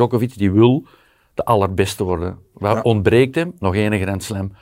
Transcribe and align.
Djokovic 0.00 0.38
die 0.38 0.50
wil 0.52 0.86
de 1.34 1.44
allerbeste 1.44 2.04
worden. 2.04 2.38
Ja. 2.58 2.80
ontbreekt 2.80 3.34
hem? 3.34 3.52
Nog 3.58 3.74
één 3.74 4.00
Grand 4.00 4.22
Slam. 4.22 4.52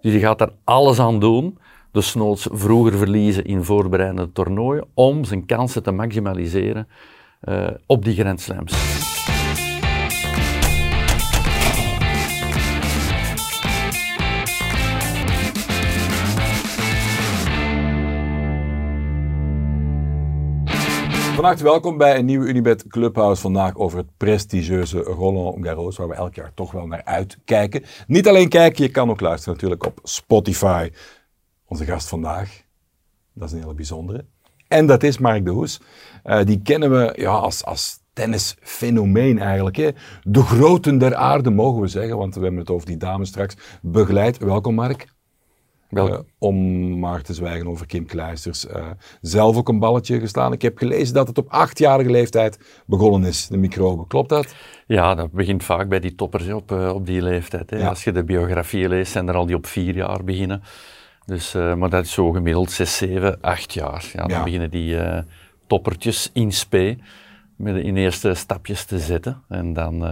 Dus 0.00 0.12
die 0.12 0.20
gaat 0.20 0.38
daar 0.38 0.52
alles 0.64 0.98
aan 0.98 1.20
doen, 1.20 1.58
dus 1.90 2.14
noods 2.14 2.48
vroeger 2.52 2.98
verliezen 2.98 3.44
in 3.44 3.64
voorbereidende 3.64 4.32
toernooien, 4.32 4.84
om 4.94 5.24
zijn 5.24 5.46
kansen 5.46 5.82
te 5.82 5.92
maximaliseren 5.92 6.88
eh, 7.40 7.66
op 7.86 8.04
die 8.04 8.14
Grand 8.14 8.40
Slams. 8.40 9.11
Van 21.42 21.50
harte 21.50 21.66
welkom 21.66 21.96
bij 21.96 22.18
een 22.18 22.24
nieuwe 22.24 22.46
Unibet 22.46 22.86
Clubhouse. 22.86 23.40
Vandaag 23.40 23.76
over 23.76 23.98
het 23.98 24.06
prestigieuze 24.16 24.98
Roland 24.98 25.66
Garros, 25.66 25.96
waar 25.96 26.08
we 26.08 26.14
elk 26.14 26.34
jaar 26.34 26.54
toch 26.54 26.72
wel 26.72 26.86
naar 26.86 27.04
uitkijken. 27.04 27.84
Niet 28.06 28.28
alleen 28.28 28.48
kijken, 28.48 28.84
je 28.84 28.90
kan 28.90 29.10
ook 29.10 29.20
luisteren 29.20 29.54
natuurlijk 29.54 29.86
op 29.86 29.98
Spotify. 30.02 30.90
Onze 31.66 31.84
gast 31.84 32.08
vandaag, 32.08 32.62
dat 33.32 33.48
is 33.48 33.54
een 33.54 33.60
hele 33.60 33.74
bijzondere. 33.74 34.24
En 34.68 34.86
dat 34.86 35.02
is 35.02 35.18
Mark 35.18 35.44
de 35.44 35.50
Hoes. 35.50 35.80
Eh, 36.22 36.44
die 36.44 36.62
kennen 36.62 36.90
we 36.90 37.12
ja, 37.16 37.30
als, 37.30 37.64
als 37.64 37.98
tennisfenomeen 38.12 39.38
eigenlijk. 39.38 39.76
Hè. 39.76 39.90
De 40.22 40.42
groten 40.42 40.98
der 40.98 41.14
aarde, 41.14 41.50
mogen 41.50 41.80
we 41.80 41.88
zeggen, 41.88 42.16
want 42.16 42.34
we 42.34 42.40
hebben 42.40 42.60
het 42.60 42.70
over 42.70 42.86
die 42.86 42.96
dames 42.96 43.28
straks 43.28 43.56
begeleid. 43.80 44.38
Welkom 44.38 44.74
Mark. 44.74 45.06
Eh, 45.92 46.18
om 46.38 46.98
maar 46.98 47.22
te 47.22 47.34
zwijgen 47.34 47.66
over 47.68 47.86
Kim 47.86 48.06
Kleisters. 48.06 48.66
eh, 48.66 48.86
zelf 49.20 49.56
ook 49.56 49.68
een 49.68 49.78
balletje 49.78 50.20
geslaan. 50.20 50.52
Ik 50.52 50.62
heb 50.62 50.78
gelezen 50.78 51.14
dat 51.14 51.28
het 51.28 51.38
op 51.38 51.48
achtjarige 51.48 52.10
leeftijd 52.10 52.58
begonnen 52.86 53.28
is, 53.28 53.46
de 53.46 53.56
microbe. 53.56 54.06
Klopt 54.06 54.28
dat? 54.28 54.54
Ja, 54.86 55.14
dat 55.14 55.32
begint 55.32 55.64
vaak 55.64 55.88
bij 55.88 56.00
die 56.00 56.14
toppers 56.14 56.48
op, 56.52 56.72
eh, 56.72 56.88
op 56.94 57.06
die 57.06 57.22
leeftijd. 57.22 57.70
Hè. 57.70 57.78
Ja. 57.78 57.88
Als 57.88 58.04
je 58.04 58.12
de 58.12 58.24
biografie 58.24 58.88
leest, 58.88 59.12
zijn 59.12 59.28
er 59.28 59.34
al 59.34 59.46
die 59.46 59.56
op 59.56 59.66
vier 59.66 59.94
jaar 59.94 60.24
beginnen. 60.24 60.62
Dus, 61.26 61.54
eh, 61.54 61.74
maar 61.74 61.90
dat 61.90 62.04
is 62.04 62.12
zo 62.12 62.30
gemiddeld 62.30 62.70
zes, 62.70 62.96
zeven, 62.96 63.40
acht 63.40 63.72
jaar. 63.74 64.10
Ja, 64.12 64.20
dan 64.26 64.36
Ja. 64.36 64.42
beginnen 64.44 64.70
die 64.70 64.96
toppertjes 65.66 66.30
in 66.32 66.52
spe 66.52 66.98
met 67.56 67.76
in 67.76 67.96
eerste 67.96 68.34
stapjes 68.34 68.84
te 68.84 68.98
zetten. 68.98 69.42
En 69.48 69.72
dan 69.72 70.02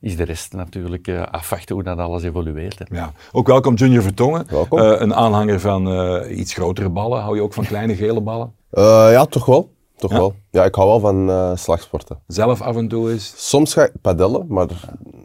is 0.00 0.16
de 0.16 0.24
rest 0.24 0.52
natuurlijk 0.52 1.06
eh, 1.08 1.22
afwachten 1.22 1.74
hoe 1.74 1.84
dat 1.84 1.98
alles 1.98 2.22
evolueert. 2.22 2.78
Hè. 2.78 2.84
Ja. 2.96 3.12
Ook 3.32 3.46
welkom 3.46 3.74
Junior 3.74 4.02
Vertongen. 4.02 4.46
Welkom. 4.50 4.78
Eh, 4.78 5.00
een 5.00 5.14
aanhanger 5.14 5.60
van 5.60 5.88
eh, 5.92 6.38
iets 6.38 6.54
grotere 6.54 6.88
ballen. 6.88 7.20
Hou 7.22 7.36
je 7.36 7.42
ook 7.42 7.52
van 7.52 7.64
kleine 7.74 7.94
gele 7.94 8.20
ballen? 8.20 8.52
Eh, 8.70 8.82
ja, 9.10 9.24
toch 9.24 9.44
wel. 9.46 9.76
Toch 9.96 10.10
Ja? 10.10 10.16
wel. 10.16 10.34
Ja, 10.50 10.64
ik 10.64 10.74
hou 10.74 10.88
wel 10.88 11.00
van 11.00 11.30
eh, 11.30 11.56
slagsporten. 11.56 12.18
Zelf 12.26 12.60
af 12.60 12.76
en 12.76 12.88
toe 12.88 13.14
is... 13.14 13.32
Soms 13.36 13.72
ga 13.74 13.84
ik 13.84 13.92
padellen, 14.02 14.44
maar 14.48 14.66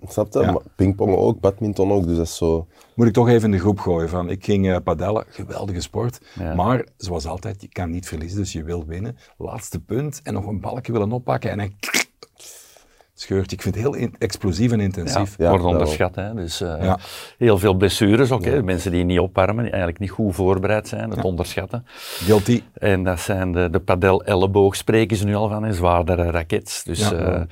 snap 0.08 0.34
je? 0.34 0.40
Ja. 0.40 0.52
Maar 0.52 0.62
Pingpongen 0.76 1.18
ook, 1.18 1.40
badminton 1.40 1.92
ook, 1.92 2.08
dus 2.08 2.18
dat 2.18 2.26
is 2.26 2.36
zo. 2.36 2.68
Moet 2.96 3.08
ik 3.08 3.14
toch 3.14 3.28
even 3.30 3.44
in 3.44 3.52
de 3.52 3.60
groep 3.60 3.80
gooien 3.80 4.10
van, 4.10 4.30
ik 4.30 4.46
ging 4.46 4.70
eh, 4.70 4.76
padellen, 4.84 5.26
geweldige 5.30 5.82
sport. 5.82 6.22
Ja. 6.40 6.54
Maar, 6.56 6.86
zoals 6.98 7.26
altijd, 7.26 7.62
je 7.62 7.68
kan 7.68 7.90
niet 7.90 8.08
verliezen, 8.08 8.38
dus 8.38 8.52
je 8.54 8.64
wil 8.64 8.86
winnen. 8.86 9.18
Laatste 9.38 9.80
punt 9.80 10.20
en 10.24 10.34
nog 10.34 10.46
een 10.46 10.62
balkje 10.62 10.92
willen 10.92 11.12
oppakken 11.12 11.52
en 11.52 11.58
dan 11.58 11.72
scheurt. 13.16 13.52
Ik 13.52 13.62
vind 13.62 13.76
het 13.76 13.84
heel 13.84 13.94
in- 13.94 14.16
explosief 14.18 14.72
en 14.72 14.80
intensief. 14.80 15.38
Ja, 15.38 15.50
wordt 15.50 15.64
onderschat. 15.66 16.16
Hè. 16.16 16.34
Dus, 16.34 16.62
eh, 16.62 16.76
Ja. 16.82 17.00
Heel 17.38 17.58
veel 17.58 17.74
blessures 17.74 18.32
ook. 18.32 18.46
Hè. 18.46 18.64
Mensen 18.64 18.92
die 18.92 19.04
niet 19.04 19.20
opwarmen, 19.20 19.56
die 19.64 19.72
eigenlijk 19.72 20.00
niet 20.00 20.10
goed 20.12 20.36
voorbereid 20.36 20.88
zijn, 20.88 21.10
het 21.10 21.24
onderschatten. 21.24 21.86
Guilty. 22.26 22.62
En 22.74 23.04
dat 23.04 23.20
zijn 23.20 23.52
de, 23.52 23.70
de 23.70 23.80
padel-elleboog, 23.80 24.76
spreken 24.76 25.18
ze 25.18 25.26
nu 25.26 25.36
al 25.36 25.50
van, 25.50 25.66
en 25.66 25.74
zwaardere 25.74 26.32
rackets. 26.32 26.84
Dus 26.84 27.10
Ja. 27.10 27.20
ja, 27.20 27.48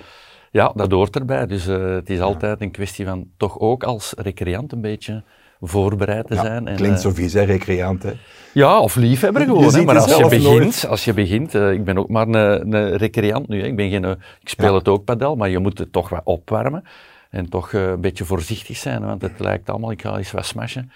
ja 0.51 0.71
dat 0.75 0.91
hoort 0.91 1.15
erbij. 1.15 1.45
Dus 1.47 1.67
eh, 1.67 1.89
het 1.89 2.09
is 2.09 2.19
altijd 2.21 2.61
een 2.61 2.71
kwestie 2.71 3.05
van 3.05 3.27
toch 3.37 3.59
ook 3.59 3.83
als 3.83 4.13
recreant 4.17 4.71
een 4.71 4.81
beetje 4.81 5.23
voorbereid 5.61 6.27
te 6.27 6.33
Ja, 6.35 6.41
zijn. 6.41 6.67
En, 6.67 6.75
klinkt 6.75 6.97
eh, 6.97 7.03
zo 7.03 7.11
vies, 7.11 7.33
hè, 7.33 7.41
recreant. 7.43 8.03
Hè. 8.03 8.11
ja, 8.53 8.79
of 8.79 8.95
liefhebber 8.95 9.41
gewoon. 9.45 9.63
hè. 9.63 9.69
ziet 9.69 9.85
Maar 9.85 9.95
het 9.95 10.03
als 10.03 10.17
je 10.17 10.27
begint, 10.27 10.43
nooit. 10.43 10.87
als 10.87 11.05
je 11.05 11.13
begint 11.13 11.53
ik 11.53 11.83
ben 11.83 11.97
ook 11.97 12.09
maar 12.09 12.27
een, 12.27 12.73
een 12.73 12.95
recreant 12.97 13.47
nu. 13.47 13.59
Hè. 13.61 13.67
Ik, 13.67 13.75
ben 13.75 13.89
geen, 13.89 14.05
eh, 14.05 14.11
ik 14.41 14.49
speel 14.49 14.71
Ja. 14.71 14.77
het 14.77 14.87
ook 14.87 15.03
padel, 15.03 15.35
maar 15.35 15.49
je 15.49 15.59
moet 15.59 15.77
het 15.77 15.91
toch 15.91 16.09
wat 16.09 16.21
opwarmen. 16.23 16.83
En 17.29 17.49
toch 17.49 17.73
eh, 17.73 17.89
een 17.89 18.01
beetje 18.01 18.25
voorzichtig 18.25 18.77
zijn, 18.77 19.05
want 19.05 19.21
het 19.21 19.39
lijkt 19.39 19.69
allemaal, 19.69 19.91
ik 19.91 20.01
ga 20.01 20.17
eens 20.17 20.31
wat 20.31 20.45
smashen. 20.45 20.91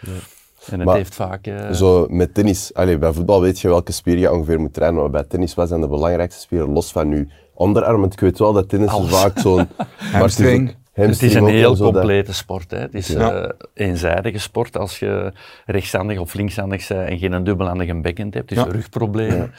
En 0.71 0.77
het 0.79 0.83
Maar 0.87 0.95
heeft 0.95 1.15
vaak... 1.15 1.49
Zo 1.71 2.07
met 2.09 2.33
tennis, 2.33 2.73
allee, 2.73 2.97
bij 2.97 3.13
voetbal 3.13 3.41
weet 3.41 3.59
je 3.59 3.67
welke 3.67 3.91
spier 3.91 4.17
je 4.17 4.31
ongeveer 4.31 4.59
moet 4.59 4.73
trainen, 4.73 5.01
maar 5.01 5.09
bij 5.09 5.23
tennis 5.23 5.53
wat 5.53 5.67
zijn 5.67 5.81
de 5.81 5.87
belangrijkste 5.87 6.41
spieren 6.41 6.69
los 6.69 6.91
van 6.91 7.09
je 7.09 7.27
onderarm. 7.53 7.99
Want 8.01 8.13
ik 8.13 8.19
weet 8.19 8.39
wel 8.39 8.53
dat 8.53 8.69
tennis 8.69 8.91
vaak 9.03 9.39
zo'n... 9.39 9.67
Hamstring. 10.11 10.75
Het 10.95 11.21
is 11.21 11.33
een 11.33 11.47
heel 11.47 11.75
dat- 11.75 11.91
complete 11.91 12.33
sport. 12.33 12.71
Hè. 12.71 12.77
Het 12.77 12.93
is 12.93 13.07
Ja. 13.07 13.31
eh 13.31 13.49
eenzijdige 13.73 14.39
sport 14.39 14.77
als 14.77 14.99
je 14.99 15.33
rechtshandig 15.65 16.19
of 16.19 16.33
linkshandig 16.33 16.87
bent 16.87 17.09
en 17.09 17.17
geen 17.17 17.43
dubbelhandige 17.43 17.95
backhand 17.95 18.33
hebt. 18.33 18.49
Dus 18.49 18.57
Ja. 18.57 18.63
rugproblemen. 18.63 19.51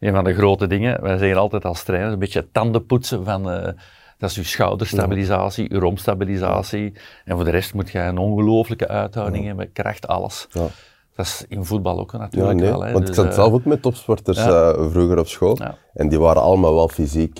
Een 0.00 0.12
van 0.14 0.24
de 0.24 0.34
grote 0.34 0.66
dingen, 0.66 1.02
wij 1.02 1.18
zeggen 1.18 1.38
altijd 1.38 1.64
als 1.64 1.82
trainer, 1.82 2.12
een 2.12 2.18
beetje 2.18 2.48
tanden 2.52 2.86
poetsen 2.86 3.24
van... 3.24 3.50
eh, 3.50 3.72
dat 4.18 4.30
is 4.30 4.36
je 4.36 4.42
schouderstabilisatie, 4.44 5.66
je 5.72 5.78
romstabilisatie. 5.78 6.92
En 7.24 7.36
voor 7.36 7.44
de 7.44 7.50
rest 7.50 7.74
moet 7.74 7.90
je 7.90 7.98
een 7.98 8.18
ongelooflijke 8.18 8.88
uithouding 8.88 9.46
hebben, 9.46 9.72
kracht, 9.72 10.06
alles. 10.06 10.46
Ja. 10.50 10.66
Dat 11.16 11.26
is 11.26 11.44
in 11.48 11.64
voetbal 11.64 11.98
ook 11.98 12.12
natuurlijk 12.12 12.60
nee, 12.60 12.70
wel. 12.70 12.84
Hè. 12.84 12.92
want 12.92 13.00
ik 13.02 13.06
Dus, 13.06 13.16
zat 13.16 13.26
eh, 13.26 13.32
zelf 13.32 13.52
ook 13.52 13.64
met 13.64 13.82
topsporters 13.82 14.38
vroeger 14.90 15.18
op 15.18 15.26
school. 15.28 15.58
En 15.94 16.08
die 16.08 16.18
waren 16.18 16.42
allemaal 16.42 16.74
wel 16.74 16.88
fysiek. 16.88 17.38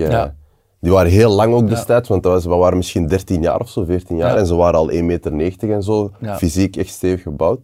Die 0.84 0.92
waren 0.92 1.10
heel 1.10 1.30
lang 1.30 1.54
ook 1.54 1.68
destijds, 1.68 2.08
want 2.08 2.22
dat 2.22 2.32
was, 2.32 2.44
we 2.44 2.54
waren 2.54 2.76
misschien 2.76 3.06
13 3.06 3.42
jaar 3.42 3.60
of 3.60 3.68
zo, 3.70 3.84
14 3.84 4.16
jaar. 4.16 4.30
Ja. 4.32 4.36
En 4.36 4.46
ze 4.46 4.54
waren 4.54 4.78
al 4.78 4.90
1,90 4.90 5.32
meter 5.32 5.72
en 5.72 5.82
zo, 5.82 6.10
Ja. 6.20 6.36
fysiek 6.36 6.76
echt 6.76 6.88
stevig 6.88 7.22
gebouwd. 7.22 7.60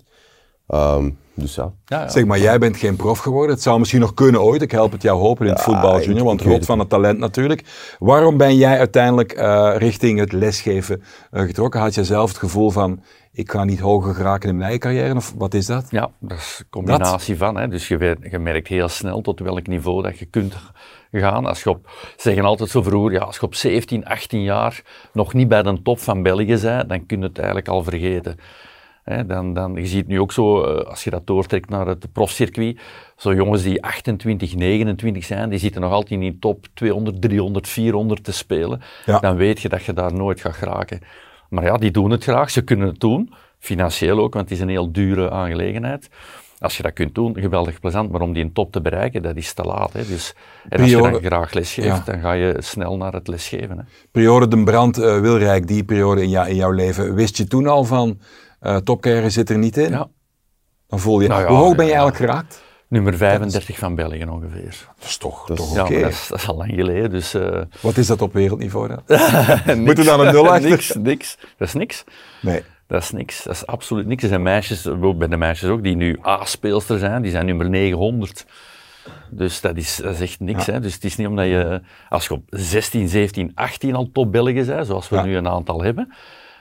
Ehm, 0.66 1.10
dus 1.34 1.54
ja. 1.54 1.72
ja, 1.84 2.00
ja. 2.00 2.08
Zeg 2.08 2.24
maar, 2.24 2.38
jij 2.38 2.58
bent 2.58 2.76
geen 2.76 2.96
prof 2.96 3.18
geworden. 3.18 3.54
Het 3.54 3.62
zou 3.62 3.78
misschien 3.78 4.00
nog 4.00 4.14
kunnen 4.14 4.42
ooit. 4.42 4.62
Ik 4.62 4.70
help 4.70 4.92
het 4.92 5.02
jou 5.02 5.18
hopen 5.20 5.46
in 5.46 5.52
het 5.52 5.64
Ja, 5.64 5.64
voetbal, 5.72 6.00
Junior, 6.00 6.24
want 6.24 6.44
het 6.44 6.64
van 6.66 6.78
het 6.78 6.88
talent 6.88 7.18
natuurlijk. 7.18 7.64
Waarom 7.98 8.36
ben 8.36 8.56
jij 8.56 8.78
uiteindelijk 8.78 9.32
eh, 9.32 9.72
richting 9.76 10.18
het 10.18 10.32
lesgeven 10.32 11.02
eh, 11.30 11.42
getrokken? 11.42 11.80
Had 11.80 11.94
je 11.94 12.04
zelf 12.04 12.28
het 12.28 12.38
gevoel 12.38 12.70
van, 12.70 13.02
ik 13.32 13.50
ga 13.50 13.64
niet 13.64 13.80
hoger 13.80 14.14
geraken 14.14 14.48
in 14.48 14.54
mijn 14.56 14.70
eigen 14.70 14.88
carrière? 14.90 15.14
Of 15.16 15.34
wat 15.36 15.54
is 15.54 15.66
dat? 15.66 15.86
Ja, 15.90 16.10
dat 16.18 16.38
is 16.38 16.56
een 16.60 16.66
combinatie 16.70 17.36
van. 17.36 17.56
Hè. 17.56 17.68
Dus 17.68 17.88
je, 17.88 17.96
weet- 17.96 18.18
je 18.30 18.38
merkt 18.38 18.68
heel 18.68 18.88
snel 18.88 19.20
tot 19.20 19.40
welk 19.40 19.66
niveau 19.66 20.02
dat 20.02 20.18
je 20.18 20.24
kunt 20.26 20.54
gaan. 21.10 21.46
Als 21.46 21.62
je 21.62 21.70
op, 21.70 21.90
ze 22.00 22.14
zeggen 22.16 22.44
altijd 22.44 22.70
zo 22.70 22.82
vroeger, 22.82 23.12
ja, 23.12 23.20
als 23.20 23.36
je 23.36 23.42
op 23.42 23.54
17, 23.54 24.04
18 24.04 24.42
jaar 24.42 24.82
nog 25.12 25.34
niet 25.34 25.48
bij 25.48 25.62
de 25.62 25.82
top 25.82 25.98
van 25.98 26.22
België 26.22 26.58
bent, 26.60 26.88
dan 26.88 27.06
kun 27.06 27.18
je 27.18 27.26
het 27.26 27.38
eigenlijk 27.38 27.68
al 27.68 27.82
vergeten. 27.82 28.36
Dan, 29.26 29.52
dan, 29.52 29.74
je 29.74 29.86
ziet 29.86 30.06
nu 30.06 30.20
ook 30.20 30.32
zo, 30.32 30.64
eh, 30.64 30.86
als 30.86 31.04
je 31.04 31.10
dat 31.10 31.26
doortrekt 31.26 31.68
naar 31.68 31.86
het 31.86 32.12
profcircuit, 32.12 32.80
zo 33.16 33.34
jongens 33.34 33.62
die 33.62 33.82
28, 33.82 34.54
29 34.54 35.24
zijn, 35.24 35.50
die 35.50 35.58
zitten 35.58 35.80
nog 35.80 35.92
altijd 35.92 36.10
in 36.10 36.20
die 36.20 36.38
top 36.38 36.66
200, 36.74 37.22
300, 37.22 37.68
400 37.68 38.24
te 38.24 38.32
spelen. 38.32 38.80
Ja. 39.06 39.18
Dan 39.18 39.36
weet 39.36 39.60
je 39.60 39.68
dat 39.68 39.84
je 39.84 39.92
daar 39.92 40.14
nooit 40.14 40.40
gaat 40.40 40.54
geraken. 40.54 41.00
Maar 41.48 41.64
ja, 41.64 41.76
die 41.76 41.90
doen 41.90 42.10
het 42.10 42.22
graag, 42.22 42.50
ze 42.50 42.62
kunnen 42.62 42.88
het 42.88 43.00
doen. 43.00 43.32
Financieel 43.58 44.18
ook, 44.18 44.34
want 44.34 44.48
het 44.48 44.58
is 44.58 44.64
een 44.64 44.68
heel 44.68 44.92
dure 44.92 45.30
aangelegenheid. 45.30 46.08
Als 46.60 46.76
je 46.76 46.82
dat 46.82 46.92
kunt 46.92 47.14
doen, 47.14 47.36
geweldig 47.38 47.80
plezant, 47.80 48.10
maar 48.10 48.20
om 48.20 48.32
die 48.32 48.44
een 48.44 48.52
top 48.52 48.72
te 48.72 48.80
bereiken, 48.80 49.22
dat 49.22 49.36
is 49.36 49.52
te 49.52 49.62
laat. 49.62 49.92
Hè. 49.92 50.06
Dus, 50.06 50.34
en 50.68 50.80
als 50.80 50.90
je 50.90 50.96
dan 50.96 51.14
graag 51.22 51.52
lesgeeft, 51.52 51.86
Ja. 51.86 52.02
dan 52.04 52.20
ga 52.20 52.32
je 52.32 52.54
snel 52.58 52.96
naar 52.96 53.12
het 53.12 53.28
lesgeven. 53.28 53.78
Hè. 53.78 53.82
Periode 54.10 54.48
de 54.48 54.62
Brand, 54.64 54.98
eh, 54.98 55.20
Wilrijk, 55.20 55.66
die 55.66 55.84
periode 55.84 56.22
in, 56.22 56.28
jou- 56.28 56.48
in 56.48 56.54
jouw 56.56 56.70
leven. 56.70 57.14
Wist 57.14 57.36
je 57.36 57.44
toen 57.44 57.66
al 57.66 57.84
van, 57.84 58.20
eh 58.60 58.76
topcarrière 58.76 59.30
zit 59.30 59.50
er 59.50 59.58
niet 59.58 59.76
in? 59.76 59.90
Ja. 59.90 60.08
Dan 60.86 60.98
voel 60.98 61.20
je, 61.20 61.28
Nou 61.28 61.40
ja, 61.42 61.48
hoe 61.48 61.56
hoog 61.56 61.74
ben 61.76 61.84
je 61.86 61.90
ja. 61.92 61.98
eigenlijk 61.98 62.30
geraakt? 62.30 62.62
Nummer 62.88 63.16
35 63.16 63.78
van 63.78 63.94
België 63.94 64.24
ongeveer. 64.24 64.86
Dat 64.98 65.08
is 65.08 65.16
toch, 65.16 65.46
Dat 65.46 65.58
is- 65.58 65.64
toch 65.72 65.88
Ja, 65.88 66.00
dat 66.00 66.10
is, 66.10 66.26
dat 66.28 66.38
is 66.38 66.48
al 66.48 66.56
lang 66.56 66.72
geleden, 66.74 67.10
dus... 67.10 67.34
eh, 67.34 67.60
Wat 67.80 67.96
is 67.96 68.06
dat 68.06 68.22
op 68.22 68.32
wereldniveau 68.32 68.88
dan? 68.88 69.02
niks. 69.66 69.74
Moet 69.78 69.98
er 69.98 70.04
dan 70.04 70.20
een 70.26 70.32
nul 70.32 70.48
achter? 70.52 70.70
niks, 70.70 70.94
niks. 70.94 71.36
Dat 71.56 71.68
is 71.68 71.74
niks. 71.74 72.04
Nee. 72.42 72.62
Dat 72.90 73.02
is 73.02 73.10
niks. 73.10 73.42
Dat 73.44 73.54
is 73.54 73.66
absoluut 73.66 74.06
niks. 74.06 74.22
Er 74.22 74.28
zijn 74.28 74.42
meisjes, 74.42 74.86
ook 74.86 75.18
bij 75.18 75.28
de 75.28 75.36
meisjes 75.36 75.68
ook, 75.68 75.82
die 75.82 75.96
nu 75.96 76.18
A-speelster 76.26 76.98
zijn, 76.98 77.22
die 77.22 77.30
zijn 77.30 77.46
nummer 77.46 77.68
900. 77.70 78.46
Dus 79.30 79.60
dat 79.60 79.76
is, 79.76 79.96
dat 79.96 80.14
is 80.14 80.20
echt 80.20 80.40
niks. 80.40 80.66
Hè? 80.66 80.80
Dus 80.80 80.94
het 80.94 81.04
is 81.04 81.16
niet 81.16 81.26
omdat 81.26 81.46
je, 81.46 81.80
als 82.08 82.26
je 82.26 82.34
op 82.34 82.42
16, 82.48 83.08
17, 83.08 83.52
18 83.54 83.94
al 83.94 84.10
top 84.12 84.32
Belgen 84.32 84.66
bent, 84.66 84.86
zoals 84.86 85.08
we 85.08 85.16
Ja. 85.16 85.22
nu 85.24 85.36
een 85.36 85.48
aantal 85.48 85.82
hebben, 85.82 86.12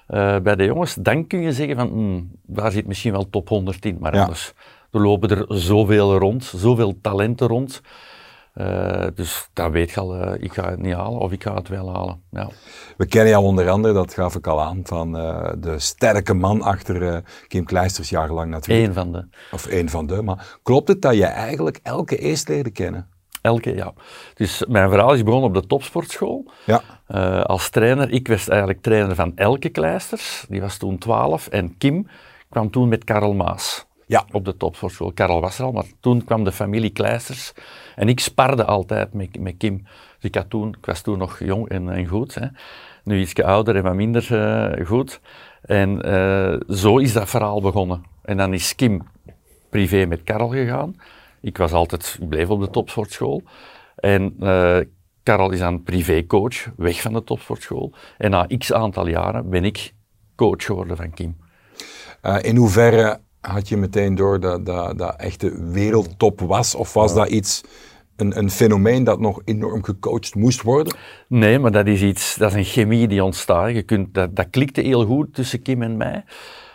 eh, 0.07 0.37
bij 0.39 0.55
de 0.55 0.63
jongens, 0.63 0.95
dan 0.95 1.27
kun 1.27 1.41
je 1.41 1.53
zeggen 1.53 1.75
van, 1.75 1.87
hmm, 1.87 2.31
daar 2.45 2.71
zit 2.71 2.87
misschien 2.87 3.11
wel 3.11 3.29
top 3.29 3.47
100 3.49 3.85
in, 3.85 3.97
maar 3.99 4.15
Ja. 4.15 4.21
anders. 4.21 4.53
Er 4.91 5.01
lopen 5.01 5.29
er 5.29 5.45
zoveel 5.47 6.17
rond, 6.17 6.43
zoveel 6.55 6.97
talenten 7.01 7.47
rond. 7.47 7.81
Eh, 8.59 9.07
dus 9.15 9.49
dan 9.53 9.71
weet 9.71 9.91
je 9.91 9.99
al, 9.99 10.15
eh, 10.15 10.43
ik 10.43 10.53
ga 10.53 10.69
het 10.69 10.79
niet 10.79 10.93
halen 10.93 11.19
of 11.19 11.31
ik 11.31 11.43
ga 11.43 11.53
het 11.53 11.67
wel 11.67 11.93
halen. 11.93 12.21
Ja. 12.31 12.49
We 12.97 13.05
kennen 13.05 13.29
jou 13.29 13.43
onder 13.43 13.69
andere, 13.69 13.93
dat 13.93 14.13
gaf 14.13 14.35
ik 14.35 14.47
al 14.47 14.61
aan, 14.61 14.81
van 14.83 15.17
eh, 15.17 15.51
de 15.57 15.79
sterke 15.79 16.33
man 16.33 16.61
achter 16.61 17.23
Kim 17.47 17.65
Kleisters 17.65 18.09
jarenlang 18.09 18.51
natuurlijk. 18.51 18.87
Eén 18.87 18.93
van 18.93 19.11
de. 19.11 19.27
Of 19.51 19.65
één 19.65 19.89
van 19.89 20.07
de. 20.07 20.21
Maar 20.21 20.57
klopt 20.63 20.87
het 20.87 21.01
dat 21.01 21.15
je 21.15 21.25
eigenlijk 21.25 21.79
elke 21.83 22.17
eerst 22.17 22.47
leerde 22.47 22.71
kennen? 22.71 23.07
Elke, 23.41 23.75
ja. 23.75 23.93
Dus 24.33 24.65
mijn 24.67 24.89
verhaal 24.89 25.13
is 25.13 25.23
begonnen 25.23 25.49
op 25.49 25.61
de 25.61 25.67
topsportschool. 25.67 26.51
Ja. 26.65 26.81
Als 27.43 27.69
trainer, 27.69 28.11
ik 28.11 28.27
was 28.27 28.47
eigenlijk 28.47 28.81
trainer 28.81 29.15
van 29.15 29.31
Elke 29.35 29.69
Kleisters, 29.69 30.45
die 30.49 30.61
was 30.61 30.77
toen 30.77 30.97
12. 30.97 31.47
En 31.47 31.77
Kim 31.77 32.07
kwam 32.49 32.71
toen 32.71 32.89
met 32.89 33.03
Karel 33.03 33.33
Maas 33.33 33.87
Ja. 34.09 34.25
op 34.31 34.45
de 34.45 34.57
topsportschool. 34.57 35.11
Karel 35.11 35.41
was 35.41 35.59
er 35.59 35.65
al, 35.65 35.71
maar 35.71 35.85
toen 35.99 36.23
kwam 36.23 36.43
de 36.43 36.51
familie 36.51 36.89
Kleisters. 36.89 37.53
En 37.95 38.09
ik 38.09 38.19
sparde 38.19 38.65
altijd 38.65 39.13
met, 39.13 39.39
met 39.39 39.57
Kim. 39.57 39.77
Dus 39.83 40.29
ik, 40.29 40.35
had 40.35 40.49
toen, 40.49 40.75
ik 40.77 40.85
was 40.85 41.01
toen 41.01 41.17
nog 41.17 41.39
jong 41.39 41.69
en, 41.69 41.89
en 41.89 42.07
goed. 42.07 42.35
Hè. 42.35 42.47
Nu 43.03 43.19
iets 43.19 43.35
ouder 43.35 43.75
en 43.75 43.83
wat 43.83 43.95
minder 43.95 44.35
eh, 44.35 44.85
goed. 44.85 45.21
En 45.61 46.01
eh, 46.01 46.75
zo 46.75 46.97
is 46.97 47.13
dat 47.13 47.29
verhaal 47.29 47.61
begonnen. 47.61 48.03
En 48.21 48.37
dan 48.37 48.53
is 48.53 48.75
Kim 48.75 49.01
privé 49.69 50.05
met 50.05 50.23
Karel 50.23 50.49
gegaan. 50.49 50.95
Ik 51.41 51.57
was 51.57 51.71
altijd, 51.71 52.17
ik 52.21 52.29
bleef 52.29 52.49
op 52.49 52.59
de 52.59 52.69
topsportschool. 52.69 53.43
En 53.95 54.35
eh 54.39 54.79
Karel 55.23 55.51
is 55.51 55.59
dan 55.59 55.83
privécoach, 55.83 56.71
weg 56.77 57.01
van 57.01 57.13
de 57.13 57.23
topsportschool. 57.23 57.93
En 58.17 58.31
na 58.31 58.47
x 58.57 58.73
aantal 58.73 59.07
jaren 59.07 59.49
ben 59.49 59.63
ik 59.63 59.93
coach 60.35 60.65
geworden 60.65 60.97
van 60.97 61.13
Kim. 61.13 61.37
In 62.41 62.55
hoeverre 62.55 63.19
had 63.41 63.69
je 63.69 63.77
meteen 63.77 64.15
door 64.15 64.39
dat 64.39 64.65
dat, 64.65 64.97
dat 64.97 65.15
echt 65.15 65.39
de 65.39 65.69
wereldtop 65.71 66.41
was? 66.41 66.75
Of 66.75 66.93
was 66.93 67.13
dat 67.13 67.29
iets, 67.29 67.63
een, 68.15 68.37
een 68.37 68.49
fenomeen 68.49 69.03
dat 69.03 69.19
nog 69.19 69.41
enorm 69.45 69.83
gecoacht 69.83 70.35
moest 70.35 70.61
worden? 70.61 70.95
Nee, 71.27 71.59
maar 71.59 71.71
dat 71.71 71.87
is 71.87 72.01
iets, 72.01 72.35
dat 72.35 72.49
is 72.49 72.57
een 72.57 72.63
chemie 72.63 73.07
die 73.07 73.23
ontstaat. 73.23 73.73
Je 73.73 73.81
kunt, 73.81 74.13
dat, 74.13 74.35
dat 74.35 74.49
klikte 74.49 74.81
heel 74.81 75.05
goed 75.05 75.33
tussen 75.33 75.61
Kim 75.61 75.81
en 75.81 75.97
mij. 75.97 76.23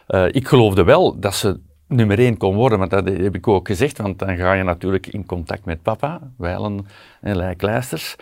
Eh, 0.06 0.26
ik 0.30 0.48
geloofde 0.48 0.84
wel 0.84 1.20
dat 1.20 1.34
ze 1.34 1.60
nummer 1.88 2.18
één 2.18 2.36
kon 2.36 2.54
worden, 2.54 2.78
maar 2.78 2.88
dat 2.88 3.08
heb 3.08 3.34
ik 3.34 3.48
ook 3.48 3.66
gezegd, 3.66 3.98
want 3.98 4.18
dan 4.18 4.36
ga 4.36 4.52
je 4.52 4.62
natuurlijk 4.62 5.06
in 5.06 5.26
contact 5.26 5.64
met 5.64 5.82
papa, 5.82 6.20
Wijlen 6.36 6.86
en 7.20 7.36
Lij 7.36 7.54
Kleisters. 7.54 8.16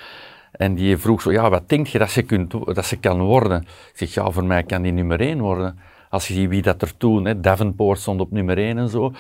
En 0.53 0.75
die 0.75 0.97
vroeg 0.97 1.23
zo, 1.23 1.33
ja, 1.33 1.51
wat 1.51 1.69
denk 1.69 1.87
je 1.87 1.99
dat 1.99 2.11
ze, 2.11 2.23
kunt, 2.23 2.55
dat 2.75 2.87
ze 2.87 2.97
kan 2.97 3.21
worden? 3.21 3.63
Ik 3.63 3.93
zeg, 3.95 4.15
ja, 4.15 4.31
voor 4.31 4.45
mij 4.45 4.63
kan 4.63 4.83
die 4.83 4.93
nummer 4.93 5.21
één 5.21 5.41
worden. 5.41 5.79
Als 6.13 6.29
je 6.29 6.35
ziet 6.35 6.49
wie 6.49 6.63
dat 6.63 6.83
er 6.83 6.97
toen, 6.97 7.25
hè, 7.25 7.41
Davenport 7.41 7.99
stond 7.99 8.21
op 8.21 8.31
nummer 8.31 8.59
één 8.59 8.79
en 8.79 8.89
zo. 8.89 9.13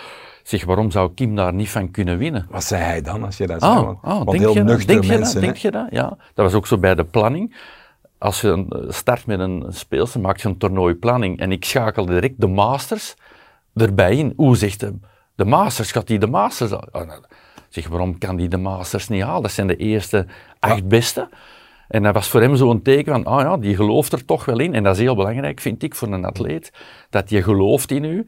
Zeg, 0.42 0.64
waarom 0.64 0.90
zou 0.90 1.14
Kim 1.14 1.36
daar 1.36 1.54
niet 1.54 1.70
van 1.70 1.90
kunnen 1.90 2.18
winnen? 2.18 2.46
Wat 2.50 2.64
zei 2.64 2.82
hij 2.82 3.02
dan 3.02 3.24
als 3.24 3.36
je 3.36 3.46
dat 3.46 3.60
zei? 3.60 3.72
Ah, 3.72 3.84
Want, 3.84 3.98
ah, 4.02 4.16
want 4.16 4.30
denk, 4.30 4.40
heel 4.40 4.52
je 4.52 4.58
dat? 4.58 4.66
nuchtere 4.66 5.00
denk 5.00 5.04
je 5.04 5.18
mensen. 5.18 5.34
dat? 5.34 5.42
hè? 5.42 5.48
Denk 5.48 5.56
je 5.56 5.70
dat? 5.70 5.86
Ja. 5.90 6.08
Dat 6.08 6.44
was 6.44 6.54
ook 6.54 6.66
zo 6.66 6.78
bij 6.78 6.94
de 6.94 7.04
planning. 7.04 7.56
Als 8.18 8.40
je 8.40 8.66
eh, 8.68 8.90
start 8.90 9.26
met 9.26 9.40
een 9.40 9.64
speelster, 9.68 10.20
maak 10.20 10.36
je 10.36 10.48
een 10.48 10.58
toernooiplanning. 10.58 11.38
En 11.38 11.52
ik 11.52 11.64
schakelde 11.64 12.12
direct 12.12 12.40
de 12.40 12.46
Masters 12.46 13.14
erbij 13.74 14.16
in. 14.16 14.32
Hoe 14.36 14.56
zegt 14.56 14.80
hij? 14.80 14.92
De 15.34 15.44
Masters, 15.44 15.92
gaat 15.92 16.06
die 16.06 16.18
de 16.18 16.26
Masters? 16.26 16.72
Ah, 16.72 17.06
nou, 17.06 17.22
zeg, 17.68 17.88
waarom 17.88 18.18
kan 18.18 18.36
die 18.36 18.48
de 18.48 18.56
Masters 18.56 19.08
niet 19.08 19.22
halen? 19.22 19.42
Dat 19.42 19.50
zijn 19.50 19.66
de 19.66 19.76
eerste 19.76 20.26
acht 20.58 20.88
beste. 20.88 21.28
En 21.92 22.02
dat 22.02 22.14
was 22.14 22.28
voor 22.28 22.40
hem 22.40 22.56
zo'n 22.56 22.82
teken 22.82 23.12
van, 23.12 23.24
ah 23.24 23.40
ja, 23.40 23.56
die 23.56 23.76
gelooft 23.76 24.12
er 24.12 24.24
toch 24.24 24.44
wel 24.44 24.58
in. 24.60 24.74
En 24.74 24.82
dat 24.82 24.94
is 24.94 25.00
heel 25.00 25.16
belangrijk, 25.16 25.60
vind 25.60 25.82
ik, 25.82 25.94
voor 25.94 26.08
een 26.08 26.24
atleet. 26.24 26.72
Dat 27.10 27.30
je 27.30 27.42
gelooft 27.42 27.90
in 27.90 28.04
u. 28.04 28.26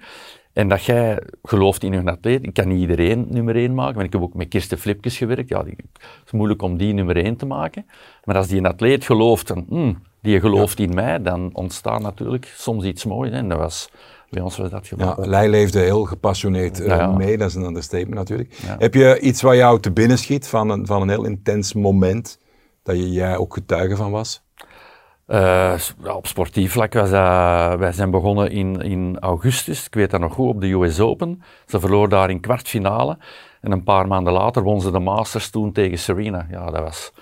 En 0.52 0.68
dat 0.68 0.84
jij 0.84 1.18
gelooft 1.42 1.82
in 1.82 1.92
een 1.92 2.08
atleet. 2.08 2.42
Ik 2.46 2.54
kan 2.54 2.68
niet 2.68 2.80
iedereen 2.80 3.26
nummer 3.28 3.56
één 3.56 3.74
maken, 3.74 3.94
want 3.94 4.06
ik 4.06 4.12
heb 4.12 4.22
ook 4.22 4.34
met 4.34 4.48
Kirsten 4.48 4.78
Flipkes 4.78 5.16
gewerkt. 5.16 5.48
Ja, 5.48 5.62
die, 5.62 5.74
het 5.92 6.22
is 6.26 6.32
moeilijk 6.32 6.62
om 6.62 6.76
die 6.76 6.92
nummer 6.92 7.16
één 7.16 7.36
te 7.36 7.46
maken. 7.46 7.86
Maar 8.24 8.36
als 8.36 8.46
die 8.46 8.58
een 8.58 8.66
atleet 8.66 9.04
gelooft, 9.04 9.46
van, 9.48 9.64
hmm, 9.68 10.02
die 10.22 10.40
gelooft 10.40 10.78
in 10.78 10.94
mij, 10.94 11.22
dan 11.22 11.50
ontstaat 11.52 12.00
natuurlijk 12.00 12.52
soms 12.56 12.84
iets 12.84 13.04
moois. 13.04 13.30
hè. 13.30 13.36
En 13.36 13.48
dat 13.48 13.58
was, 13.58 13.88
bij 14.30 14.42
ons 14.42 14.56
was 14.56 14.70
dat 14.70 14.86
Ja, 14.86 14.96
gebeurd. 15.10 15.28
Lij 15.28 15.48
leefde 15.48 15.78
heel 15.80 16.04
gepassioneerd 16.04 16.80
eh, 16.80 16.86
Ja, 16.86 16.96
ja. 16.96 17.10
mee, 17.12 17.38
dat 17.38 17.48
is 17.48 17.54
een 17.54 17.64
understatement 17.64 18.14
natuurlijk. 18.14 18.52
Ja. 18.66 18.76
Heb 18.78 18.94
je 18.94 19.20
iets 19.20 19.42
wat 19.42 19.54
jou 19.56 19.80
te 19.80 19.90
binnen 19.90 20.18
schiet 20.18 20.46
van 20.48 20.70
een, 20.70 20.86
van 20.86 21.02
een 21.02 21.08
heel 21.08 21.24
intens 21.24 21.72
moment, 21.72 22.38
dat 22.84 22.96
je, 22.96 23.12
jij 23.12 23.36
ook 23.36 23.54
getuige 23.54 23.96
van 23.96 24.10
was? 24.10 24.42
Eh, 25.26 25.74
op 26.02 26.26
sportief 26.26 26.72
vlak 26.72 26.92
was 26.92 27.10
dat, 27.10 27.78
wij 27.78 27.92
zijn 27.92 28.10
begonnen 28.10 28.50
in, 28.50 28.80
in 28.80 29.16
augustus, 29.20 29.86
ik 29.86 29.94
weet 29.94 30.10
dat 30.10 30.20
nog 30.20 30.34
goed, 30.34 30.48
op 30.48 30.60
de 30.60 30.72
US 30.72 31.00
Open. 31.00 31.42
Ze 31.66 31.80
verloor 31.80 32.08
daar 32.08 32.30
in 32.30 32.40
kwartfinale. 32.40 33.18
En 33.60 33.72
een 33.72 33.84
paar 33.84 34.06
maanden 34.06 34.32
later 34.32 34.62
won 34.62 34.80
ze 34.80 34.90
de 34.90 34.98
Masters 34.98 35.50
toen 35.50 35.72
tegen 35.72 35.98
Serena. 35.98 36.46
Ja, 36.50 36.70
dat 36.70 36.80
was 36.80 37.12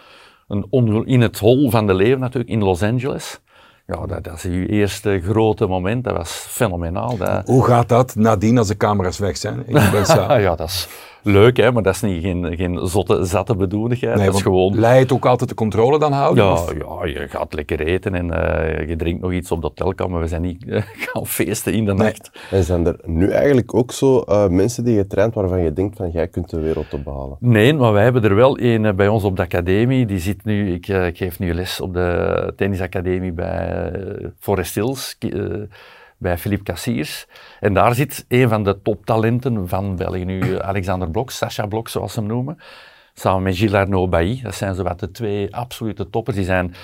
een 0.49 1.07
in 1.07 1.21
het 1.21 1.39
hol 1.39 1.71
van 1.71 1.87
de 1.87 1.95
leven 1.95 2.21
natuurlijk, 2.21 2.53
in 2.53 2.63
Los 2.63 2.83
Angeles. 2.83 3.41
Ja, 3.87 4.07
dat, 4.07 4.25
dat 4.25 4.35
is 4.35 4.45
uw 4.45 4.67
eerste 4.67 5.21
grote 5.21 5.67
moment, 5.67 6.05
dat 6.05 6.17
was 6.17 6.31
fenomenaal. 6.31 7.17
Dat, 7.17 7.47
Hoe 7.47 7.65
gaat 7.65 7.89
dat 7.89 8.15
nadien 8.15 8.59
als 8.59 8.69
de 8.69 8.77
camera's 8.77 9.19
weg 9.19 9.37
zijn? 9.37 9.59
Ik 9.67 9.91
ben 9.91 10.07
ja, 10.41 10.57
dat 10.57 10.69
is 10.69 10.89
leuk, 11.23 11.57
hè, 11.57 11.73
maar 11.73 11.83
dat 11.83 11.95
is 11.95 12.01
niet, 12.01 12.23
geen, 12.23 12.57
geen 12.57 12.87
zotte, 12.87 13.25
zatte 13.25 13.57
bedoeligheid. 13.57 14.17
Nee, 14.17 14.27
dat 14.27 14.35
is 14.35 14.43
gewoon... 14.43 14.79
Leidt 14.79 15.13
ook 15.13 15.27
altijd 15.27 15.49
de 15.49 15.55
controle 15.57 15.99
dan 15.99 16.13
houden? 16.13 16.45
Ja, 16.45 16.53
of- 16.53 16.73
ja, 16.73 17.07
je 17.21 17.29
gaat 17.29 17.55
lekker 17.55 17.81
eten 17.81 18.15
en 18.15 18.31
eh, 18.31 18.89
je 18.89 18.97
drinkt 18.97 19.23
nog 19.23 19.33
iets 19.33 19.51
op 19.51 19.61
de 19.61 19.67
hotelkamer. 19.67 20.21
We 20.21 20.27
zijn 20.27 20.43
niet 20.43 20.65
eh, 20.69 20.83
gaan 20.95 21.27
feesten 21.27 21.73
in 21.73 21.85
de 21.85 21.95
nacht. 21.95 22.31
En 22.51 22.65
zijn 22.65 22.87
er 22.87 22.97
nu 23.05 23.29
eigenlijk 23.31 23.75
ook 23.75 23.93
zo 23.93 24.19
eh, 24.21 24.49
mensen 24.49 24.85
die 24.85 24.95
je 24.95 25.07
traint 25.07 25.35
waarvan 25.35 25.63
je 25.63 25.73
denkt 25.73 25.97
van 25.97 26.11
jij 26.11 26.29
kunt 26.29 26.51
de 26.51 26.61
wereld 26.61 26.95
op 26.95 27.05
behalen? 27.05 27.37
Nee, 27.41 27.75
maar 27.75 27.93
wij 27.93 28.03
hebben 28.03 28.25
er 28.25 28.35
wel 28.35 28.61
een 28.61 28.97
bij 28.97 29.09
ons 29.09 29.25
op 29.25 29.37
de 29.37 29.43
academie. 29.43 30.07
Die 30.07 30.19
zit 30.19 30.45
nu, 30.45 30.73
ik, 30.75 30.89
ik 30.89 31.17
geef 31.17 31.39
nu 31.39 31.55
les 31.55 31.81
op 31.81 31.95
de 31.95 32.53
tennisacademie 32.57 33.33
bij 33.33 33.91
Forest 34.39 34.75
Hills, 34.75 35.17
eh, 35.19 35.31
bij 36.23 36.39
Philippe 36.39 36.65
Cassiers. 36.65 37.27
En 37.61 37.75
daar 37.75 37.95
zit 37.95 38.25
een 38.29 38.49
van 38.49 38.65
de 38.65 38.83
toptalenten 38.83 39.69
van 39.69 39.97
België 39.97 40.25
nu, 40.25 40.41
eh, 40.41 40.57
Alexander 40.57 41.11
Blok, 41.11 41.31
Sacha 41.31 41.67
Blok 41.67 41.89
zoals 41.89 42.13
ze 42.13 42.19
hem 42.19 42.29
noemen. 42.29 42.59
Samen 43.15 43.43
met 43.43 43.57
Gilles 43.57 43.75
Arnaud 43.75 44.11
Bailly. 44.11 44.41
Dat 44.43 44.55
zijn 44.55 44.75
zowat 44.75 45.01
de 45.01 45.11
twee 45.11 45.57
absolute 45.57 46.11
toppers. 46.11 46.37
Die 46.37 46.45
zijn 46.45 46.75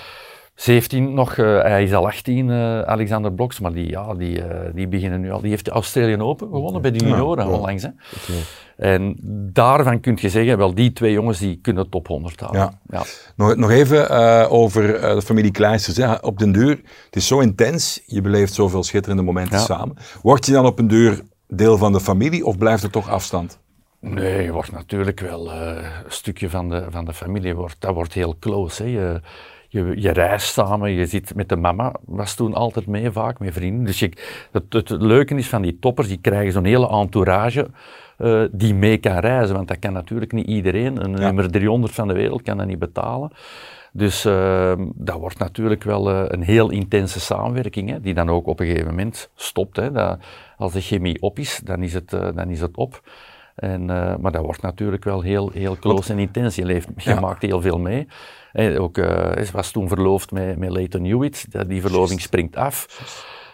17 0.59 1.15
nog, 1.15 1.37
eh, 1.37 1.61
hij 1.61 1.83
is 1.83 1.93
al 1.93 2.07
18, 2.07 2.51
eh, 2.51 2.81
Alexander 2.81 3.33
Bloks, 3.33 3.61
maar 3.61 3.73
die, 3.73 3.91
ja, 3.91 4.15
die, 4.15 4.43
eh, 4.43 4.75
die 4.75 4.89
beginnen 4.89 5.21
nu 5.21 5.31
al. 5.31 5.41
Die 5.41 5.51
heeft 5.51 5.65
de 5.65 5.71
Australian 5.71 6.23
Open 6.23 6.49
gewonnen 6.49 6.83
bij 6.83 6.91
de 6.91 7.05
junioren 7.05 7.47
onlangs. 7.47 7.83
Hè. 7.83 7.89
En 8.77 9.17
daarvan 9.53 10.01
kun 10.01 10.19
je 10.21 10.29
zeggen, 10.29 10.59
wel 10.59 10.75
die 10.75 10.93
twee 10.93 11.13
jongens 11.13 11.39
die 11.39 11.59
kunnen 11.63 11.91
top 11.91 12.07
100 12.07 12.41
halen. 12.41 12.61
Ja. 12.61 12.79
Ja. 12.91 13.03
Nog, 13.37 13.57
nog 13.57 13.71
even 13.71 14.11
over 14.51 14.83
de 15.15 15.23
familie 15.23 15.51
Kleisters. 15.51 15.97
Hè. 15.97 16.15
Op 16.15 16.39
den 16.39 16.53
duur, 16.53 16.81
het 17.05 17.17
is 17.17 17.27
zo 17.27 17.41
intens, 17.41 18.03
je 18.07 18.21
beleeft 18.21 18.53
zoveel 18.53 18.83
schitterende 18.83 19.23
momenten 19.23 19.59
Ja. 19.59 19.65
samen. 19.65 19.97
Word 20.23 20.47
je 20.47 20.53
dan 20.53 20.67
op 20.67 20.79
een 20.79 20.89
duur 20.89 21.21
deel 21.49 21.79
van 21.79 21.93
de 21.93 22.01
familie 22.01 22.45
of 22.47 22.59
blijft 22.59 22.83
er 22.83 22.91
toch 22.91 23.09
afstand? 23.09 23.59
Nee, 24.01 24.43
je 24.43 24.53
wordt 24.53 24.73
natuurlijk 24.73 25.21
wel 25.21 25.53
een 25.53 25.85
stukje 26.09 26.51
van 26.51 26.69
de, 26.69 26.87
van 26.91 27.05
de 27.05 27.15
familie. 27.15 27.55
Wordt, 27.55 27.77
dat 27.79 27.95
wordt 27.95 28.13
heel 28.13 28.37
close. 28.39 28.83
Hè. 28.83 28.89
Je, 28.89 29.21
je, 29.69 29.93
je 29.97 30.11
reist 30.11 30.53
samen, 30.53 30.91
je 30.91 31.07
zit 31.07 31.35
met 31.35 31.49
de 31.49 31.57
mama, 31.57 31.95
was 32.05 32.35
toen 32.35 32.55
altijd 32.55 32.87
mee, 32.87 33.11
vaak 33.11 33.39
met 33.39 33.53
vrienden. 33.53 33.85
Dus 33.85 33.99
je, 33.99 34.11
het, 34.53 34.73
het 34.73 34.91
leuke 34.91 35.35
is 35.35 35.49
van 35.49 35.63
die 35.63 35.79
toppers, 35.79 36.09
die 36.09 36.21
krijgen 36.21 36.53
zo'n 36.53 36.65
hele 36.65 36.89
entourage 36.89 37.71
eh, 38.19 38.43
die 38.53 38.75
mee 38.75 38.99
kan 38.99 39.19
reizen. 39.19 39.57
Want 39.57 39.69
dat 39.69 39.79
kan 39.79 39.93
natuurlijk 39.93 40.33
niet 40.33 40.47
iedereen. 40.47 41.05
Een 41.05 41.11
nummer 41.11 41.51
300 41.51 41.93
van 41.95 42.09
de 42.09 42.15
wereld 42.15 42.43
kan 42.43 42.57
dat 42.57 42.67
niet 42.67 42.79
betalen. 42.79 43.31
Dus 43.93 44.25
eh, 44.25 44.73
dat 44.95 45.19
wordt 45.19 45.39
natuurlijk 45.39 45.85
wel 45.85 46.11
eh, 46.11 46.23
een 46.27 46.43
heel 46.43 46.71
intense 46.71 47.21
samenwerking, 47.21 47.91
hè, 47.91 48.01
die 48.01 48.15
dan 48.15 48.31
ook 48.31 48.47
op 48.47 48.61
een 48.61 48.67
gegeven 48.67 48.89
moment 48.89 49.31
stopt. 49.35 49.77
Hè. 49.77 49.93
Dat, 49.93 50.19
als 50.57 50.73
de 50.73 50.81
chemie 50.81 51.23
op 51.23 51.39
is, 51.39 51.61
dan 51.65 51.83
is 51.83 51.95
het, 51.95 52.13
eh, 52.13 52.29
dan 52.35 52.51
is 52.51 52.61
het 52.61 52.77
op. 52.77 53.03
En, 53.55 53.85
maar 54.21 54.33
dat 54.33 54.43
wordt 54.43 54.63
natuurlijk 54.63 55.05
wel 55.05 55.21
heel, 55.21 55.51
heel 55.51 55.77
close 55.77 56.13
en 56.13 56.19
intens. 56.19 56.55
Je, 56.57 56.65
leeft, 56.65 56.89
je 56.97 57.11
Ja. 57.11 57.21
maakt 57.21 57.43
heel 57.43 57.61
veel 57.61 57.79
mee. 57.79 58.07
Eh, 58.53 58.83
ook, 58.83 58.97
ze 58.97 59.49
was 59.53 59.71
toen 59.71 59.89
verloofd 59.89 60.31
met, 60.31 60.59
met 60.59 60.71
Leighton 60.71 61.05
Hewitt. 61.05 61.69
Die 61.69 61.81
verloving 61.81 62.21
springt 62.21 62.57
af. 62.57 62.87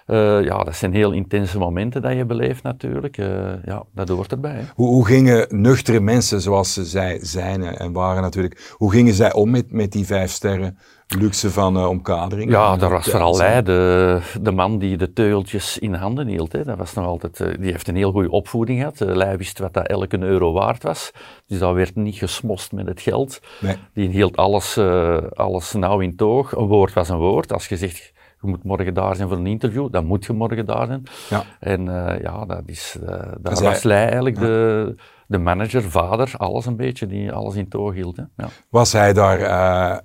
Eh, 0.07 0.45
ja, 0.45 0.65
dat 0.65 0.77
zijn 0.77 0.93
heel 0.93 1.13
intense 1.13 1.59
momenten 1.59 2.03
dat 2.03 2.17
je 2.17 2.25
beleeft 2.25 2.63
natuurlijk. 2.63 3.19
Eh, 3.19 3.65
ja, 3.65 3.83
dat 3.95 4.09
hoort 4.09 4.33
erbij. 4.33 4.55
Hè. 4.55 4.65
Hoe, 4.75 4.87
hoe 4.87 5.07
gingen 5.07 5.47
nuchtere 5.49 6.01
mensen 6.01 6.41
zoals 6.41 6.73
zij 6.73 7.19
zijn 7.23 7.63
en 7.63 7.93
waren 7.93 8.23
natuurlijk, 8.23 8.75
hoe 8.77 8.91
gingen 8.91 9.15
zij 9.15 9.33
om 9.33 9.51
met, 9.51 9.73
met 9.73 9.93
die 9.93 10.07
vijf 10.07 10.31
sterren 10.31 10.79
luxe 11.07 11.51
van 11.51 11.77
eh, 11.77 11.89
omkadering? 11.89 12.51
Ja, 12.51 12.77
eh, 12.79 12.91
was 12.91 13.09
vooral 13.09 13.39
hij, 13.39 13.63
de, 13.63 14.21
de 14.41 14.51
man 14.51 14.79
die 14.79 14.97
de 14.97 15.13
teugeltjes 15.13 15.79
in 15.79 15.95
handen 15.95 16.27
hield. 16.27 16.53
Hè. 16.53 16.65
Dat 16.65 16.77
was 16.79 16.95
nog 16.95 17.07
altijd, 17.07 17.41
eh, 17.41 17.49
die 17.61 17.71
heeft 17.71 17.89
een 17.89 17.97
heel 17.97 18.13
goede 18.13 18.31
opvoeding 18.31 18.79
gehad. 18.79 18.99
Hij 18.99 19.37
wist 19.37 19.59
wat 19.59 19.75
dat 19.75 19.87
elke 19.87 20.19
euro 20.19 20.53
waard 20.53 20.83
was. 20.83 21.11
Dus 21.47 21.59
dat 21.59 21.75
werd 21.75 21.95
niet 21.95 22.17
gesmost 22.17 22.73
met 22.73 22.87
het 22.87 23.01
geld. 23.01 23.41
Nee. 23.61 23.77
Die 23.95 24.09
hield 24.09 24.37
alles, 24.37 24.77
eh, 24.77 25.17
alles 25.33 25.73
nauw 25.73 26.01
in 26.01 26.17
toog. 26.17 26.53
Een 26.53 26.67
woord 26.67 26.93
was 26.93 27.09
een 27.09 27.19
woord. 27.19 27.53
Als 27.53 27.69
je 27.69 27.77
zegt, 27.77 28.13
je 28.45 28.51
moet 28.51 28.65
morgen 28.65 28.95
daar 28.95 29.17
zijn 29.17 29.29
voor 29.29 29.37
een 29.37 29.47
interview, 29.47 29.89
dan 29.91 30.05
moet 30.07 30.25
je 30.25 30.33
morgen 30.33 30.67
daar 30.67 30.87
zijn. 30.87 31.03
Ja. 31.31 31.45
En 31.61 31.89
eh, 31.89 32.21
ja, 32.21 32.45
dat 32.45 32.63
is, 32.67 32.97
daar 33.07 33.37
Dus 33.43 33.61
was 33.61 33.83
hij- 33.83 33.93
eigenlijk 34.07 34.39
de, 34.39 34.95
de 35.27 35.39
manager, 35.39 35.83
vader, 35.83 36.33
alles 36.37 36.67
een 36.67 36.77
beetje, 36.77 37.07
die 37.07 37.33
alles 37.33 37.55
in 37.55 37.69
toog 37.69 37.95
hield. 37.95 38.17
Hè. 38.17 38.23
Ja. 38.37 38.49
Was 38.71 38.93
hij 38.93 39.13
daar 39.13 39.39
eh, 39.41 39.99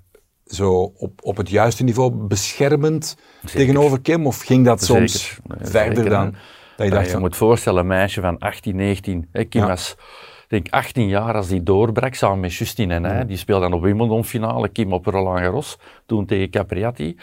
zo 0.45 0.81
op, 0.97 1.11
op 1.23 1.37
het 1.37 1.49
juiste 1.49 1.83
niveau 1.83 2.11
beschermend 2.13 3.17
tegenover 3.53 4.01
Kim 4.01 4.27
of 4.27 4.41
ging 4.41 4.65
dat 4.65 4.83
soms 4.83 5.11
Zeker. 5.27 5.57
Nee, 5.57 5.67
verder 5.67 5.95
zeker, 5.95 6.09
dan? 6.09 6.35
Dat 6.75 6.87
je 6.87 6.93
dacht 6.93 7.05
je 7.05 7.11
van, 7.11 7.21
moet 7.21 7.35
voorstellen, 7.35 7.79
een 7.81 7.87
meisje 7.87 8.21
van 8.21 8.37
18, 8.37 8.75
19. 8.75 9.27
Hè, 9.31 9.43
Kim 9.43 9.65
was 9.65 9.95
denk 10.47 10.67
18 10.69 11.07
jaar 11.07 11.33
als 11.35 11.47
die 11.47 11.63
doorbrak, 11.63 12.13
samen 12.13 12.39
met 12.39 12.53
Justine 12.53 12.93
en 12.93 13.03
hij. 13.03 13.25
Die 13.25 13.37
speelde 13.37 13.61
dan 13.69 13.73
op 13.73 13.81
Wimbledon 13.83 14.25
finale, 14.25 14.69
Kim 14.69 14.93
op 14.93 15.05
Roland 15.05 15.39
Garros, 15.39 15.77
toen 16.05 16.25
tegen 16.25 16.49
Capriati. 16.49 17.17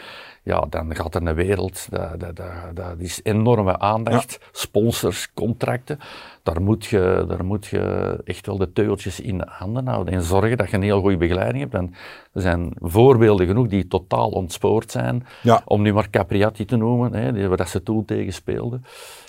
Ja, 0.47 0.65
dan 0.69 0.95
gaat 0.95 1.15
er 1.15 1.27
een 1.27 1.35
wereld, 1.35 1.87
dat, 1.89 2.19
dat, 2.19 2.35
dat, 2.35 2.47
dat 2.73 2.93
is 2.97 3.19
enorme 3.23 3.79
aandacht, 3.79 4.39
sponsors, 4.51 5.33
contracten. 5.33 5.99
Daar 6.43 6.61
moet, 6.61 6.85
je, 6.85 7.25
daar 7.27 7.45
moet 7.45 7.65
je 7.65 7.81
echt 8.23 8.45
wel 8.45 8.57
de 8.57 8.73
teugeltjes 8.73 9.19
in 9.19 9.37
de 9.37 9.45
handen 9.49 9.87
houden 9.87 10.13
en 10.13 10.21
zorgen 10.21 10.57
dat 10.57 10.69
je 10.69 10.75
een 10.75 10.81
heel 10.83 11.01
goede 11.01 11.17
begeleiding 11.17 11.59
hebt. 11.63 11.73
En 11.73 11.93
er 12.33 12.41
zijn 12.41 12.71
voorbeelden 12.79 13.47
genoeg 13.47 13.67
die 13.67 13.87
totaal 13.87 14.29
ontspoord 14.29 14.91
zijn, 14.91 15.25
Ja. 15.41 15.61
om 15.65 15.81
nu 15.81 15.93
maar 15.93 16.09
Capriati 16.09 16.65
te 16.65 16.75
noemen, 16.75 17.13
hè, 17.13 17.33
die, 17.33 17.55
dat 17.55 17.69
ze 17.69 17.83
toen 17.83 18.05
tegen 18.05 18.33
speelden. 18.33 18.85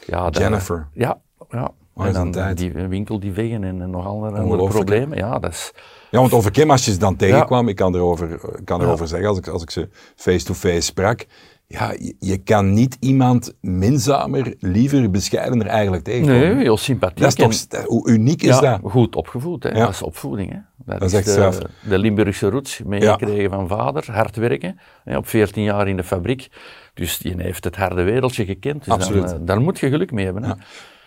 Ja, 0.07 0.29
Jennifer. 0.29 0.89
ja, 0.93 1.19
ja. 1.51 1.71
En 2.07 2.13
dan 2.13 2.31
tijd? 2.31 2.59
die 2.59 2.73
winkel 2.73 3.21
die 3.21 3.33
wegen 3.33 3.65
en, 3.65 3.83
en 3.83 3.91
nog 3.91 4.07
andere, 4.07 4.39
andere 4.39 4.69
problemen. 4.69 5.19
Ja, 5.19 5.39
dat 5.39 5.51
is... 5.51 5.73
Ja, 6.11 6.21
want 6.21 6.33
over 6.33 6.51
Kim, 6.51 6.71
als 6.71 6.85
je 6.85 6.93
ze 6.93 6.99
dan 6.99 7.17
tegenkwam, 7.17 7.69
ik 7.69 7.77
kan 7.77 7.95
erover, 7.95 8.41
kan 8.65 8.83
erover 8.83 9.09
zeggen, 9.09 9.29
als 9.29 9.39
ik, 9.39 9.49
als 9.49 9.63
ik 9.63 9.71
ze 9.71 9.89
face-to-face 10.17 10.81
sprak, 10.81 11.27
ja, 11.69 11.93
je, 11.99 12.15
je 12.19 12.39
kan 12.39 12.73
niet 12.73 12.97
iemand 13.01 13.55
minzamer, 13.61 14.55
liever, 14.59 15.11
bescheidener 15.11 15.67
eigenlijk 15.67 16.05
tegenkomen. 16.05 16.41
Nee, 16.41 16.63
heel 16.63 16.77
sympathiek. 16.77 17.37
Dat 17.37 17.51
is 17.53 17.67
toch, 17.67 17.85
hoe 17.85 18.09
uniek 18.09 18.43
is 18.43 18.59
ja, 18.59 18.61
dat? 18.61 18.91
goed 18.93 19.17
opgevoed. 19.17 19.63
Hè. 19.63 19.69
Ja. 19.69 19.79
Dat 19.79 19.89
is 19.89 20.03
opvoeding. 20.03 20.51
Hè. 20.53 20.59
Dat, 20.77 21.01
Dat 21.01 21.13
is 21.13 21.15
echt 21.15 21.35
de, 21.35 21.69
de 21.89 21.99
Limburgse 21.99 22.49
roots 22.51 22.83
meegekregen 22.83 23.51
van 23.51 23.69
vader. 23.69 24.13
Hard 24.13 24.37
werken. 24.37 24.79
Hè, 25.05 25.17
op 25.17 25.27
14 25.27 25.63
jaar 25.63 25.89
in 25.89 25.97
de 25.97 26.05
fabriek. 26.05 26.49
Dus 26.95 27.19
die 27.19 27.35
heeft 27.37 27.65
het 27.65 27.77
harde 27.77 28.03
wereldje 28.03 28.45
gekend. 28.45 28.85
Dus 28.85 28.95
Absoluut. 28.95 29.29
Dan, 29.29 29.41
eh, 29.41 29.47
daar 29.47 29.61
moet 29.61 29.79
je 29.79 29.89
geluk 29.89 30.13
mee 30.13 30.25
hebben. 30.25 30.45
Hè. 30.45 30.53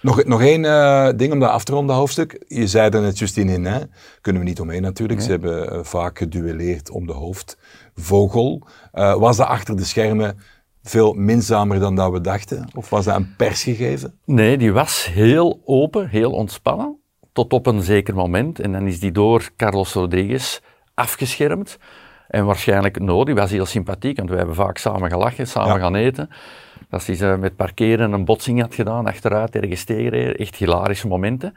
Nog, 0.01 0.23
nog 0.25 0.41
één 0.41 0.65
eh, 0.65 1.09
ding 1.15 1.33
om 1.33 1.39
dat 1.39 1.49
af 1.49 1.63
te 1.63 1.71
ronden, 1.71 1.95
hoofdstuk. 1.95 2.43
Je 2.47 2.67
zei 2.67 2.89
er 2.89 3.01
net 3.01 3.19
Justine 3.19 3.53
in, 3.53 3.65
hè? 3.65 3.79
kunnen 4.21 4.41
we 4.41 4.47
niet 4.47 4.59
omheen 4.59 4.81
natuurlijk. 4.81 5.21
Ze 5.21 5.29
hebben 5.29 5.71
eh, 5.71 5.79
vaak 5.83 6.17
geduelleerd 6.17 6.89
om 6.89 7.07
de 7.07 7.13
hoofdvogel. 7.13 8.67
Eh, 8.91 9.13
was 9.15 9.37
dat 9.37 9.47
achter 9.47 9.75
de 9.77 9.83
schermen 9.83 10.37
veel 10.83 11.13
minzamer 11.13 11.79
dan 11.79 11.95
dat 11.95 12.11
we 12.11 12.21
dachten? 12.21 12.67
Of 12.75 12.89
was 12.89 13.05
dat 13.05 13.15
een 13.15 13.35
persgegeven? 13.37 14.19
Nee, 14.25 14.57
die 14.57 14.71
was 14.73 15.05
heel 15.11 15.61
open, 15.65 16.09
heel 16.09 16.31
ontspannen. 16.31 16.95
Tot 17.33 17.53
op 17.53 17.65
een 17.67 17.81
zeker 17.81 18.15
moment. 18.15 18.59
En 18.59 18.71
dan 18.71 18.87
is 18.87 18.99
die 18.99 19.11
door 19.11 19.49
Carlos 19.57 19.93
Rodriguez 19.93 20.59
afgeschermd. 20.93 21.77
En 22.27 22.45
waarschijnlijk 22.45 22.99
nodig. 22.99 23.25
Die 23.25 23.35
was 23.35 23.51
heel 23.51 23.65
sympathiek, 23.65 24.17
want 24.17 24.29
we 24.29 24.35
hebben 24.35 24.55
vaak 24.55 24.77
samen 24.77 25.09
gelachen, 25.09 25.47
samen 25.47 25.73
Ja. 25.73 25.79
gaan 25.79 25.95
eten. 25.95 26.29
Dat 26.91 27.05
hij 27.05 27.15
ze 27.15 27.37
met 27.39 27.55
parkeren 27.55 28.11
een 28.11 28.25
botsing 28.25 28.61
had 28.61 28.75
gedaan, 28.75 29.05
achteruit 29.05 29.55
ergens 29.55 29.83
tegenreden. 29.83 30.35
Echt 30.35 30.55
hilarische 30.55 31.07
momenten. 31.07 31.53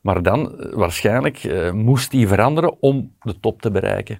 Maar 0.00 0.22
dan, 0.22 0.60
eh, 0.60 0.72
waarschijnlijk, 0.72 1.44
eh, 1.44 1.70
moest 1.72 2.10
die 2.10 2.28
veranderen 2.28 2.76
om 2.82 3.12
de 3.22 3.40
top 3.40 3.60
te 3.62 3.70
bereiken. 3.70 4.18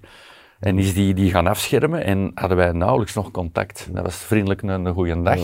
En 0.59 0.79
is 0.79 0.93
die, 0.93 1.13
die 1.13 1.31
gaan 1.31 1.47
afschermen 1.47 2.03
en 2.03 2.31
hadden 2.33 2.57
wij 2.57 2.71
nauwelijks 2.71 3.13
nog 3.13 3.31
contact. 3.31 3.87
Dat 3.91 4.03
was 4.03 4.15
vriendelijk 4.15 4.61
een, 4.61 4.69
een 4.85 4.93
goede 4.93 5.21
dag. 5.21 5.39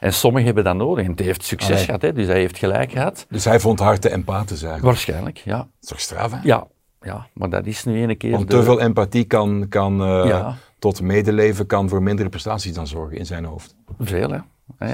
En 0.00 0.12
sommigen 0.12 0.46
hebben 0.46 0.64
dat 0.64 0.76
nodig. 0.76 1.04
En 1.04 1.10
het 1.10 1.20
heeft 1.20 1.44
succes 1.44 1.70
Allee. 1.70 1.84
gehad, 1.84 2.02
hè, 2.02 2.12
dus 2.12 2.26
hij 2.26 2.38
heeft 2.38 2.58
gelijk 2.58 2.92
gehad. 2.92 3.26
Dus 3.28 3.44
hij 3.44 3.60
vond 3.60 3.78
haar 3.80 3.98
te 3.98 4.08
empathisch 4.08 4.62
eigenlijk. 4.62 4.84
Waarschijnlijk, 4.84 5.36
ja. 5.36 5.56
Dat 5.56 5.66
is 5.80 5.88
toch 5.88 6.00
straf, 6.00 6.30
hè? 6.32 6.38
Ja, 6.42 6.66
ja 7.00 7.26
maar 7.34 7.50
dat 7.50 7.66
is 7.66 7.84
nu 7.84 8.02
ene 8.02 8.14
keer. 8.14 8.30
Want 8.30 8.50
de- 8.50 8.56
te 8.56 8.62
veel 8.62 8.80
empathie 8.80 9.24
kan, 9.24 9.66
kan 9.68 10.02
eh, 10.02 10.24
Ja. 10.28 10.56
tot 10.78 11.00
medeleven, 11.00 11.66
kan 11.66 11.88
voor 11.88 12.02
mindere 12.02 12.28
prestaties 12.28 12.74
dan 12.74 12.86
zorgen 12.86 13.16
in 13.18 13.26
zijn 13.26 13.44
hoofd. 13.44 13.74
Veel, 13.98 14.30
hè. 14.30 14.38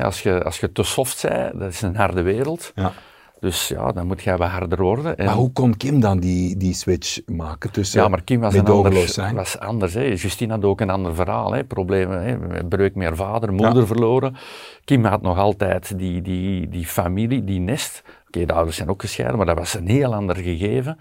Als 0.02 0.22
je, 0.22 0.44
als 0.44 0.60
je 0.60 0.72
te 0.72 0.82
soft 0.82 1.22
bent, 1.22 1.60
dat 1.60 1.70
is 1.72 1.82
een 1.82 1.96
harde 1.96 2.22
wereld. 2.22 2.72
Ja. 2.75 2.92
Dus 3.40 3.68
ja, 3.68 3.92
dan 3.92 4.06
moet 4.06 4.22
jij 4.22 4.37
wat 4.37 4.48
harder 4.48 4.82
worden. 4.82 5.16
En, 5.16 5.25
Maar 5.25 5.34
hoe 5.34 5.52
kon 5.52 5.76
Kim 5.76 6.00
dan 6.00 6.18
die, 6.20 6.56
die 6.56 6.75
switch 6.75 7.20
maken 7.26 7.70
tussen 7.72 8.00
ja, 8.02 8.08
maar 8.08 8.22
Kim 8.22 8.40
was, 8.40 8.54
een 8.54 8.66
ander, 8.66 9.34
was 9.34 9.58
anders. 9.58 9.94
Hè. 9.94 10.02
Justine 10.02 10.52
had 10.52 10.64
ook 10.64 10.80
een 10.80 10.90
ander 10.90 11.14
verhaal. 11.14 11.52
Hè. 11.52 11.64
Problemen, 11.64 12.22
hè. 12.22 12.64
breuk 12.64 13.02
haar 13.02 13.16
vader, 13.16 13.52
moeder 13.52 13.76
Ja. 13.80 13.87
verloren. 13.87 14.37
Kim 14.84 15.04
had 15.04 15.22
nog 15.22 15.38
altijd 15.38 15.98
die, 15.98 16.22
die, 16.22 16.68
die 16.68 16.87
familie, 16.87 17.44
die 17.44 17.60
nest. 17.60 18.02
Oké, 18.26 18.44
de 18.44 18.52
ouders 18.52 18.76
zijn 18.76 18.88
ook 18.88 19.00
gescheiden, 19.00 19.37
maar 19.37 19.46
dat 19.46 19.58
was 19.58 19.75
een 19.75 19.88
heel 19.88 20.14
ander 20.14 20.37
gegeven. 20.37 20.98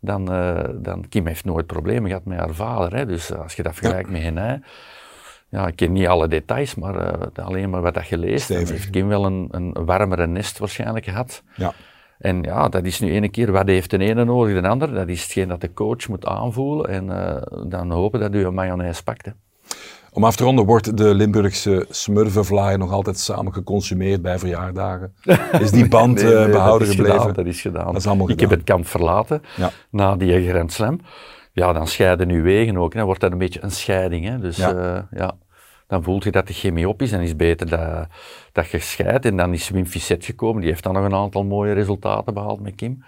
Dan, 0.00 0.32
eh, 0.32 0.64
dan 0.74 1.08
Kim 1.08 1.26
heeft 1.26 1.44
nooit 1.44 1.66
problemen 1.66 2.08
gehad 2.08 2.24
met 2.24 2.38
haar 2.38 2.54
vader. 2.54 2.96
Hè. 2.96 3.06
Dus 3.06 3.34
als 3.34 3.54
je 3.54 3.62
dat 3.62 3.74
vergelijkt 3.74 4.10
met 4.10 4.22
hen, 4.22 4.64
ja, 5.50 5.66
ik 5.66 5.76
ken 5.76 5.92
niet 5.92 6.06
alle 6.06 6.28
details, 6.28 6.74
maar 6.74 6.96
eh, 6.96 7.44
alleen 7.44 7.70
maar 7.70 7.82
wat 7.82 7.94
dat 7.94 8.04
dan 8.08 8.38
Stevig. 8.38 8.68
heeft 8.70 8.90
Kim 8.90 9.08
wel 9.08 9.24
een, 9.24 9.48
een 9.50 9.72
warmere 9.84 10.26
nest 10.26 10.58
waarschijnlijk 10.58 11.04
gehad. 11.04 11.42
Ja. 11.56 11.72
En 12.18 12.42
ja, 12.42 12.68
dat 12.68 12.84
is 12.84 13.00
nu 13.00 13.10
ene 13.12 13.28
keer, 13.28 13.52
wat 13.52 13.66
heeft 13.66 13.90
de 13.90 13.98
ene 13.98 14.24
nodig 14.24 14.60
de 14.62 14.68
ander? 14.68 14.94
Dat 14.94 15.08
is 15.08 15.22
hetgeen 15.22 15.48
dat 15.48 15.60
de 15.60 15.72
coach 15.72 16.08
moet 16.08 16.26
aanvoelen 16.26 16.88
en 16.88 17.10
eh, 17.26 17.42
dan 17.68 17.90
hopen 17.90 18.20
dat 18.20 18.34
u 18.34 18.44
een 18.44 18.54
mayonaise 18.54 19.02
pakt. 19.02 19.24
Hè. 19.24 19.30
Om 20.12 20.24
af 20.24 20.36
te 20.36 20.44
ronden, 20.44 20.64
wordt 20.64 20.96
de 20.96 21.14
Limburgse 21.14 21.86
smurvenvlaai 21.90 22.76
nog 22.76 22.92
altijd 22.92 23.18
samen 23.18 23.52
geconsumeerd 23.52 24.22
bij 24.22 24.38
verjaardagen? 24.38 25.14
Is 25.60 25.70
die 25.70 25.88
band 25.88 26.14
Nee, 26.22 26.24
nee, 26.34 26.44
eh, 26.44 26.50
behouden 26.50 26.86
dat 26.86 26.96
gebleven? 26.96 27.20
Gedaan, 27.20 27.34
dat 27.34 27.46
is 27.46 27.60
gedaan. 27.60 27.86
Dat 27.86 27.96
is 27.96 28.06
allemaal 28.06 28.28
ik 28.28 28.32
gedaan. 28.32 28.48
heb 28.48 28.58
het 28.58 28.68
kamp 28.68 28.86
verlaten 28.86 29.42
Ja. 29.56 29.70
na 29.90 30.16
die 30.16 30.48
Grand 30.48 30.72
Slam. 30.72 31.00
Ja, 31.58 31.72
dan 31.72 31.86
scheiden 31.86 32.26
nu 32.26 32.42
wegen 32.42 32.76
ook. 32.76 32.94
Dan 32.94 33.04
wordt 33.04 33.20
dat 33.20 33.32
een 33.32 33.38
beetje 33.38 33.62
een 33.62 33.70
scheiding. 33.70 34.24
Hè. 34.24 34.38
Dus 34.38 34.56
Ja. 34.56 34.70
ja. 34.70 35.08
ja, 35.10 35.36
dan 35.86 36.02
voelt 36.02 36.24
je 36.24 36.30
dat 36.30 36.46
de 36.46 36.52
chemie 36.52 36.88
op 36.88 37.02
is. 37.02 37.10
Dan 37.10 37.20
is 37.20 37.28
het 37.28 37.36
beter 37.36 37.68
dat, 37.68 38.06
dat 38.52 38.70
je 38.70 38.78
scheidt. 38.78 39.24
En 39.24 39.36
dan 39.36 39.52
is 39.52 39.68
Wim 39.68 39.86
Fisset 39.86 40.24
gekomen. 40.24 40.60
Die 40.60 40.70
heeft 40.70 40.82
dan 40.82 40.94
nog 40.94 41.04
een 41.04 41.14
aantal 41.14 41.44
mooie 41.44 41.72
resultaten 41.72 42.34
behaald 42.34 42.60
met 42.60 42.74
Kim. 42.74 43.04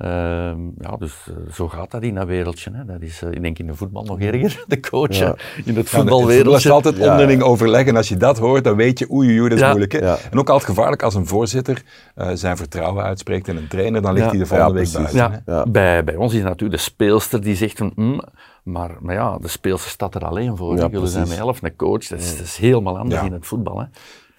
Ehm, 0.00 0.60
ja, 0.78 0.96
dus 0.98 1.12
eh, 1.28 1.52
zo 1.52 1.68
gaat 1.68 1.90
dat 1.90 2.02
in 2.02 2.14
dat 2.14 2.26
wereldje. 2.26 2.70
Hè. 2.74 2.84
Dat 2.84 3.00
is, 3.00 3.22
eh, 3.22 3.30
ik 3.30 3.42
denk 3.42 3.58
in 3.58 3.66
de 3.66 3.74
voetbal 3.74 4.04
nog 4.04 4.20
erger, 4.20 4.64
de 4.68 4.80
coach. 4.80 5.16
Ja. 5.16 5.24
hè. 5.26 5.30
In 5.30 5.36
het 5.36 5.66
Ja, 5.66 5.72
de- 5.72 5.78
Het 5.78 5.88
voetbalwereldje. 5.88 6.56
is 6.68 6.70
altijd 6.70 6.96
Ja. 6.96 7.10
onderling 7.10 7.42
overleggen. 7.42 7.96
Als 7.96 8.08
je 8.08 8.16
dat 8.16 8.38
hoort, 8.38 8.64
dan 8.64 8.76
weet 8.76 8.98
je, 8.98 9.10
oei, 9.12 9.28
oei, 9.40 9.48
dat 9.48 9.52
is 9.58 9.64
Ja. 9.64 9.68
moeilijk. 9.68 9.92
Hè? 9.92 9.98
Ja. 9.98 10.16
En 10.30 10.38
ook 10.38 10.48
altijd 10.48 10.68
gevaarlijk 10.70 11.02
als 11.02 11.14
een 11.14 11.26
voorzitter 11.26 11.82
eh, 12.14 12.28
zijn 12.34 12.56
vertrouwen 12.56 13.04
uitspreekt 13.04 13.48
in 13.48 13.56
een 13.56 13.68
trainer, 13.68 14.02
dan 14.02 14.12
ligt 14.12 14.24
Ja. 14.24 14.30
hij 14.30 14.38
de 14.40 14.46
volgende 14.46 14.72
Ja, 14.72 14.80
week 14.80 14.92
precies. 14.92 15.12
buiten. 15.18 15.42
Ja, 15.46 15.52
hè. 15.52 15.58
Ja. 15.58 15.66
Bij, 15.70 16.04
bij 16.04 16.16
ons 16.16 16.34
is 16.34 16.42
natuurlijk 16.42 16.70
de 16.82 16.86
speelster 16.90 17.40
die 17.42 17.56
zegt 17.56 17.78
van, 17.78 17.92
mm, 17.94 18.20
maar, 18.62 18.90
maar 19.00 19.14
ja, 19.14 19.38
de 19.38 19.48
speelster 19.48 19.90
staat 19.90 20.14
er 20.14 20.24
alleen 20.24 20.56
voor. 20.56 20.76
Jullie 20.76 21.06
zijn 21.06 21.28
met 21.28 21.38
elf, 21.38 21.62
een 21.62 21.76
coach, 21.76 22.06
dat 22.06 22.18
is, 22.18 22.36
dat 22.36 22.46
is 22.46 22.56
helemaal 22.56 22.98
anders 22.98 23.20
Ja. 23.20 23.26
in 23.26 23.32
het 23.32 23.46
voetbal. 23.46 23.78
Hè. 23.78 23.84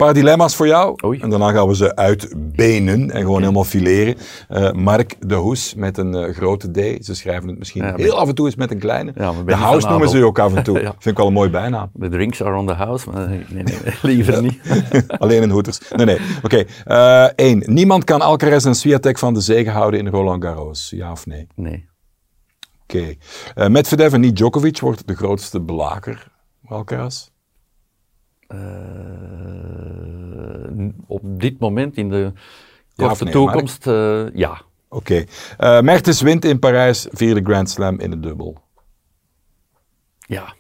Een 0.02 0.08
paar 0.08 0.16
dilemma's 0.16 0.56
voor 0.56 0.68
jou. 0.68 0.96
Oei. 1.06 1.20
En 1.20 1.30
daarna 1.30 1.52
gaan 1.52 1.68
we 1.68 1.76
ze 1.76 1.96
uitbenen 1.96 3.12
en 3.12 3.22
gewoon 3.22 3.40
helemaal 3.40 3.64
fileren. 3.64 4.16
Eh, 4.48 4.72
Mark 4.72 5.16
de 5.20 5.36
Hoes 5.36 5.74
met 5.74 5.98
een 5.98 6.16
eh, 6.16 6.34
grote 6.34 6.72
D. 6.72 7.06
Ze 7.06 7.16
schrijven 7.16 7.48
het 7.48 7.58
misschien 7.58 7.84
Ja, 7.84 7.96
heel 7.96 8.18
af 8.18 8.28
en 8.28 8.36
toe 8.36 8.46
eens 8.46 8.56
met 8.56 8.72
een 8.72 8.80
kleine. 8.80 9.12
Ja, 9.16 9.34
de 9.46 9.56
House 9.56 9.88
noemen 9.88 10.10
ze 10.10 10.18
je 10.18 10.26
ook 10.26 10.40
af 10.40 10.56
en 10.56 10.64
toe. 10.64 10.80
Ja. 10.82 10.90
Vind 10.92 11.06
ik 11.06 11.18
wel 11.18 11.28
een 11.28 11.34
mooi 11.34 11.50
bijnaam. 11.50 11.90
De 11.94 12.10
drinks 12.10 12.44
are 12.44 12.58
on 12.58 12.68
the 12.68 12.74
house, 12.74 13.10
maar 13.10 13.30
nee, 13.30 13.46
nee, 13.50 13.64
nee, 13.64 13.76
liever 14.16 14.42
niet. 14.42 14.60
Alleen 15.18 15.42
in 15.42 15.50
hoeders. 15.50 15.80
Nee, 15.96 16.06
nee. 16.06 16.18
Oké. 16.44 16.64
Eh, 16.86 17.24
één. 17.36 17.64
Niemand 17.66 18.04
kan 18.04 18.22
Alcaraz 18.22 18.66
en 18.66 18.76
Swiatek 18.76 19.20
van 19.20 19.34
de 19.34 19.42
zege 19.42 19.70
houden 19.70 20.00
in 20.00 20.08
Roland 20.08 20.44
Garros. 20.44 20.90
Ja 20.90 21.12
of 21.12 21.26
nee? 21.26 21.48
Nee. 21.56 21.90
Oké. 22.84 23.14
Eh 23.56 23.68
Medvedev 23.68 24.14
en 24.14 24.22
niet 24.22 24.36
Djokovic 24.36 24.80
wordt 24.80 25.08
de 25.08 25.16
grootste 25.16 25.62
belaker. 25.62 26.32
Alcaraz? 26.66 27.30
Eh, 28.52 28.58
op 31.08 31.22
dit 31.24 31.60
moment 31.60 31.98
in 31.98 32.10
de 32.10 32.32
Ja 32.94 33.08
korte 33.08 33.24
nee, 33.24 33.34
toekomst, 33.34 33.88
eh, 33.88 34.26
ja. 34.34 34.62
Oké. 34.90 35.24
Eh 35.58 35.82
Mertens 35.82 36.22
wint 36.22 36.46
in 36.46 36.60
Parijs 36.60 37.08
vierde 37.12 37.42
Grand 37.44 37.70
Slam 37.70 38.00
in 38.00 38.12
het 38.12 38.24
dubbel. 38.24 38.58
Ja. 40.20 40.54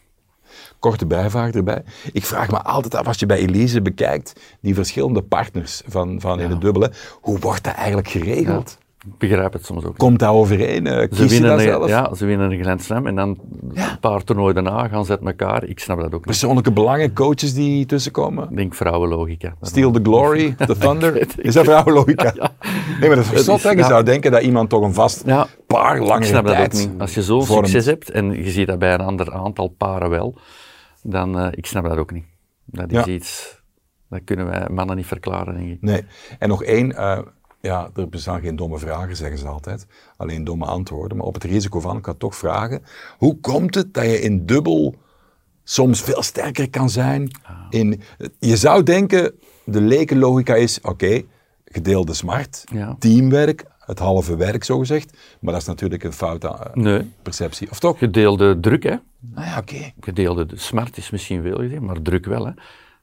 Korte 0.79 1.05
bijvraag 1.05 1.51
erbij. 1.51 1.83
Ik 2.11 2.25
vraag 2.25 2.51
me 2.51 2.61
altijd 2.61 2.95
af, 2.95 3.07
als 3.07 3.19
je 3.19 3.25
bij 3.25 3.37
Elise 3.37 3.81
bekijkt, 3.81 4.39
die 4.61 4.75
verschillende 4.75 5.21
partners 5.21 5.81
van, 5.85 6.21
van 6.21 6.39
in 6.39 6.49
het 6.49 6.61
dubbel, 6.61 6.81
hè, 6.81 6.87
hoe 7.21 7.39
wordt 7.39 7.63
dat 7.63 7.73
eigenlijk 7.73 8.07
geregeld? 8.07 8.77
Ik 9.05 9.17
begrijp 9.17 9.53
het 9.53 9.65
soms 9.65 9.85
ook. 9.85 9.97
Komt 9.97 10.19
dat 10.19 10.29
overeen? 10.29 10.87
Eh 10.87 11.07
Ze 11.11 11.27
winnen, 11.27 11.49
dat 11.49 11.59
een, 11.59 11.65
zelf? 11.65 11.87
ja, 11.87 12.13
ze 12.15 12.25
winnen 12.25 12.51
een 12.51 12.63
Grand 12.63 12.81
Slam 12.81 13.07
en 13.07 13.15
dan 13.15 13.39
een 13.73 13.99
paar 13.99 14.23
toernooien 14.23 14.53
daarna 14.53 14.87
gaan 14.87 15.05
ze 15.05 15.11
uit 15.11 15.21
elkaar. 15.21 15.63
Ik 15.63 15.79
snap 15.79 15.97
dat 15.97 16.05
ook 16.05 16.11
niet. 16.11 16.21
Persoonlijke 16.21 16.71
belangen, 16.71 17.13
coaches 17.13 17.53
die 17.53 17.85
tussenkomen? 17.85 18.49
Ik 18.49 18.55
denk 18.55 18.75
vrouwenlogica. 18.75 19.55
Steal 19.61 19.91
the 19.91 19.99
glory, 20.03 20.55
the 20.67 20.77
thunder. 20.77 21.27
Is 21.37 21.53
dat 21.53 21.65
vrouwenlogica? 21.65 22.33
Nee, 22.99 23.09
maar 23.09 23.15
dat 23.15 23.31
is 23.31 23.43
zot? 23.43 23.61
Je 23.61 23.83
zou 23.83 24.03
denken 24.03 24.31
dat 24.31 24.41
iemand 24.41 24.69
toch 24.69 24.83
een 24.83 24.93
vast 24.93 25.23
paar 25.67 25.95
Ik 25.95 26.03
lange 26.03 26.25
snap 26.25 26.47
dat 26.47 26.57
ook 26.57 26.73
niet. 26.73 26.89
Als 26.97 27.13
je 27.13 27.23
zo'n 27.23 27.45
succes 27.45 27.85
hebt 27.85 28.11
en 28.11 28.31
je 28.43 28.51
ziet 28.51 28.67
dat 28.67 28.79
bij 28.79 28.93
een 28.93 29.01
ander 29.01 29.33
aantal 29.33 29.67
paren 29.67 30.09
wel, 30.09 30.37
dan 31.03 31.39
uh, 31.39 31.47
ik 31.51 31.65
snap 31.65 31.83
dat 31.83 31.97
ook 31.97 32.11
niet. 32.11 32.25
Dat 32.65 32.91
is 32.91 33.05
iets, 33.05 33.61
dat 34.09 34.21
kunnen 34.23 34.45
wij 34.45 34.67
mannen 34.69 34.95
niet 34.95 35.05
verklaren, 35.05 35.53
denk 35.53 35.69
ik. 35.69 35.81
Nee. 35.81 36.03
En 36.39 36.49
nog 36.49 36.63
één, 36.63 36.95
eh, 36.95 37.19
ja, 37.61 37.89
er 37.95 38.09
bestaan 38.09 38.41
geen 38.41 38.55
domme 38.55 38.77
vragen, 38.79 39.15
zeggen 39.15 39.37
ze 39.37 39.47
altijd. 39.47 39.85
Alleen 40.17 40.43
domme 40.43 40.65
antwoorden. 40.65 41.17
Maar 41.17 41.25
op 41.27 41.33
het 41.33 41.43
risico 41.43 41.79
van, 41.79 41.97
ik 41.97 42.05
ga 42.05 42.13
toch 42.13 42.35
vragen. 42.35 42.83
Hoe 43.17 43.39
komt 43.39 43.75
het 43.75 43.93
dat 43.93 44.03
je 44.03 44.21
in 44.21 44.45
dubbel 44.45 44.95
soms 45.63 46.01
veel 46.01 46.21
sterker 46.23 46.69
kan 46.69 46.89
zijn? 46.89 47.31
Ah. 47.43 47.57
In, 47.69 48.01
je 48.39 48.57
zou 48.57 48.83
denken, 48.83 49.33
de 49.63 49.81
lekenlogica 49.81 50.55
is, 50.55 50.81
oké, 50.81 51.21
gedeelde 51.65 52.13
smart, 52.13 52.63
Ja. 52.73 52.95
teamwerk, 52.99 53.65
het 53.79 53.99
halve 53.99 54.35
werk, 54.35 54.63
zogezegd. 54.63 55.17
Maar 55.39 55.53
dat 55.53 55.61
is 55.61 55.67
natuurlijk 55.67 56.03
een 56.03 56.13
foute 56.13 56.47
eh, 56.47 56.73
Nee, 56.73 57.11
perceptie. 57.21 57.69
Of 57.69 57.79
toch? 57.79 57.97
gedeelde 57.97 58.59
druk, 58.59 58.83
hè. 58.83 58.95
Ah 59.35 59.45
ja, 59.45 59.57
oké. 59.57 59.91
Gedeelde 59.99 60.47
smart 60.53 60.97
is 60.97 61.09
misschien 61.09 61.41
veel 61.41 61.57
gezegd, 61.57 61.81
maar 61.81 62.01
druk 62.01 62.25
wel, 62.25 62.45
hè. 62.45 62.51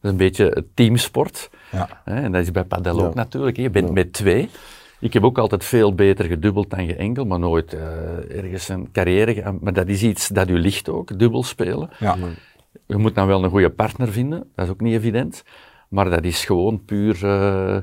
Dat 0.00 0.04
is 0.04 0.10
een 0.10 0.16
beetje 0.16 0.46
het 0.46 0.66
teamsport. 0.74 1.50
Ja. 1.72 2.00
Hè, 2.04 2.14
en 2.20 2.32
dat 2.32 2.42
is 2.42 2.50
bij 2.50 2.64
padel 2.64 3.04
ook 3.06 3.14
natuurlijk. 3.14 3.56
hè. 3.56 3.62
Je 3.62 3.70
bent 3.70 3.90
met 3.92 4.12
twee. 4.12 4.48
Ik 5.00 5.12
heb 5.12 5.24
ook 5.24 5.38
altijd 5.38 5.64
veel 5.64 5.94
beter 5.94 6.24
gedubbeld 6.24 6.70
dan 6.70 6.86
geenkel, 6.86 7.24
maar 7.24 7.38
nooit 7.38 7.72
eh, 7.74 8.36
ergens 8.36 8.68
een 8.68 8.88
carrière. 8.92 9.34
ge- 9.34 9.58
Maar 9.60 9.72
dat 9.72 9.88
is 9.88 10.02
iets 10.02 10.28
dat 10.28 10.48
u 10.48 10.58
ligt 10.58 10.88
ook, 10.88 11.18
dubbel 11.18 11.42
spelen. 11.42 11.90
Ja. 11.98 12.16
Je 12.86 12.96
moet 12.96 13.14
dan 13.14 13.26
wel 13.26 13.44
een 13.44 13.50
goede 13.50 13.70
partner 13.70 14.08
vinden, 14.12 14.50
dat 14.54 14.64
is 14.64 14.70
ook 14.72 14.80
niet 14.80 14.94
evident. 14.94 15.42
Maar 15.88 16.10
dat 16.10 16.24
is 16.24 16.44
gewoon 16.44 16.84
puur 16.84 17.24
eh, 17.24 17.76
eh, 17.76 17.82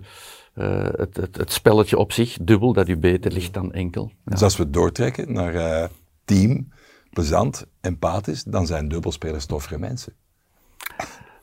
het, 0.95 1.17
het, 1.17 1.37
het 1.37 1.51
spelletje 1.51 1.97
op 1.97 2.11
zich, 2.11 2.37
dubbel, 2.41 2.73
dat 2.73 2.87
u 2.87 2.97
beter 2.97 3.31
ligt 3.31 3.53
dan 3.53 3.73
enkel. 3.73 4.11
Ja. 4.13 4.31
Dus 4.31 4.41
als 4.41 4.57
we 4.57 4.69
doortrekken 4.69 5.33
naar 5.33 5.55
eh, 5.55 5.87
team, 6.25 6.67
plezant, 7.09 7.65
empathisch, 7.81 8.43
dan 8.43 8.65
zijn 8.67 8.87
dubbelspelers 8.87 9.45
toffere 9.45 9.77
mensen. 9.77 10.13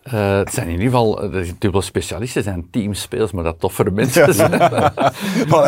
Eh, 0.02 0.36
het 0.36 0.52
zijn 0.52 0.66
in 0.66 0.72
ieder 0.72 0.86
geval, 0.86 1.34
uh, 1.34 1.48
dubbel 1.58 1.82
specialisten, 1.82 2.42
zijn 2.42 2.66
teamspelers, 2.70 3.32
maar 3.32 3.44
dat 3.44 3.60
toffere 3.60 3.90
mensen 3.90 4.34
zijn. 4.34 4.50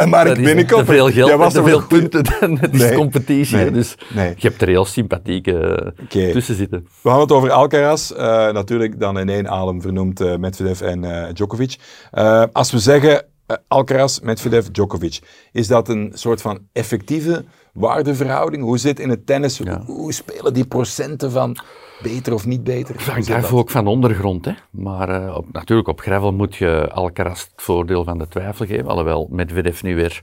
Maar, 0.08 0.26
is 0.26 0.38
binnenkom. 0.40 0.78
te 0.78 0.84
veel 0.84 1.10
geld 1.10 1.30
en 1.30 1.38
was 1.38 1.52
te 1.52 1.62
veel 1.62 1.86
punten. 1.86 2.24
Het 2.60 2.74
is 2.74 2.94
competitie, 2.94 3.56
nee, 3.56 3.70
dus 3.70 3.94
nee. 4.14 4.34
je 4.36 4.48
hebt 4.48 4.62
er 4.62 4.68
heel 4.68 4.84
sympathieke 4.84 5.94
eh, 6.08 6.32
tussen 6.32 6.54
zitten. 6.54 6.86
We 7.02 7.08
hadden 7.08 7.26
het 7.28 7.36
over 7.36 7.50
Alcaraz, 7.50 8.10
eh, 8.10 8.52
natuurlijk 8.52 9.00
dan 9.00 9.18
in 9.18 9.28
één 9.28 9.48
adem 9.48 9.82
vernoemd 9.82 10.20
eh, 10.20 10.36
Medvedev 10.36 10.80
en 10.80 11.04
eh, 11.04 11.32
Djokovic. 11.34 11.76
Eh, 12.10 12.42
als 12.52 12.70
we 12.70 12.78
zeggen 12.78 13.24
eh, 13.46 13.56
Alcaraz, 13.68 14.18
Medvedev, 14.20 14.66
Djokovic, 14.66 15.20
is 15.52 15.66
dat 15.66 15.88
een 15.88 16.10
soort 16.14 16.40
van 16.40 16.58
effectieve 16.72 17.44
waardeverhouding? 17.74 18.62
Hoe 18.62 18.78
zit 18.78 19.00
in 19.00 19.10
het 19.10 19.26
tennis, 19.26 19.58
Ja. 19.58 19.82
hoe, 19.86 19.96
hoe 19.96 20.12
spelen 20.12 20.54
die 20.54 20.66
procenten 20.66 21.30
van 21.30 21.56
beter 22.02 22.34
of 22.34 22.46
niet 22.46 22.64
beter? 22.64 22.94
Hoe 22.94 23.12
hangt 23.12 23.26
dat? 23.28 23.52
ook 23.52 23.70
van 23.70 23.86
ondergrond. 23.86 24.44
Hè. 24.44 24.52
Maar 24.70 25.08
eh, 25.08 25.36
op, 25.36 25.46
natuurlijk 25.52 25.88
op 25.88 26.00
gravel 26.00 26.32
moet 26.32 26.54
je 26.56 26.90
Alcaraz 26.92 27.40
het 27.42 27.52
voordeel 27.56 28.04
van 28.04 28.18
de 28.18 28.28
twijfel 28.28 28.66
geven. 28.66 28.86
Alhoewel 28.86 29.28
Medvedev 29.30 29.82
nu 29.82 29.94
weer 29.94 30.04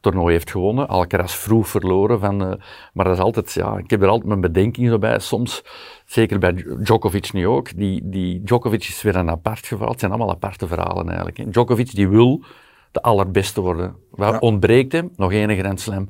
toernooi 0.00 0.32
heeft 0.32 0.50
gewonnen. 0.50 0.88
Alcaraz 0.88 1.34
vroeg 1.34 1.68
verloren. 1.68 2.20
Van, 2.20 2.42
eh, 2.42 2.52
maar 2.92 3.04
dat 3.04 3.14
is 3.14 3.22
altijd, 3.22 3.52
ja, 3.52 3.78
ik 3.78 3.90
heb 3.90 4.02
er 4.02 4.08
altijd 4.08 4.28
mijn 4.28 4.40
bedenkingen 4.40 5.00
bij. 5.00 5.18
Soms, 5.18 5.62
zeker 6.06 6.38
bij 6.38 6.52
Djokovic 6.78 7.32
nu 7.32 7.46
ook. 7.46 7.76
Die, 7.76 8.00
die 8.04 8.42
Djokovic 8.42 8.80
is 8.84 9.02
weer 9.02 9.16
een 9.16 9.30
apart 9.30 9.66
geval. 9.66 9.88
Het 9.88 10.00
zijn 10.00 10.12
allemaal 10.12 10.30
aparte 10.34 10.66
verhalen 10.66 11.06
eigenlijk. 11.06 11.36
Hè. 11.36 11.48
Djokovic 11.50 11.94
die 11.94 12.08
wil 12.08 12.44
de 12.92 13.02
allerbeste 13.02 13.60
worden. 13.60 13.96
Wat 14.10 14.32
Ja. 14.32 14.38
ontbreekt 14.38 14.92
hem? 14.92 15.10
Nog 15.16 15.32
één 15.32 15.56
Grand 15.58 15.80
Slam. 15.80 16.08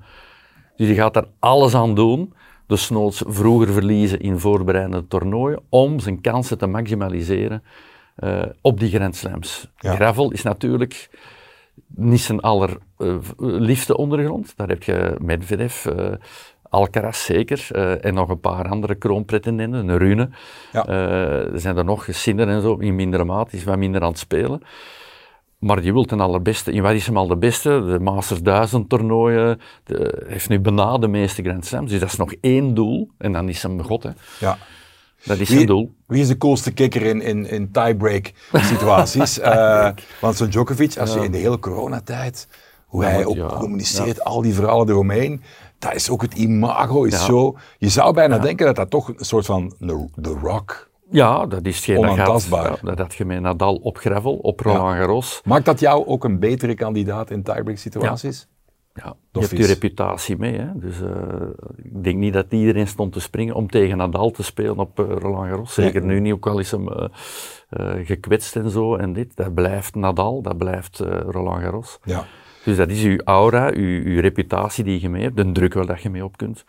Dus 0.79 0.87
die 0.87 0.97
gaat 0.97 1.15
daar 1.15 1.27
alles 1.39 1.75
aan 1.75 1.95
doen, 1.95 2.33
dus 2.67 2.91
noods 2.91 3.23
vroeger 3.27 3.73
verliezen 3.73 4.21
in 4.21 4.39
voorbereidende 4.39 5.07
toernooien, 5.09 5.61
om 5.69 6.01
zijn 6.01 6.21
kansen 6.21 6.59
te 6.59 6.67
maximaliseren 6.67 7.63
eh, 8.15 8.43
op 8.61 8.81
die 8.81 8.91
Grand 8.91 9.17
Slams. 9.17 9.69
Ja. 9.79 9.95
Gravel 9.95 10.31
is 10.31 10.43
natuurlijk 10.43 11.11
niet 11.87 12.21
zijn 12.21 12.41
allerliefste 12.41 13.97
ondergrond. 13.97 14.53
Daar 14.57 14.69
heb 14.69 14.83
je 14.83 15.17
Medvedev, 15.21 15.87
eh 15.87 16.13
Alcaraz 16.71 17.25
zeker, 17.25 17.69
eh, 17.73 18.05
en 18.05 18.15
nog 18.15 18.29
een 18.29 18.41
paar 18.41 18.69
andere 18.69 18.95
kroonpretendenten, 18.95 19.89
een 19.89 19.99
Rune. 19.99 20.29
Ja. 20.73 20.87
Eh, 20.87 21.53
er 21.53 21.61
zijn 21.61 21.77
er 21.77 21.85
nog, 21.85 22.07
Sinner 22.11 22.49
en 22.49 22.63
zo, 22.63 22.75
in 22.75 22.95
mindere 22.95 23.25
mate, 23.25 23.57
is 23.57 23.65
wat 23.65 23.77
minder 23.77 24.03
aan 24.03 24.09
het 24.09 24.19
spelen. 24.19 24.63
Maar 25.59 25.81
die 25.81 25.93
wil 25.93 26.05
ten 26.05 26.21
allerbeste. 26.21 26.73
In 26.73 26.83
wat 26.83 26.93
is 26.93 27.07
hem 27.07 27.17
al 27.17 27.27
de 27.27 27.37
beste? 27.37 27.85
De 27.85 27.99
Masters 28.01 28.41
1000 28.41 28.89
toernooien. 28.89 29.61
De, 29.85 30.25
heeft 30.27 30.49
nu 30.49 30.61
bijna 30.61 30.99
de 30.99 31.09
meeste 31.09 31.43
Grand 31.43 31.67
Slams. 31.67 31.91
Dus 31.91 32.01
dat 32.01 32.09
is 32.09 32.17
nog 32.17 32.33
één 32.41 32.75
doel. 32.75 33.11
En 33.19 33.33
dan 33.33 33.49
is 33.49 33.63
hem 33.63 33.83
God. 33.83 34.03
Hè. 34.03 34.11
Ja. 34.41 34.59
Dat 35.25 35.39
is 35.39 35.49
zijn 35.49 35.67
doel. 35.67 35.95
Wie 36.07 36.21
is 36.21 36.29
de 36.29 36.37
coolste 36.37 36.73
kikker 36.73 37.03
in, 37.03 37.21
in, 37.21 37.51
in 37.51 37.71
tiebreak 37.71 38.33
situaties? 38.73 39.39
Eh, 39.39 39.89
want 40.21 40.37
zo'n 40.37 40.49
Djokovic, 40.49 40.99
als 40.99 41.13
je 41.15 41.25
in 41.25 41.31
de 41.31 41.39
hele 41.39 41.59
coronatijd, 41.59 42.49
hoe 42.87 43.03
Ja, 43.03 43.09
hij 43.09 43.25
ook 43.25 43.37
ja, 43.37 43.47
communiceert, 43.47 44.25
al 44.25 44.43
die 44.43 44.55
verhalen 44.55 44.89
eromheen, 44.89 45.43
dat 45.79 45.95
is 45.95 46.11
ook 46.11 46.23
het 46.23 46.35
imago, 46.35 47.05
is 47.05 47.25
zo. 47.25 47.57
Je 47.79 47.89
zou 47.89 48.15
bijna 48.15 48.39
denken 48.39 48.67
dat 48.67 48.77
dat 48.77 48.91
toch 48.91 49.09
een 49.09 49.25
soort 49.25 49.47
van 49.47 49.75
de 50.15 50.39
rock. 50.43 50.88
Ja, 51.11 51.47
dat 51.47 51.67
is 51.67 51.77
hetgeen 51.77 51.95
dat 51.95 52.05
gaat. 52.05 52.13
Onaantastbaar. 52.13 52.71
Ja, 52.71 52.79
dat 52.83 52.99
had 52.99 53.15
je 53.15 53.25
met 53.25 53.41
Nadal 53.41 53.75
op 53.75 53.99
gravel, 53.99 54.37
op 54.37 54.61
Roland 54.61 54.97
Garros. 54.97 55.41
Maakt 55.45 55.65
dat 55.65 55.81
jou 55.81 56.07
ook 56.07 56.25
een 56.25 56.39
betere 56.39 56.75
kandidaat 56.75 57.31
in 57.31 57.43
tiebreak 57.43 57.79
situaties? 57.79 58.49
Ja, 59.05 59.17
je 59.33 59.41
hebt 59.41 59.57
je 59.57 59.67
reputatie 59.67 60.37
mee. 60.37 60.59
Hè. 60.59 60.67
Dus 60.75 61.01
eh, 61.01 61.13
ik 61.77 62.05
denk 62.05 62.19
niet 62.19 62.33
dat 62.33 62.47
iedereen 62.49 62.87
stond 62.87 63.13
te 63.13 63.21
springen 63.21 63.55
om 63.55 63.71
tegen 63.71 63.97
Nadal 63.97 64.31
te 64.31 64.43
spelen 64.43 64.79
op 64.79 65.01
eh, 65.01 65.07
Roland 65.19 65.49
Garros. 65.49 65.75
Zeker 65.75 66.05
nu 66.05 66.21
niet, 66.21 66.33
ook 66.33 66.47
al 66.47 66.59
is 66.59 66.71
hem 66.71 66.89
eh, 66.89 67.09
gekwetst 68.05 68.57
en 68.57 68.71
zo 68.71 68.97
en 68.97 69.13
dit. 69.13 69.37
Dat 69.37 69.55
blijft 69.55 69.95
Nadal, 69.95 70.43
dat 70.43 70.59
blijft 70.59 70.99
Roland 71.27 71.63
Garros. 71.63 71.99
Ja. 72.05 72.25
Dus 72.65 72.77
dat 72.77 72.91
is 72.91 73.03
uw 73.03 73.19
aura, 73.25 73.71
uw, 73.75 74.03
uw 74.05 74.21
reputatie 74.21 74.85
die 74.85 75.01
je 75.01 75.09
mee 75.09 75.23
hebt, 75.23 75.37
de 75.37 75.53
druk 75.53 75.75
waar 75.75 75.87
dat 75.87 76.03
je 76.03 76.11
mee 76.11 76.25
op 76.25 76.37
kunt. 76.37 76.65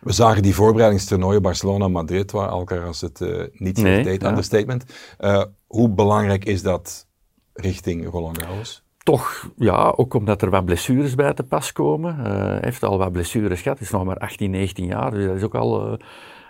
We 0.00 0.12
zagen 0.12 0.42
die 0.42 0.54
voorbereidingstoernooien 0.54 1.42
Barcelona-Madrid, 1.42 2.30
waar 2.30 2.48
Alcaraz 2.48 3.00
het 3.00 3.20
eh, 3.20 3.28
niet 3.52 3.76
Nee, 3.76 3.92
slecht 3.92 4.04
deed, 4.04 4.22
ja. 4.22 4.28
understatement. 4.28 4.84
Eh, 5.18 5.44
hoe 5.66 5.90
belangrijk 5.90 6.44
is 6.44 6.62
dat 6.62 7.06
richting 7.52 8.10
Roland 8.10 8.42
Garros? 8.42 8.82
Toch, 8.98 9.50
ja, 9.56 9.92
ook 9.96 10.14
omdat 10.14 10.42
er 10.42 10.50
wat 10.50 10.64
blessures 10.64 11.14
bij 11.14 11.34
te 11.34 11.42
pas 11.42 11.72
komen. 11.72 12.18
Eh, 12.18 12.32
hij 12.32 12.58
heeft 12.60 12.82
al 12.82 12.98
wat 12.98 13.12
blessures 13.12 13.60
gehad, 13.60 13.78
hij 13.78 13.86
is 13.86 13.92
nog 13.92 14.04
maar 14.04 14.18
18, 14.18 14.50
19 14.50 14.86
jaar, 14.86 15.10
dus 15.10 15.26
dat 15.26 15.36
is 15.36 15.42
ook 15.42 15.54
al 15.54 15.98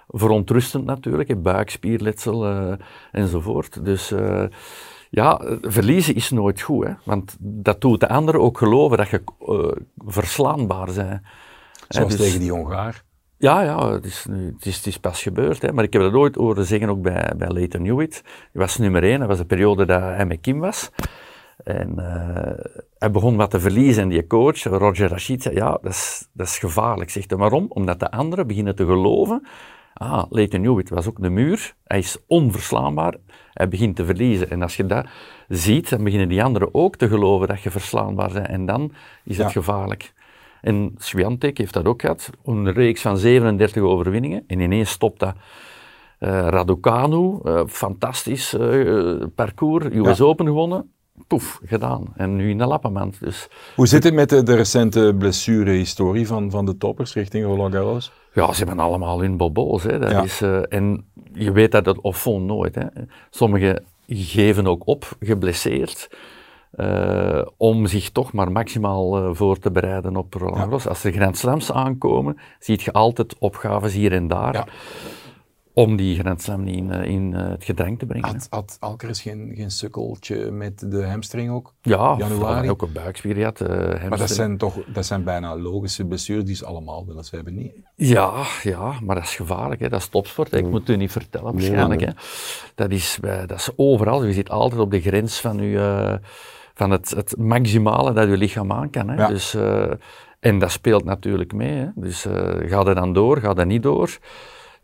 verontrustend 0.08 0.84
natuurlijk. 0.84 1.42
Buikspierletsel 1.42 2.46
enzovoort. 3.12 3.84
Dus 3.84 4.14
ja, 5.14 5.40
verliezen 5.60 6.14
is 6.14 6.30
nooit 6.30 6.60
goed, 6.60 6.84
hè, 6.86 6.92
want 7.04 7.36
dat 7.38 7.80
doet 7.80 8.00
de 8.00 8.08
anderen 8.08 8.40
ook 8.40 8.58
geloven 8.58 8.96
dat 8.96 9.08
je 9.08 9.22
eh, 9.46 9.82
verslaanbaar 10.06 10.88
bent. 10.94 11.20
Zoals 11.88 12.16
dus- 12.16 12.26
tegen 12.26 12.40
die 12.40 12.50
Hongaar. 12.50 13.02
Ja, 13.36 13.62
ja, 13.62 13.92
het 13.92 14.04
is, 14.04 14.26
nu, 14.28 14.46
het 14.56 14.66
is, 14.66 14.76
het 14.76 14.86
is 14.86 14.98
pas 14.98 15.22
gebeurd. 15.22 15.62
Hè. 15.62 15.72
Maar 15.72 15.84
ik 15.84 15.92
heb 15.92 16.02
dat 16.02 16.12
ooit 16.12 16.34
horen 16.34 16.64
zeggen 16.64 16.88
ook 16.88 17.02
bij, 17.02 17.32
bij 17.36 17.50
Leighton 17.50 17.84
Hewitt. 17.84 18.22
Die 18.22 18.60
was 18.60 18.78
nummer 18.78 19.02
één. 19.02 19.18
Dat 19.18 19.28
was 19.28 19.38
de 19.38 19.44
periode 19.44 19.84
dat 19.84 20.00
hij 20.00 20.26
met 20.26 20.40
Kim 20.40 20.58
was. 20.58 20.90
En 21.64 21.98
eh, 21.98 22.64
hij 22.98 23.10
begon 23.10 23.36
wat 23.36 23.50
te 23.50 23.60
verliezen. 23.60 24.02
En 24.02 24.08
die 24.08 24.26
coach, 24.26 24.62
Roger 24.62 25.08
Rashid, 25.08 25.42
zei, 25.42 25.54
ja, 25.54 25.70
dat 25.70 25.92
is, 25.92 26.28
dat 26.32 26.46
is 26.46 26.58
gevaarlijk. 26.58 27.10
Zegt 27.10 27.30
hij, 27.30 27.38
waarom? 27.38 27.66
Omdat 27.68 28.00
de 28.00 28.10
anderen 28.10 28.46
beginnen 28.46 28.74
te 28.74 28.86
geloven. 28.86 29.46
Ah, 29.94 30.24
Leighton 30.30 30.62
Hewitt 30.62 30.88
was 30.88 31.08
ook 31.08 31.22
de 31.22 31.30
muur. 31.30 31.74
Hij 31.84 31.98
is 31.98 32.16
onverslaanbaar. 32.26 33.14
Hij 33.52 33.68
begint 33.68 33.96
te 33.96 34.04
verliezen. 34.04 34.50
En 34.50 34.62
als 34.62 34.76
je 34.76 34.86
dat 34.86 35.06
ziet, 35.48 35.88
dan 35.90 36.04
beginnen 36.04 36.28
die 36.28 36.42
anderen 36.44 36.74
ook 36.74 36.96
te 36.96 37.08
geloven 37.08 37.48
dat 37.48 37.60
je 37.62 37.70
verslaanbaar 37.70 38.32
bent. 38.32 38.46
En 38.46 38.66
dan 38.66 38.92
is 39.24 39.36
het 39.36 39.46
Ja. 39.46 39.52
gevaarlijk. 39.52 40.12
En 40.60 40.94
Swiatek 40.96 41.58
heeft 41.58 41.72
dat 41.74 41.84
ook 41.86 42.00
gehad. 42.00 42.30
Een 42.44 42.72
reeks 42.72 43.00
van 43.00 43.18
37 43.18 43.82
overwinningen. 43.82 44.44
En 44.46 44.60
ineens 44.60 44.90
stopt 44.90 45.20
dat. 45.20 45.34
Eh 46.18 46.46
Raducanu, 46.48 47.38
eh, 47.44 47.62
fantastisch 47.66 48.54
eh, 48.54 49.14
parcours. 49.34 49.84
US 49.84 50.18
Ja. 50.18 50.24
Open 50.24 50.46
gewonnen. 50.46 50.90
Poef, 51.26 51.60
gedaan. 51.64 52.12
En 52.16 52.36
nu 52.36 52.50
in 52.50 52.58
de 52.58 52.66
lappenmand. 52.66 53.20
Dus 53.20 53.48
Hoe 53.76 53.86
zit 53.86 54.04
het 54.04 54.14
met 54.14 54.28
de, 54.28 54.42
de 54.42 54.54
recente 54.54 55.14
blessure-historie 55.18 56.26
van, 56.26 56.50
van 56.50 56.64
de 56.66 56.76
toppers 56.76 57.14
richting 57.14 57.44
Roland 57.44 57.74
Garros? 57.74 58.12
Ja, 58.32 58.52
ze 58.52 58.64
hebben 58.64 58.84
allemaal 58.84 59.20
hun 59.20 59.36
bobo's. 59.36 59.82
Hè. 59.82 59.98
Dat 59.98 60.10
Ja. 60.10 60.22
is, 60.22 60.40
eh, 60.42 60.60
en 60.68 61.04
je 61.32 61.52
weet 61.52 61.72
dat 61.72 61.86
het 61.86 62.00
of 62.00 62.20
fond 62.20 62.44
nooit. 62.46 62.74
Hè. 62.74 62.84
Sommigen 63.30 63.84
geven 64.06 64.66
ook 64.66 64.86
op, 64.86 65.16
geblesseerd. 65.20 66.08
eh, 66.72 67.42
om 67.56 67.86
zich 67.86 68.10
toch 68.10 68.32
maar 68.32 68.52
maximaal 68.52 69.16
eh, 69.16 69.30
voor 69.32 69.58
te 69.58 69.70
bereiden 69.70 70.16
op 70.16 70.34
Roland 70.34 70.56
Ja. 70.56 70.62
Garros. 70.62 70.86
Als 70.88 71.04
er 71.04 71.12
Grand 71.12 71.36
Slams 71.36 71.72
aankomen, 71.72 72.38
zie 72.58 72.80
je 72.84 72.92
altijd 72.92 73.38
opgaves 73.38 73.92
hier 73.94 74.12
en 74.12 74.28
daar. 74.28 74.54
Ja. 74.54 74.66
Om 75.74 75.96
die 75.96 76.18
Grand 76.18 76.42
Slam 76.42 76.62
niet 76.64 76.76
in, 76.76 76.90
eh, 76.90 77.04
in 77.10 77.34
eh, 77.34 77.48
het 77.48 77.64
gedrang 77.64 77.98
te 77.98 78.06
brengen. 78.06 78.28
Had, 78.28 78.46
had 78.50 78.76
Alcaraz 78.80 79.22
geen, 79.22 79.52
geen 79.56 79.70
sukkeltje 79.70 80.50
met 80.50 80.90
de 80.90 81.06
hamstring 81.06 81.50
ook? 81.50 81.74
Ja, 81.82 82.14
Januari. 82.18 82.70
ook 82.70 82.82
een 82.82 82.92
buikspier 82.92 83.34
gehad. 83.34 83.60
eh, 83.60 84.08
Maar 84.08 84.18
dat 84.18 84.30
zijn 84.30 84.56
toch 84.58 84.78
dat 84.92 85.06
zijn 85.06 85.24
bijna 85.24 85.56
logische 85.56 86.04
blessures 86.04 86.44
die 86.44 86.54
ze 86.56 86.66
allemaal 86.66 87.06
willen. 87.06 87.24
Ze 87.24 87.34
hebben 87.34 87.54
niet. 87.54 87.72
Ja, 87.96 88.32
ja, 88.62 88.92
maar 89.02 89.14
dat 89.14 89.24
is 89.24 89.34
gevaarlijk. 89.36 89.80
Hè. 89.80 89.88
Dat 89.88 90.00
is 90.00 90.08
topsport. 90.08 90.50
hè. 90.50 90.56
Ik 90.58 90.68
moet 90.68 90.80
het 90.80 90.88
u 90.88 90.96
niet 90.96 91.12
vertellen, 91.12 91.52
waarschijnlijk. 91.52 92.00
nee. 92.00 92.08
Hè. 92.08 92.14
Dat, 92.74 92.90
is, 92.90 93.18
bij- 93.20 93.46
dat 93.46 93.58
is 93.58 93.70
overal. 93.76 94.24
Je 94.24 94.32
zit 94.32 94.50
altijd 94.50 94.80
op 94.80 94.90
de 94.90 95.00
grens 95.00 95.40
van, 95.40 95.58
uw, 95.60 95.78
van 96.74 96.90
het, 96.90 97.10
het 97.10 97.36
maximale 97.38 98.12
dat 98.12 98.28
je 98.28 98.36
lichaam 98.36 98.72
aan 98.72 98.90
kan. 98.90 99.08
Hè. 99.08 99.14
Ja. 99.16 99.26
Dus, 99.28 99.56
en 100.40 100.58
dat 100.58 100.70
speelt 100.70 101.04
natuurlijk 101.04 101.52
mee. 101.52 101.72
Hè. 101.76 101.86
Dus 101.94 102.26
gaat 102.66 102.86
het 102.86 102.96
dan 102.96 103.12
door, 103.12 103.38
gaat 103.40 103.56
het 103.56 103.66
niet 103.66 103.82
door? 103.82 104.18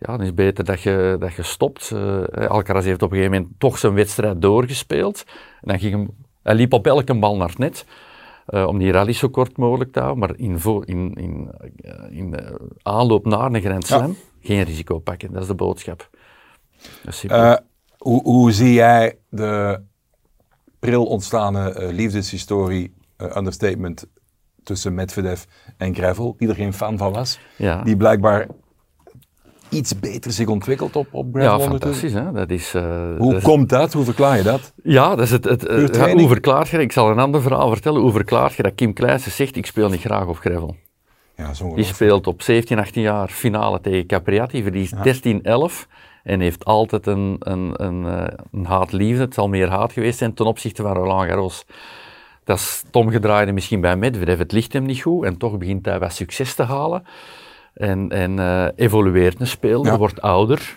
Ja, 0.01 0.07
dan 0.13 0.21
is 0.21 0.27
het 0.27 0.35
beter 0.35 0.65
dat 0.65 0.81
je, 0.81 1.17
dat 1.21 1.35
je 1.35 1.43
stopt. 1.43 1.91
Eh, 1.91 2.47
Alcaraz 2.47 2.85
heeft 2.85 3.03
op 3.03 3.11
een 3.11 3.17
gegeven 3.17 3.37
moment 3.39 3.61
toch 3.61 3.79
zijn 3.79 3.95
wedstrijd 3.95 4.43
doorgespeeld. 4.43 5.25
En 5.61 5.69
dan 5.69 5.79
ging 5.79 5.93
hem, 5.93 6.11
hij 6.43 6.55
liep 6.55 6.73
op 6.73 6.87
elke 6.87 7.15
bal 7.19 7.37
naar 7.37 7.49
het 7.49 7.59
net. 7.59 7.85
eh, 8.47 8.67
om 8.67 8.79
die 8.79 8.93
rally 8.93 9.13
zo 9.13 9.29
kort 9.29 9.57
mogelijk 9.57 9.93
te 9.93 10.01
houden. 10.01 10.19
Maar 10.29 10.37
in, 10.39 10.59
vo- 10.61 10.81
in, 10.81 11.15
in, 11.15 11.51
eh, 11.81 11.93
in 12.19 12.35
aanloop 12.83 13.27
naar 13.27 13.53
een 13.53 13.61
Grand 13.61 13.87
Slam, 13.87 14.17
geen 14.41 14.63
risico 14.63 14.99
pakken. 14.99 15.33
Dat 15.33 15.43
is 15.43 15.49
de 15.49 15.55
boodschap. 15.55 16.11
Is 17.07 17.25
hoe, 17.99 18.23
hoe 18.23 18.53
zie 18.53 18.73
jij 18.73 19.19
de 19.29 19.81
pril 20.79 21.05
ontstane 21.07 21.93
liefdeshistorie, 21.93 22.95
understatement, 23.37 24.07
tussen 24.63 24.95
Medvedev 24.95 25.43
en 25.77 25.95
Gravel, 25.95 26.35
die 26.39 26.49
er 26.49 26.55
geen 26.55 26.73
fan 26.73 26.99
van 26.99 27.13
was, 27.13 27.39
ja. 27.57 27.83
die 27.83 27.97
blijkbaar 27.97 28.47
iets 29.69 29.99
beter 30.01 30.33
zich 30.33 30.47
ontwikkelt 30.47 30.97
op, 30.97 31.07
op 31.11 31.27
Gravel 31.33 31.61
ja, 31.61 31.67
fantastisch. 31.69 32.13
Hè? 32.13 32.33
Dat 32.33 32.51
is, 32.51 32.75
eh, 32.75 32.83
Hoe 33.19 33.29
dat 33.33 33.37
is- 33.37 33.43
komt 33.43 33.69
dat? 33.69 33.93
Hoe 33.93 34.05
verklaar 34.05 34.37
je 34.37 34.43
dat? 34.43 34.73
Ja, 34.83 35.09
dat 35.09 35.21
is 35.21 35.31
het. 35.31 35.45
het, 35.45 35.63
ja, 35.63 35.87
training? 35.87 36.19
hoe 36.21 36.29
verklaart 36.29 36.69
je, 36.69 36.79
ik 36.79 36.93
zal 36.93 37.11
een 37.11 37.19
ander 37.19 37.43
verhaal 37.43 37.69
vertellen. 37.69 38.01
Hoe 38.01 38.13
verklaart 38.13 38.55
je 38.55 38.63
dat 38.63 38.75
Kim 38.75 38.93
Kleijsen 38.93 39.33
zegt: 39.33 39.57
Ik 39.57 39.67
speel 39.67 39.89
niet 39.89 40.01
graag 40.01 40.27
op 40.27 40.39
gravel? 40.39 40.77
Ja, 41.37 41.55
zo 41.55 41.75
Die 41.75 41.85
speelt 41.85 42.27
op 42.27 42.43
17, 42.43 42.79
18 42.79 43.03
jaar 43.03 43.29
finale 43.29 43.81
tegen 43.81 44.07
Capriati, 44.07 44.63
verliest 44.63 44.95
13-11 45.03 45.87
en 46.23 46.41
heeft 46.41 46.65
altijd 46.65 47.07
een, 47.07 47.37
een, 47.39 47.73
een, 47.85 48.07
eh, 48.07 48.35
een 48.53 48.65
haat-liefde. 48.67 49.23
Het 49.23 49.35
zal 49.35 49.49
meer 49.49 49.69
haat 49.69 49.93
geweest 49.93 50.19
zijn 50.19 50.35
ten 50.35 50.47
opzichte 50.47 50.83
van 50.83 50.93
Roland 50.93 51.29
Garros. 51.29 51.65
Dat 52.45 52.59
is 52.59 52.83
het 52.87 52.97
omgedraaide 52.97 53.53
misschien 53.53 53.81
bij 53.81 53.97
Medvedev. 53.97 54.39
Het 54.39 54.53
ligt 54.53 54.73
hem 54.73 54.85
niet 54.85 55.01
goed 55.03 55.25
en 55.25 55.37
toch 55.37 55.59
begint 55.59 55.87
hij 55.87 55.99
wat 55.99 56.13
succes 56.13 56.55
te 56.55 56.63
halen. 56.63 57.03
En, 57.79 58.09
en 58.11 58.39
eh, 58.39 58.67
evolueert 58.77 59.41
een 59.41 59.47
speler, 59.47 59.85
Ja. 59.87 59.99
wordt 59.99 60.21
ouder 60.21 60.77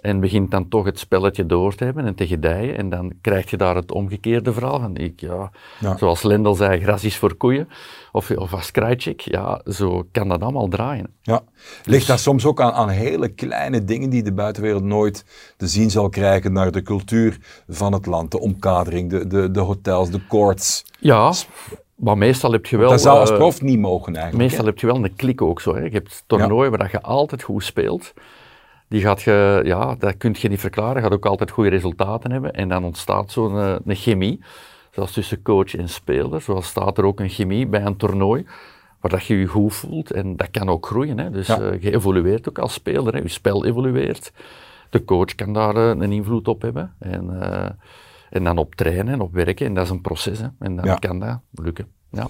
en 0.00 0.20
begint 0.20 0.50
dan 0.50 0.68
toch 0.68 0.84
het 0.84 0.98
spelletje 0.98 1.46
door 1.46 1.74
te 1.74 1.84
hebben 1.84 2.04
en 2.06 2.14
te 2.14 2.26
gedijen. 2.26 2.76
En 2.76 2.88
dan 2.88 3.12
krijg 3.20 3.50
je 3.50 3.56
daar 3.56 3.74
het 3.76 3.92
omgekeerde 3.92 4.52
verhaal 4.52 4.80
van, 4.80 4.96
ik, 4.96 5.20
ja, 5.20 5.50
Ja. 5.78 5.96
zoals 5.96 6.22
Lendl 6.22 6.52
zei, 6.52 6.80
gras 6.80 7.04
is 7.04 7.16
voor 7.16 7.34
koeien. 7.34 7.68
Of, 8.12 8.30
of 8.30 8.52
als 8.54 8.70
Krajcik, 8.70 9.20
ja, 9.20 9.60
zo 9.66 10.06
kan 10.12 10.28
dat 10.28 10.42
allemaal 10.42 10.68
draaien. 10.68 11.06
Ja. 11.22 11.40
Ligt 11.84 12.06
dat 12.06 12.20
soms 12.20 12.44
ook 12.46 12.60
aan, 12.60 12.72
aan 12.72 12.88
hele 12.88 13.28
kleine 13.28 13.84
dingen 13.84 14.10
die 14.10 14.22
de 14.22 14.32
buitenwereld 14.32 14.84
nooit 14.84 15.24
te 15.56 15.66
zien 15.66 15.90
zal 15.90 16.08
krijgen 16.08 16.52
naar 16.52 16.70
de 16.72 16.82
cultuur 16.82 17.38
van 17.68 17.92
het 17.92 18.06
land, 18.06 18.30
de 18.30 18.40
omkadering, 18.40 19.10
de, 19.10 19.26
de, 19.26 19.50
de 19.50 19.60
hotels, 19.60 20.10
de 20.10 20.26
courts. 20.28 20.84
Ja, 20.98 21.32
maar 22.02 22.18
meestal 22.18 22.52
heb 22.52 22.66
je 22.66 22.76
wel... 22.76 22.90
dat 22.90 23.00
zou 23.00 23.18
als 23.18 23.30
eh, 23.30 23.36
prof 23.36 23.62
niet 23.62 23.78
mogen 23.78 24.14
eigenlijk. 24.14 24.42
Meestal 24.42 24.64
hè? 24.64 24.70
heb 24.70 24.78
je 24.78 24.86
wel 24.86 24.96
een 24.96 25.14
klik 25.16 25.42
ook 25.42 25.60
zo. 25.60 25.74
Hè. 25.74 25.80
Je 25.80 25.90
hebt 25.90 26.24
toernooien 26.26 26.70
waar 26.70 26.78
dat 26.78 26.90
je 26.90 27.00
altijd 27.02 27.42
goed 27.42 27.64
speelt. 27.64 28.14
Die 28.88 29.00
gaat 29.00 29.22
je, 29.22 29.60
ja, 29.64 29.94
dat 29.98 30.16
kun 30.16 30.34
je 30.38 30.48
niet 30.48 30.60
verklaren. 30.60 30.96
Je 30.96 31.02
gaat 31.02 31.12
ook 31.12 31.26
altijd 31.26 31.50
goede 31.50 31.70
resultaten 31.70 32.30
hebben. 32.30 32.52
En 32.52 32.68
dan 32.68 32.84
ontstaat 32.84 33.30
zo'n 33.30 33.58
eh, 33.58 33.74
een 33.84 33.96
chemie, 33.96 34.40
zoals 34.90 35.12
tussen 35.12 35.42
coach 35.42 35.74
en 35.74 35.88
speler. 35.88 36.40
Zoals 36.40 36.66
staat 36.66 36.98
er 36.98 37.04
ook 37.04 37.20
een 37.20 37.28
chemie 37.28 37.66
bij 37.66 37.82
een 37.84 37.96
toernooi, 37.96 38.46
waar 39.00 39.10
dat 39.10 39.24
je 39.24 39.38
je 39.38 39.46
goed 39.46 39.74
voelt. 39.74 40.10
En 40.10 40.36
dat 40.36 40.50
kan 40.50 40.68
ook 40.68 40.86
groeien. 40.86 41.18
Hè. 41.18 41.30
Dus 41.30 41.46
Ja. 41.46 41.60
eh, 41.60 41.82
je 41.82 41.92
evolueert 41.94 42.48
ook 42.48 42.58
als 42.58 42.72
speler. 42.72 43.14
Hè. 43.14 43.20
Je 43.20 43.28
spel 43.28 43.64
evolueert. 43.64 44.32
De 44.90 45.04
coach 45.04 45.34
kan 45.34 45.52
daar 45.52 45.76
een 45.76 46.12
invloed 46.12 46.48
op 46.48 46.62
hebben. 46.62 46.94
En, 46.98 47.30
en 48.32 48.44
dan 48.44 48.58
op 48.58 48.74
trainen 48.74 49.08
en 49.12 49.20
op 49.20 49.32
werken. 49.32 49.66
En 49.66 49.74
dat 49.74 49.84
is 49.84 49.90
een 49.90 50.00
proces. 50.00 50.38
Hè. 50.38 50.46
En 50.58 50.76
dan 50.76 50.84
Ja. 50.84 50.94
kan 50.94 51.18
dat 51.18 51.38
lukken. 51.52 51.86
Ja. 52.10 52.26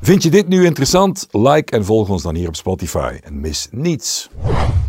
Vind 0.00 0.22
je 0.22 0.30
dit 0.30 0.48
nu 0.48 0.64
interessant? 0.64 1.26
Like 1.30 1.76
en 1.76 1.84
volg 1.84 2.08
ons 2.08 2.22
dan 2.22 2.34
hier 2.34 2.48
op 2.48 2.56
Spotify 2.56 3.18
en 3.22 3.40
mis 3.40 3.68
niets. 3.70 4.30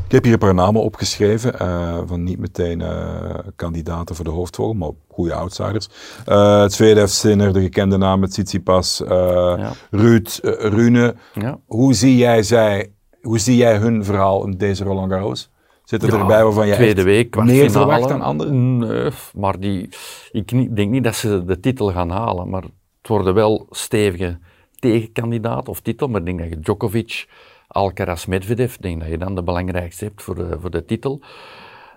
Ik 0.05 0.11
heb 0.11 0.23
hier 0.23 0.33
een 0.33 0.39
paar 0.39 0.53
namen 0.53 0.81
opgeschreven 0.81 1.59
eh, 1.59 1.99
van 2.05 2.23
niet 2.23 2.39
meteen 2.39 2.81
eh, 2.81 3.35
kandidaten 3.55 4.15
voor 4.15 4.25
de 4.25 4.31
hoofdrol, 4.31 4.73
maar 4.73 4.89
goede 5.07 5.33
outsiders. 5.33 5.89
Het 6.25 6.73
Zverev, 6.73 7.09
Sinner, 7.09 7.53
de 7.53 7.61
gekende 7.61 7.97
namen, 7.97 8.29
Tsitsipas, 8.29 9.03
eh 9.03 9.09
Ja. 9.57 9.71
Ruud, 9.91 10.39
Rune. 10.59 11.15
Ja. 11.33 11.59
Hoe 11.65 11.93
zie 11.93 12.17
jij 12.17 12.43
zij, 12.43 12.91
hoe 13.21 13.39
zie 13.39 13.55
jij 13.55 13.77
hun 13.77 14.03
verhaal 14.05 14.45
in 14.45 14.51
deze 14.57 14.83
Roland 14.83 15.11
Garros? 15.11 15.49
Zitten 15.83 16.09
er 16.09 16.15
Ja, 16.15 16.21
erbij 16.21 16.43
waarvan 16.43 16.67
jij 16.67 16.75
tweede 16.75 17.03
week, 17.03 17.35
meer 17.35 17.71
verwacht 17.71 18.07
dan 18.09 18.21
anderen? 18.21 18.77
Nee, 18.77 19.11
maar 19.35 19.59
die, 19.59 19.89
ik 20.31 20.75
denk 20.75 20.91
niet 20.91 21.03
dat 21.03 21.15
ze 21.15 21.45
de 21.45 21.59
titel 21.59 21.91
gaan 21.91 22.09
halen, 22.09 22.49
maar 22.49 22.61
het 22.63 23.07
worden 23.07 23.33
wel 23.33 23.67
stevige 23.69 24.39
tegenkandidaat 24.79 25.67
of 25.69 25.79
titel, 25.79 26.07
maar 26.07 26.19
ik 26.19 26.25
denk 26.25 26.39
dat 26.39 26.49
je 26.49 26.59
Djokovic, 26.59 27.27
Alcaraz, 27.67 28.25
Medvedev, 28.25 28.75
denk 28.75 28.99
dat 28.99 29.09
je 29.09 29.17
dan 29.17 29.35
de 29.35 29.43
belangrijkste 29.43 30.05
hebt 30.05 30.21
voor 30.23 30.35
de, 30.35 30.57
voor 30.61 30.71
de 30.71 30.85
titel. 30.85 31.21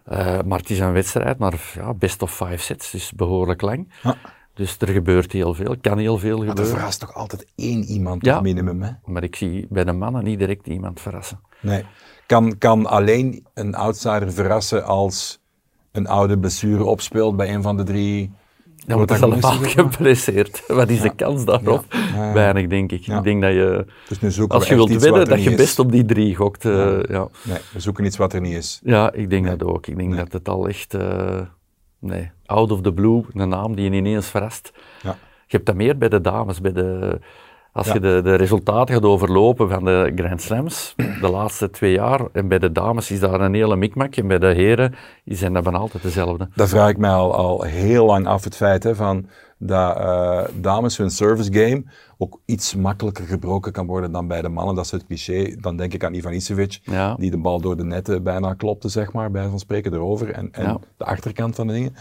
Eh, 0.04 0.38
maar 0.46 0.58
het 0.58 0.70
is 0.70 0.78
een 0.78 0.92
wedstrijd, 0.92 1.38
maar 1.38 1.72
ja, 1.74 1.94
best 1.94 2.22
of 2.22 2.34
five 2.36 2.56
sets, 2.58 2.90
dus 2.90 3.12
behoorlijk 3.12 3.60
lang. 3.62 3.92
Ja. 4.02 4.16
Dus 4.54 4.76
er 4.78 4.88
gebeurt 4.88 5.32
heel 5.32 5.54
veel, 5.54 5.76
kan 5.80 5.98
heel 5.98 6.18
veel 6.18 6.36
Maar 6.38 6.46
er 6.46 6.50
gebeuren. 6.50 6.74
verrast 6.76 7.00
toch 7.00 7.14
altijd 7.14 7.46
één 7.56 7.82
iemand 7.84 8.24
Ja. 8.24 8.36
op 8.36 8.42
minimum, 8.42 8.82
hè? 8.82 8.90
Maar 9.04 9.22
ik 9.22 9.36
zie 9.36 9.66
bij 9.70 9.84
de 9.84 9.92
mannen 9.92 10.24
niet 10.24 10.38
direct 10.38 10.66
iemand 10.66 11.00
verrassen. 11.00 11.40
Nee. 11.60 11.84
Kan, 12.26 12.58
kan 12.58 12.86
alleen 12.86 13.46
een 13.54 13.74
outsider 13.74 14.32
verrassen 14.32 14.84
als 14.84 15.38
een 15.92 16.06
oude 16.06 16.38
blessure 16.38 16.84
opspeelt 16.84 17.36
bij 17.36 17.54
een 17.54 17.62
van 17.62 17.76
de 17.76 17.82
drie 17.82 18.30
Dan 18.86 18.96
wordt 18.96 19.12
zeg 19.18 19.40
maar? 19.40 19.52
geblesseerd. 19.52 20.62
Wat 20.80 20.88
is 20.88 21.00
de 21.00 21.14
kans 21.14 21.44
daarop? 21.44 21.84
Ja. 22.14 22.32
Weinig, 22.32 22.66
denk 22.66 22.92
ik. 22.92 23.06
Ik 23.06 23.22
denk 23.22 23.42
dat 23.42 23.52
je, 23.52 23.86
Dus 24.20 24.40
als 24.48 24.68
je 24.68 24.74
wilt 24.74 24.90
wedden, 24.90 25.20
er 25.20 25.28
dat 25.28 25.42
je 25.42 25.50
is. 25.50 25.56
best 25.56 25.78
op 25.78 25.92
die 25.92 26.04
drie 26.04 26.34
gokt. 26.34 26.64
eh, 26.64 27.02
ja. 27.02 27.28
Nee, 27.42 27.58
we 27.72 27.80
zoeken 27.80 28.04
iets 28.04 28.16
wat 28.16 28.32
er 28.32 28.40
niet 28.40 28.54
is. 28.56 28.80
Ja, 28.84 29.12
ik 29.12 29.30
denk 29.30 29.46
dat 29.46 29.62
ook. 29.62 29.86
Ik 29.86 29.96
denk 29.96 30.16
dat 30.16 30.32
het 30.32 30.48
al 30.48 30.68
echt, 30.68 30.94
eh, 30.94 31.40
nee, 31.98 32.30
out 32.46 32.70
of 32.72 32.80
the 32.80 32.92
blue, 32.92 33.22
een 33.32 33.48
naam 33.48 33.74
die 33.74 33.90
je 33.90 33.96
ineens 33.96 34.26
verrast. 34.26 34.72
Ja. 35.02 35.16
Je 35.46 35.56
hebt 35.56 35.66
dat 35.66 35.74
meer 35.74 35.98
bij 35.98 36.08
de 36.08 36.20
dames, 36.20 36.60
bij 36.60 36.72
de, 36.72 37.18
als 37.74 37.86
Ja. 37.86 37.92
je 37.94 38.00
de, 38.00 38.20
de 38.22 38.34
resultaten 38.34 38.94
gaat 38.94 39.04
overlopen 39.04 39.68
van 39.68 39.84
de 39.84 40.12
Grand 40.14 40.42
Slams, 40.42 40.94
de 41.20 41.28
laatste 41.30 41.70
twee 41.70 41.92
jaar, 41.92 42.20
en 42.32 42.48
bij 42.48 42.58
de 42.58 42.72
dames 42.72 43.10
is 43.10 43.20
daar 43.20 43.40
een 43.40 43.54
hele 43.54 43.76
mikmak, 43.76 44.16
en 44.16 44.28
bij 44.28 44.38
de 44.38 44.46
heren 44.46 44.94
zijn 45.24 45.52
dat 45.52 45.62
bijna 45.62 45.78
altijd 45.78 46.02
dezelfde. 46.02 46.48
Dat 46.54 46.68
vraag 46.68 46.88
ik 46.88 46.98
mij 46.98 47.10
al, 47.10 47.34
al 47.34 47.62
heel 47.62 48.04
lang 48.06 48.26
af, 48.26 48.44
het 48.44 48.56
feit 48.56 48.82
hè, 48.82 48.94
van 48.94 49.26
dat 49.58 49.96
eh, 49.96 50.42
dames 50.60 50.96
hun 50.96 51.10
service 51.10 51.52
game 51.52 51.84
ook 52.18 52.40
iets 52.44 52.74
makkelijker 52.74 53.24
gebroken 53.24 53.72
kan 53.72 53.86
worden 53.86 54.12
dan 54.12 54.28
bij 54.28 54.42
de 54.42 54.48
mannen. 54.48 54.74
Dat 54.74 54.84
is 54.84 54.90
het 54.90 55.06
cliché. 55.06 55.56
Dan 55.60 55.76
denk 55.76 55.92
ik 55.92 56.04
aan 56.04 56.14
Ivan 56.14 56.32
Isevic, 56.32 56.78
Ja. 56.82 57.14
die 57.18 57.30
de 57.30 57.38
bal 57.38 57.60
door 57.60 57.76
de 57.76 57.84
netten 57.84 58.22
bijna 58.22 58.54
klopte, 58.54 58.88
zeg 58.88 59.12
maar, 59.12 59.30
bij 59.30 59.48
van 59.48 59.58
spreken 59.58 59.92
erover. 59.94 60.30
En, 60.30 60.48
en 60.52 60.62
Ja. 60.64 60.78
de 60.96 61.04
achterkant 61.04 61.54
van 61.54 61.66
de 61.66 61.72
dingen. 61.72 61.94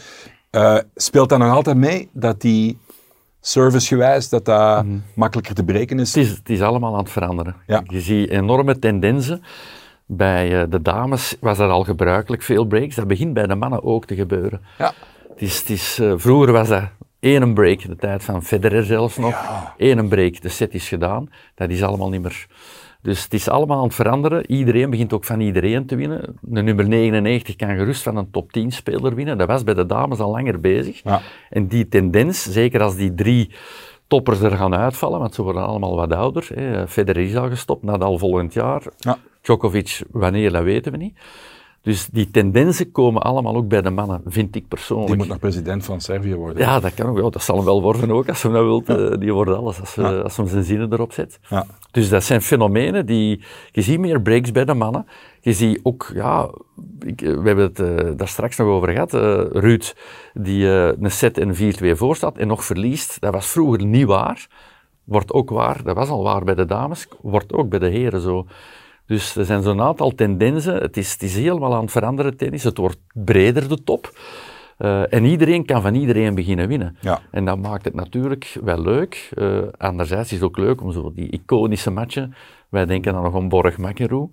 Eh, 0.50 0.78
speelt 0.96 1.30
dat 1.30 1.40
nog 1.40 1.52
altijd 1.54 1.78
mee, 1.78 2.10
dat 2.12 2.42
die 2.42 2.78
servicegewijs, 3.46 4.30
dat 4.30 4.46
dat 4.46 4.86
makkelijker 5.14 5.56
te 5.56 5.64
breken 5.64 6.00
is? 6.00 6.16
Het 6.16 6.24
is, 6.24 6.30
het 6.30 6.50
is 6.50 6.62
allemaal 6.62 6.94
aan 6.94 7.00
het 7.00 7.12
veranderen. 7.12 7.56
Ja. 7.68 7.84
Je 7.86 8.02
ziet 8.02 8.30
enorme 8.30 8.80
tendensen. 8.80 9.44
Bij 10.06 10.62
eh, 10.62 10.70
de 10.70 10.82
dames 10.82 11.38
was 11.40 11.58
dat 11.58 11.70
al 11.70 11.84
gebruikelijk, 11.84 12.42
veel 12.42 12.66
breaks. 12.66 12.96
Dat 12.96 13.08
begint 13.08 13.34
bij 13.34 13.48
de 13.48 13.56
mannen 13.56 13.84
ook 13.84 14.06
te 14.06 14.16
gebeuren. 14.16 14.62
Ja. 14.78 14.94
Het 15.30 15.42
is, 15.42 15.60
het 15.60 15.70
is, 15.70 16.00
eh, 16.00 16.14
vroeger 16.16 16.52
was 16.52 16.68
dat 16.68 16.84
één 17.20 17.54
break, 17.54 17.88
de 17.88 17.96
tijd 17.96 18.24
van 18.24 18.44
Federer 18.44 18.84
zelfs 18.84 19.18
nog. 19.18 19.36
Eén 19.78 20.08
break, 20.08 20.42
de 20.42 20.50
set 20.50 20.74
is 20.74 20.88
gedaan. 20.88 21.30
Dat 21.56 21.70
is 21.70 21.84
allemaal 21.84 22.10
niet 22.10 22.22
meer. 22.22 22.48
Dus 23.04 23.24
het 23.24 23.34
is 23.34 23.50
allemaal 23.50 23.78
aan 23.78 23.84
het 23.84 23.96
veranderen. 23.96 24.52
Iedereen 24.52 24.90
begint 24.90 25.14
ook 25.14 25.24
van 25.24 25.40
iedereen 25.40 25.86
te 25.86 25.96
winnen. 25.96 26.38
De 26.42 26.62
nummer 26.62 26.88
99 26.88 27.56
kan 27.56 27.76
gerust 27.76 28.04
van 28.04 28.18
een 28.18 28.32
top 28.32 28.52
10 28.52 28.72
speler 28.72 29.16
winnen. 29.16 29.38
Dat 29.38 29.48
was 29.48 29.64
bij 29.64 29.74
de 29.74 29.86
dames 29.86 30.20
al 30.20 30.32
langer 30.32 30.60
bezig. 30.60 31.02
Ja. 31.04 31.22
En 31.50 31.68
die 31.68 31.88
tendens, 31.88 32.44
zeker 32.52 32.82
als 32.82 32.96
die 32.96 33.14
drie 33.14 33.52
toppers 34.08 34.40
er 34.40 34.52
gaan 34.52 34.76
uitvallen, 34.76 35.20
want 35.20 35.34
ze 35.34 35.42
worden 35.42 35.66
allemaal 35.66 35.96
wat 35.96 36.14
ouder. 36.14 36.48
Hè. 36.54 36.88
Federer 36.88 37.24
is 37.24 37.36
al 37.36 37.50
gestopt, 37.50 37.84
Nadal 37.84 38.18
volgend 38.18 38.54
jaar. 38.54 38.84
Ja. 38.98 39.18
Djokovic, 39.42 40.02
wanneer, 40.12 40.52
dat 40.52 40.64
weten 40.64 40.92
we 40.92 40.98
niet. 40.98 41.18
Dus 41.84 42.08
die 42.12 42.32
tendensen 42.32 42.92
komen 42.92 43.22
allemaal 43.22 43.56
ook 43.56 43.68
bij 43.68 43.82
de 43.82 43.90
mannen, 43.90 44.22
vind 44.26 44.56
ik 44.56 44.68
persoonlijk. 44.68 45.08
Die 45.08 45.18
moet 45.18 45.28
nog 45.28 45.40
president 45.40 45.86
van 45.86 46.02
Servië 46.02 46.36
worden. 46.36 46.58
Ja, 46.64 46.80
dat 46.80 46.94
kan 46.94 47.10
ook 47.10 47.18
wel. 47.18 47.32
Dat 47.32 47.44
zal 47.44 47.56
hem 47.56 47.66
wel 47.66 47.82
worden 47.82 48.12
ook, 48.12 48.30
als 48.30 48.42
hij 48.44 48.52
dat 48.52 48.64
wilt. 48.64 48.90
eh, 48.90 49.20
Die 49.20 49.34
wordt 49.34 49.52
alles, 49.52 49.80
als, 49.80 49.92
ze, 49.94 50.24
als 50.24 50.38
hem 50.38 50.48
zijn 50.48 50.64
zinnen 50.64 50.94
erop 50.94 51.12
zet. 51.14 51.40
Ja. 51.50 51.66
Dus 51.92 52.10
dat 52.10 52.24
zijn 52.24 52.42
fenomenen 52.42 53.06
die... 53.06 53.44
Je 53.72 53.82
ziet 53.82 54.00
meer 54.00 54.22
breaks 54.22 54.52
bij 54.52 54.66
de 54.66 54.74
mannen. 54.74 55.06
Je 55.42 55.54
ziet 55.54 55.80
ook, 55.84 56.12
ja... 56.14 56.50
Ik, 57.00 57.22
eh, 57.22 57.30
we 57.38 57.48
hebben 57.48 57.66
het 57.66 57.80
eh, 57.80 58.12
daar 58.18 58.28
straks 58.28 58.58
nog 58.58 58.68
over 58.68 58.90
gehad. 58.90 59.14
eh, 59.14 59.42
Ruud, 59.52 59.94
die 60.34 60.68
eh, 60.70 60.92
een 61.02 61.12
set 61.12 61.38
en 61.38 61.56
4-2 61.56 61.98
voor 61.98 62.16
staat 62.16 62.38
en 62.38 62.48
nog 62.48 62.66
verliest. 62.66 63.22
Dat 63.22 63.34
was 63.34 63.48
vroeger 63.48 63.86
niet 63.86 64.06
waar. 64.06 64.48
Wordt 65.04 65.32
ook 65.32 65.50
waar. 65.50 65.84
Dat 65.84 65.96
was 65.96 66.10
al 66.10 66.24
waar 66.24 66.44
bij 66.44 66.56
de 66.56 66.66
dames. 66.66 67.08
Wordt 67.22 67.54
ook 67.54 67.70
bij 67.70 67.80
de 67.80 67.88
heren 67.90 68.22
zo. 68.22 68.46
Dus 69.06 69.36
er 69.36 69.46
zijn 69.46 69.62
zo'n 69.62 69.82
aantal 69.82 70.16
tendensen. 70.16 70.76
Het 70.76 70.98
is, 70.98 71.12
het 71.12 71.24
is 71.24 71.36
helemaal 71.36 71.74
aan 71.74 71.82
het 71.82 71.92
veranderen, 71.92 72.38
tennis. 72.38 72.64
Het 72.64 72.78
wordt 72.78 73.00
breder, 73.14 73.70
de 73.70 73.84
top. 73.84 74.12
Eh, 74.78 75.14
en 75.14 75.26
iedereen 75.26 75.66
kan 75.66 75.82
van 75.82 75.96
iedereen 75.96 76.36
beginnen 76.36 76.68
winnen. 76.68 76.98
Ja. 77.00 77.22
En 77.32 77.46
dat 77.46 77.60
maakt 77.60 77.86
het 77.86 77.94
natuurlijk 77.94 78.58
wel 78.64 78.82
leuk. 78.82 79.30
Eh, 79.36 79.58
anderzijds 79.78 80.32
is 80.32 80.38
het 80.38 80.48
ook 80.48 80.58
leuk 80.58 80.82
om 80.82 80.92
zo 80.92 81.12
die 81.14 81.30
iconische 81.30 81.92
matchen. 81.92 82.36
Wij 82.70 82.86
denken 82.86 83.14
dan 83.14 83.24
nog 83.24 83.36
aan 83.36 83.50
Borg 83.50 83.78
McEnroe. 83.78 84.30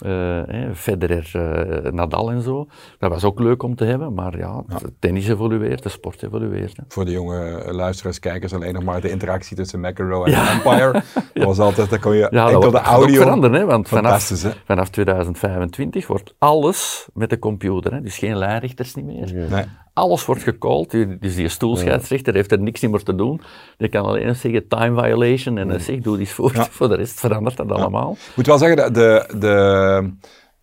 Eh, 0.00 0.10
hè, 0.46 0.74
Federer, 0.74 1.30
eh, 1.32 1.92
Nadal 1.92 2.30
en 2.30 2.42
zo. 2.42 2.66
Dat 2.98 3.10
was 3.10 3.24
ook 3.24 3.40
leuk 3.40 3.62
om 3.62 3.74
te 3.74 3.84
hebben, 3.84 4.14
maar 4.14 4.38
ja, 4.38 4.62
het 4.68 4.92
tennis 4.98 5.28
evolueert, 5.28 5.82
de 5.82 5.88
sport 5.88 6.22
evolueert. 6.22 6.76
Hè. 6.76 6.82
Voor 6.88 7.04
de 7.04 7.10
jonge 7.10 7.72
luisteraars, 7.72 8.18
kijkers 8.18 8.54
alleen 8.54 8.74
nog 8.74 8.82
maar 8.82 9.00
de 9.00 9.10
interactie 9.10 9.56
tussen 9.56 9.80
McEnroe 9.80 10.26
en 10.26 10.48
Empire. 10.48 10.92
Dat 11.34 11.44
was 11.44 11.58
altijd, 11.58 11.90
dan 11.90 12.00
kon 12.00 12.14
je 12.14 12.28
Ja, 12.30 12.44
enkel 12.44 12.60
dat 12.60 12.72
de 12.72 12.78
audio... 12.78 13.22
veranderen, 13.22 13.60
hè, 13.60 13.66
want 13.66 13.88
vanaf, 13.88 14.28
hè? 14.28 14.50
vanaf 14.64 14.88
2025 14.88 16.06
wordt 16.06 16.34
alles 16.38 17.08
met 17.14 17.30
de 17.30 17.38
computer, 17.38 17.92
hè, 17.92 18.00
dus 18.00 18.18
geen 18.18 18.36
lijnrichters 18.36 18.94
niet 18.94 19.04
meer. 19.04 19.32
Nee. 19.50 19.64
Alles 20.00 20.24
wordt 20.24 20.42
gecalled, 20.42 20.90
die- 20.90 21.18
dus 21.18 21.34
die 21.34 21.48
stoelscheidsrechter 21.48 22.34
heeft 22.34 22.52
er 22.52 22.60
niks 22.60 22.80
meer 22.80 23.02
te 23.02 23.14
doen. 23.14 23.40
Die 23.76 23.88
kan 23.88 24.04
alleen 24.04 24.36
zeggen 24.36 24.68
time 24.68 25.02
violation 25.02 25.58
en 25.58 25.68
dan 25.68 25.80
zegt 25.80 26.02
doe 26.02 26.18
iets 26.20 26.32
voor. 26.32 26.54
Ja. 26.54 26.64
Voor 26.70 26.88
de 26.88 26.94
rest 26.96 27.20
verandert 27.20 27.56
dat 27.56 27.70
allemaal. 27.72 28.12
Ik 28.12 28.36
moet 28.36 28.46
wel 28.46 28.58
zeggen, 28.58 28.76
dat 28.76 28.94
de, 28.94 29.34
de 29.38 30.10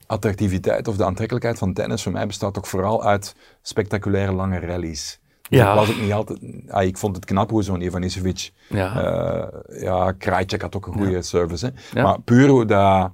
attractiviteit 0.08 0.88
of 0.88 0.96
de 0.98 1.06
aantrekkelijkheid 1.06 1.58
van 1.58 1.74
tennis 1.74 2.04
voor 2.04 2.12
mij 2.12 2.28
bestaat 2.28 2.54
toch 2.54 2.68
vooral 2.68 3.04
uit 3.04 3.36
spectaculaire 3.62 4.32
lange 4.32 4.60
rallies. 4.60 5.20
Dus 5.50 5.60
Ja. 5.60 5.70
ik 5.72 5.78
was 5.80 5.90
ook 5.90 6.02
niet 6.02 6.14
altijd... 6.14 6.40
ah, 6.68 6.84
ik 6.84 6.98
vond 6.98 7.16
het 7.16 7.26
knap 7.26 7.50
hoe 7.50 7.64
zo'n 7.64 7.82
Ivanisevic... 7.82 8.52
Ja. 8.70 9.02
eh, 9.02 9.82
ja, 9.82 10.12
Krajcek 10.12 10.62
had 10.62 10.76
ook 10.76 10.88
een 10.88 10.94
goede 10.94 11.22
service. 11.22 11.66
Hè. 11.66 12.00
Ja. 12.00 12.04
Maar 12.04 12.22
puur 12.22 12.50
hoe 12.50 12.66
dat 12.66 13.12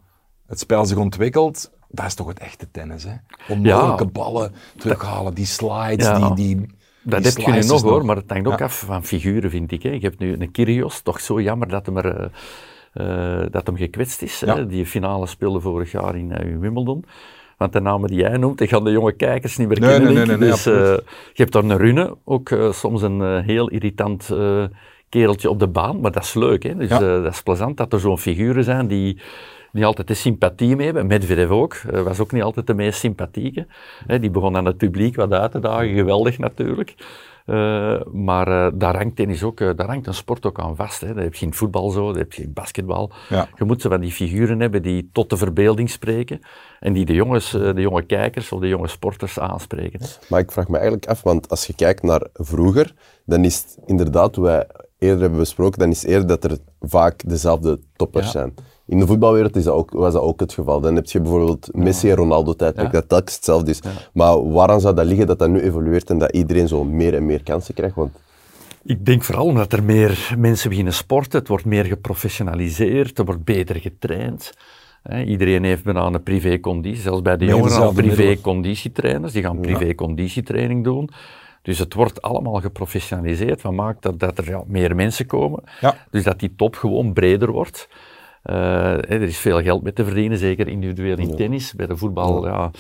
het 0.47 0.59
spel 0.59 0.86
zich 0.86 0.97
ontwikkelt, 0.97 1.71
dat 1.95 2.06
is 2.06 2.13
toch 2.13 2.27
het 2.27 2.39
echte 2.39 2.71
tennis. 2.71 3.03
Hè. 3.03 3.12
Onmogelijke 3.49 4.03
Ja. 4.03 4.10
ballen 4.10 4.51
terughalen, 4.77 5.34
die 5.34 5.45
slides, 5.45 6.06
Ja. 6.06 6.29
die, 6.29 6.36
die, 6.56 6.65
Dat 7.01 7.23
heb 7.23 7.38
je 7.38 7.51
nu 7.51 7.63
nog 7.65 7.82
hoor, 7.82 8.06
maar 8.06 8.15
het 8.15 8.29
hangt 8.32 8.47
ook 8.47 8.60
Ja. 8.60 8.65
af 8.65 8.79
van 8.79 9.03
figuren, 9.06 9.49
vind 9.49 9.71
ik. 9.71 9.84
Hè. 9.84 9.89
Je 9.89 9.99
hebt 9.99 10.19
nu 10.19 10.36
een 10.39 10.51
Kyrgios, 10.51 11.01
toch 11.01 11.19
zo 11.19 11.41
jammer 11.41 11.67
dat 11.67 11.86
hem, 11.86 11.97
er, 11.97 12.15
eh, 12.15 13.41
eh, 13.41 13.47
dat 13.51 13.65
hem 13.67 13.77
gekwetst 13.77 14.21
is. 14.21 14.39
Ja. 14.39 14.56
Hè. 14.56 14.67
Die 14.67 14.86
finale 14.86 15.27
speelde 15.27 15.60
vorig 15.60 15.91
jaar 15.91 16.15
in, 16.15 16.32
eh, 16.32 16.49
in 16.49 16.60
Wimbledon. 16.60 17.06
Want 17.58 17.73
de 17.73 17.79
namen 17.82 18.10
die 18.10 18.17
jij 18.19 18.38
noemt, 18.38 18.58
die 18.58 18.67
gaan 18.67 18.84
de 18.84 18.91
jonge 18.91 19.12
kijkers 19.12 19.58
niet 19.58 19.67
meer 19.67 19.79
Nee, 19.79 19.89
kennen. 19.89 20.13
nee, 20.13 20.25
nee, 20.25 20.49
dus, 20.49 20.65
eh, 20.65 20.73
je 20.73 21.01
hebt 21.34 21.51
daar 21.51 21.63
een 21.63 21.77
Rune, 21.77 22.15
ook 22.23 22.56
soms 22.71 23.01
een 23.01 23.43
heel 23.43 23.67
irritant 23.69 24.29
kereltje 25.10 25.49
op 25.49 25.60
de 25.60 25.67
baan, 25.67 25.99
maar 25.99 26.12
dat 26.12 26.23
is 26.23 26.34
leuk. 26.34 26.63
Hè. 26.63 26.75
Dus 26.75 26.89
Ja. 26.89 26.99
dat 26.99 27.34
is 27.34 27.41
plezant 27.41 27.77
dat 27.77 27.93
er 27.93 27.99
zo'n 27.99 28.17
figuren 28.19 28.63
zijn 28.63 28.88
die 28.88 29.21
niet 29.73 29.83
altijd 29.83 30.07
de 30.07 30.13
sympathie 30.13 30.75
mee 30.75 30.86
hebben. 30.86 31.07
Medvedev 31.07 31.49
ook, 31.49 31.73
eh, 31.73 32.01
was 32.01 32.19
ook 32.19 32.31
niet 32.31 32.43
altijd 32.43 32.67
de 32.67 32.73
meest 32.73 32.99
sympathieke. 32.99 33.67
Hè, 34.07 34.19
die 34.19 34.29
begon 34.29 34.55
aan 34.55 34.65
het 34.65 34.77
publiek 34.77 35.15
wat 35.15 35.31
uit 35.31 35.51
te 35.51 35.59
dagen, 35.59 35.93
geweldig 35.93 36.38
natuurlijk. 36.38 36.95
Eh, 37.45 38.01
maar 38.12 38.47
eh, 38.47 38.71
daar 38.75 38.95
hangt 38.95 39.15
tennis 39.15 39.43
ook, 39.43 39.57
daar 39.59 39.88
hangt 39.88 40.07
een 40.07 40.13
sport 40.13 40.45
ook 40.45 40.59
aan 40.59 40.75
vast. 40.75 41.01
Hè. 41.01 41.13
Dat 41.13 41.23
heb 41.23 41.36
je 41.36 41.45
in 41.45 41.53
voetbal 41.53 41.89
zo, 41.89 42.07
dat 42.07 42.15
heb 42.15 42.33
je 42.33 42.43
in 42.43 42.53
basketbal. 42.53 43.12
Ja. 43.29 43.47
Je 43.55 43.63
moet 43.63 43.81
zo 43.81 43.89
van 43.89 44.01
die 44.01 44.12
figuren 44.12 44.59
hebben 44.59 44.81
die 44.81 45.09
tot 45.13 45.29
de 45.29 45.38
verbeelding 45.38 45.89
spreken 45.89 46.39
en 46.79 46.93
die 46.93 47.05
de 47.05 47.13
jongens, 47.13 47.51
de 47.51 47.73
jonge 47.81 48.03
kijkers 48.03 48.51
of 48.51 48.59
de 48.59 48.67
jonge 48.67 48.88
sporters 48.88 49.39
aanspreken. 49.39 49.99
Hè. 50.01 50.07
Maar 50.29 50.39
ik 50.39 50.51
vraag 50.51 50.67
me 50.67 50.75
eigenlijk 50.75 51.05
af, 51.07 51.21
want 51.21 51.49
als 51.49 51.67
je 51.67 51.73
kijkt 51.75 52.03
naar 52.03 52.27
vroeger, 52.33 52.93
dan 53.25 53.43
is 53.43 53.57
het 53.57 53.77
inderdaad, 53.86 54.36
hoe 54.36 54.45
wij 54.45 54.67
eerder 54.99 55.21
hebben 55.21 55.39
besproken, 55.39 55.79
dan 55.79 55.89
is 55.89 56.01
het 56.01 56.12
eerder 56.12 56.27
dat 56.27 56.43
er 56.43 56.57
vaak 56.79 57.29
dezelfde 57.29 57.79
toppers 57.95 58.25
Ja. 58.25 58.31
zijn. 58.31 58.53
In 58.93 58.99
de 58.99 59.08
voetbalwereld 59.08 59.56
is 59.56 59.63
dat 59.63 59.73
ook, 59.73 59.91
was 59.91 60.13
dat 60.13 60.21
ook 60.21 60.39
het 60.39 60.53
geval. 60.53 60.82
Dan 60.82 60.95
heb 60.95 61.06
je 61.06 61.21
bijvoorbeeld 61.21 61.69
Messi 61.71 62.10
en 62.10 62.15
Ronaldo 62.15 62.53
tijdperk, 62.53 62.91
Ja. 62.91 62.99
dat 62.99 63.10
telkens 63.10 63.36
hetzelfde 63.36 63.71
is. 63.71 63.82
Maar 64.13 64.51
waaraan 64.51 64.82
zou 64.82 64.95
dat 64.95 65.06
liggen 65.06 65.27
dat 65.27 65.39
dat 65.39 65.49
nu 65.49 65.60
evolueert 65.60 66.10
en 66.10 66.17
dat 66.17 66.32
iedereen 66.32 66.67
zo 66.67 66.84
meer 66.84 67.15
en 67.15 67.25
meer 67.25 67.43
kansen 67.43 67.73
krijgt? 67.73 67.95
Want 67.95 68.12
Ik 68.84 69.06
denk 69.06 69.23
vooral 69.23 69.45
omdat 69.45 69.73
er 69.73 69.84
meer 69.84 70.34
mensen 70.38 70.69
beginnen 70.69 70.93
sporten, 70.93 71.39
het 71.39 71.47
wordt 71.47 71.65
meer 71.65 71.86
geprofessionaliseerd, 71.86 73.17
er 73.17 73.25
wordt 73.25 73.43
beter 73.43 73.75
getraind. 73.75 74.53
Hè, 75.03 75.23
iedereen 75.23 75.63
heeft 75.63 75.84
bijna 75.84 76.06
een 76.06 76.23
privé-conditie, 76.23 77.01
zelfs 77.01 77.21
bij 77.21 77.38
de 77.38 77.45
jongeren 77.45 77.82
al 77.82 77.93
privé-conditietrainers, 77.93 79.34
die 79.34 79.43
gaan 79.43 79.60
privé-conditietraining 79.60 80.84
doen. 80.84 81.10
Dus 81.62 81.79
het 81.79 81.93
wordt 81.93 82.21
allemaal 82.21 82.62
geprofessionaliseerd, 82.62 83.62
wat 83.62 83.73
maakt 83.73 84.01
dat, 84.01 84.19
dat 84.19 84.38
er 84.38 84.49
ja, 84.49 84.63
meer 84.67 84.95
mensen 84.95 85.25
komen. 85.25 85.63
Ja. 85.82 85.95
Dus 86.12 86.23
dat 86.23 86.39
die 86.39 86.53
top 86.56 86.75
gewoon 86.75 87.13
breder 87.13 87.51
wordt. 87.51 87.88
Eh, 88.43 89.12
er 89.12 89.21
is 89.21 89.38
veel 89.38 89.62
geld 89.62 89.84
mee 89.84 89.93
te 89.93 90.06
verdienen, 90.06 90.38
zeker 90.38 90.67
individueel 90.67 91.17
in 91.17 91.36
tennis. 91.36 91.73
Bij 91.73 91.86
de 91.86 91.97
voetbal 91.97 92.45
ja, 92.45 92.71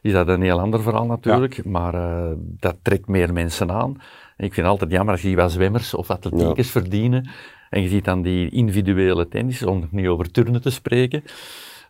is 0.00 0.12
dat 0.12 0.28
een 0.28 0.42
heel 0.42 0.60
ander 0.60 0.82
verhaal 0.82 1.06
natuurlijk, 1.06 1.64
maar 1.64 1.94
eh, 1.94 2.32
dat 2.36 2.76
trekt 2.82 3.08
meer 3.08 3.32
mensen 3.32 3.70
aan. 3.70 4.00
En 4.36 4.44
ik 4.44 4.54
vind 4.54 4.56
het 4.56 4.66
altijd 4.66 4.90
jammer 4.90 5.14
als 5.14 5.22
je 5.22 5.36
wat 5.36 5.52
zwemmers 5.52 5.94
of 5.94 6.10
atletiekers 6.10 6.70
verdienen 6.70 7.30
en 7.70 7.82
je 7.82 7.88
ziet 7.88 8.04
dan 8.04 8.22
die 8.22 8.50
individuele 8.50 9.28
tennis, 9.28 9.62
om 9.62 9.88
niet 9.90 10.06
over 10.06 10.30
turnen 10.30 10.62
te 10.62 10.70
spreken. 10.70 11.24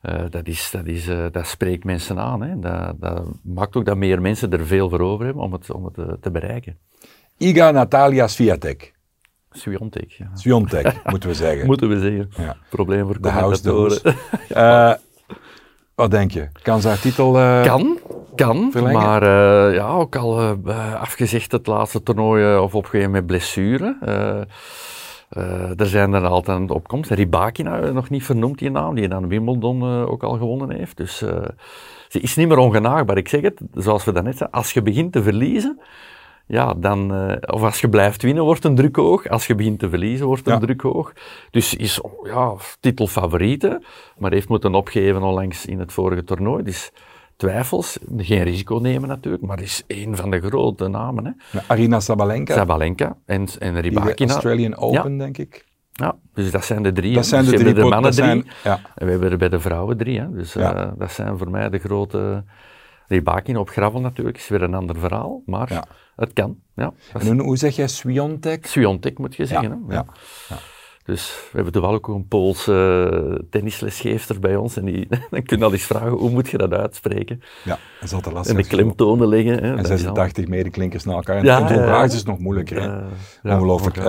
Eh, 0.03 0.25
dat, 0.31 0.47
is, 0.47 0.71
dat, 0.71 0.87
is, 0.87 1.11
dat 1.33 1.47
spreekt 1.47 1.85
mensen 1.85 2.18
aan. 2.18 2.42
Hè. 2.42 2.59
Dat, 2.59 3.01
dat 3.01 3.27
maakt 3.42 3.77
ook 3.77 3.85
dat 3.85 3.97
meer 3.97 4.21
mensen 4.21 4.53
er 4.53 4.66
veel 4.66 4.88
voor 4.88 5.01
over 5.01 5.25
hebben 5.25 5.42
om 5.42 5.53
het, 5.53 5.71
om 5.71 5.85
het 5.85 6.23
te 6.23 6.31
bereiken. 6.31 6.79
Iga 7.37 7.71
Natalia 7.71 8.27
Swiatek. 8.27 8.91
Swiontek, 9.53 10.11
ja. 10.11 10.31
Moeten 11.11 11.29
we 11.29 11.35
zeggen. 11.35 11.67
Moeten 11.67 11.88
we 11.88 11.99
zeggen. 12.01 12.29
Ja. 12.37 12.57
Probleem 12.71 13.05
voor 13.07 13.21
De 13.21 13.31
commentatoren. 13.33 14.01
Eh, 14.49 14.93
wat 15.95 16.11
denk 16.11 16.31
je? 16.31 16.49
Kan 16.62 16.81
ze 16.81 16.88
haar 16.88 17.01
titel... 17.01 17.38
eh, 17.38 17.62
Kan, 17.65 17.99
kan, 18.35 18.69
Verlengen? 18.73 19.01
maar 19.03 19.23
eh, 19.23 19.75
ja, 19.75 19.88
ook 19.88 20.17
al 20.17 20.41
afgezegd 21.01 21.53
het 21.53 21.67
laatste 21.67 22.03
toernooi 22.03 22.57
of 22.59 22.75
opgegeven 22.75 23.11
met 23.11 23.27
blessure. 23.27 23.97
Er 25.77 25.87
zijn 25.87 26.12
er 26.12 26.27
altijd 26.27 26.57
aan 26.57 26.67
de 26.67 26.75
opkomst. 26.75 27.11
Ribakina, 27.11 27.91
nog 27.91 28.11
niet 28.11 28.25
vernoemd 28.25 28.59
die 28.59 28.71
naam, 28.71 28.95
die 28.95 29.09
dan 29.09 29.29
Wimbledon 29.29 29.83
ook 30.07 30.23
al 30.23 30.33
gewonnen 30.37 30.71
heeft. 30.71 30.97
Dus 30.97 31.17
ze 32.09 32.21
is 32.21 32.37
niet 32.37 32.49
meer 32.49 32.59
ongenaakbaar. 32.59 33.17
Ik 33.17 33.29
zeg 33.29 33.41
het, 33.41 33.61
zoals 33.75 34.05
we 34.05 34.12
daarnet 34.12 34.37
zeiden, 34.37 34.59
als 34.59 34.73
je 34.73 34.83
begint 34.83 35.12
te 35.12 35.23
verliezen, 35.23 35.81
ja, 36.46 36.74
dan, 36.74 37.14
eh, 37.14 37.37
of 37.55 37.62
als 37.62 37.81
je 37.81 37.88
blijft 37.88 38.22
winnen, 38.22 38.44
wordt 38.44 38.64
een 38.64 38.74
druk 38.74 38.96
hoog. 38.96 39.28
Als 39.28 39.46
je 39.46 39.55
begint 39.55 39.78
te 39.78 39.88
verliezen, 39.88 40.26
wordt 40.26 40.46
een 40.46 40.52
Ja. 40.52 40.59
druk 40.59 40.81
hoog. 40.81 41.12
Dus 41.50 41.74
is, 41.74 42.00
ja, 42.22 42.52
titelfavoriete, 42.81 43.83
maar 44.18 44.33
heeft 44.33 44.48
moeten 44.48 44.74
opgeven 44.74 45.22
onlangs 45.22 45.66
in 45.66 45.78
het 45.78 45.92
vorige 45.92 46.24
toernooi. 46.24 46.62
Dus 46.62 46.90
twijfels, 47.37 47.98
geen 48.16 48.42
risico 48.42 48.76
nemen 48.76 49.09
natuurlijk, 49.09 49.42
maar 49.42 49.61
is 49.61 49.83
één 49.87 50.16
van 50.16 50.31
de 50.31 50.40
grote 50.40 50.88
namen. 50.88 51.24
Hè. 51.50 51.59
Arina 51.66 52.00
Sabalenka, 52.00 52.55
Sabalenka 52.55 53.16
en, 53.26 53.46
en 53.59 53.72
die 53.72 53.83
Rybakina. 53.83 54.33
Australian 54.33 54.76
Open, 54.76 55.18
denk 55.18 55.38
ik. 55.38 55.64
Ja, 55.92 56.14
dus 56.35 56.50
dat 56.50 56.64
zijn 56.64 56.83
de 56.83 56.92
drie. 56.92 57.14
Dat 57.14 57.26
zijn 57.26 57.42
Dus 57.44 57.50
de 57.52 57.59
drie. 57.59 57.74
de 57.74 57.81
mannen 57.85 58.11
drie. 58.11 58.24
zijn- 58.24 58.46
ja. 58.64 58.81
En 58.94 59.05
we 59.07 59.11
hebben 59.12 59.31
er 59.31 59.37
bij 59.38 59.48
de 59.48 59.61
vrouwen 59.61 59.96
drie. 59.96 60.20
Hè. 60.20 60.31
Dus 60.33 60.52
Ja. 60.52 60.74
eh, 60.74 60.90
dat 60.98 61.12
zijn 61.12 61.38
voor 61.38 61.50
mij 61.50 61.70
de 61.70 61.78
grote... 61.78 62.44
Rybakina 63.12 63.59
op 63.59 63.68
gravel 63.70 64.01
natuurlijk, 64.01 64.37
is 64.37 64.48
weer 64.48 64.62
een 64.62 64.75
ander 64.75 64.96
verhaal, 64.98 65.42
maar 65.46 65.72
Ja. 65.72 65.85
het 66.16 66.33
kan. 66.33 66.57
Ja, 66.75 66.92
En 67.18 67.38
hoe, 67.38 67.57
zeg 67.57 67.77
jij 67.77 67.88
Swiontek? 67.88 68.66
Swiontek 68.66 69.18
moet 69.18 69.35
je 69.37 69.46
zeggen. 69.46 69.85
hè. 69.88 69.94
ja. 69.94 70.05
Dus 71.05 71.31
we 71.44 71.51
hebben 71.53 71.72
toevallig 71.72 71.96
ook 71.96 72.09
een 72.09 72.29
Poolse 72.29 73.44
tennislesgeefster 73.51 74.38
bij 74.40 74.57
ons. 74.57 74.77
En 74.77 74.85
die, 74.85 75.07
dan 75.31 75.42
kun 75.42 75.59
je 75.59 75.64
al 75.64 75.72
eens 75.72 75.83
vragen, 75.85 76.09
hoe 76.11 76.31
moet 76.31 76.48
je 76.51 76.59
dat 76.59 76.72
uitspreken? 76.72 77.42
Ja, 77.64 77.70
dat 77.70 78.09
is 78.09 78.12
altijd 78.12 78.35
lastig. 78.35 78.57
En 78.57 78.62
de 78.62 78.68
klemtonen 78.68 79.29
leggen. 79.29 79.53
Hè. 79.53 79.61
En 79.61 79.77
Dat 79.77 79.85
is 79.85 79.90
al- 79.90 79.96
86 79.96 80.48
medeklinkers 80.48 81.05
na 81.05 81.12
elkaar. 81.12 81.37
En 81.37 81.44
Ja, 81.44 81.57
in 81.57 81.62
het 81.64 81.75
ja, 81.75 81.79
Hongaars 81.79 82.12
ja. 82.12 82.18
is 82.18 82.25
nog 82.25 82.38
moeilijker. 82.38 82.81
hè? 82.81 82.87
Ja, 82.87 83.55
Ongelooflijk. 83.55 83.96
Uh, 83.96 84.05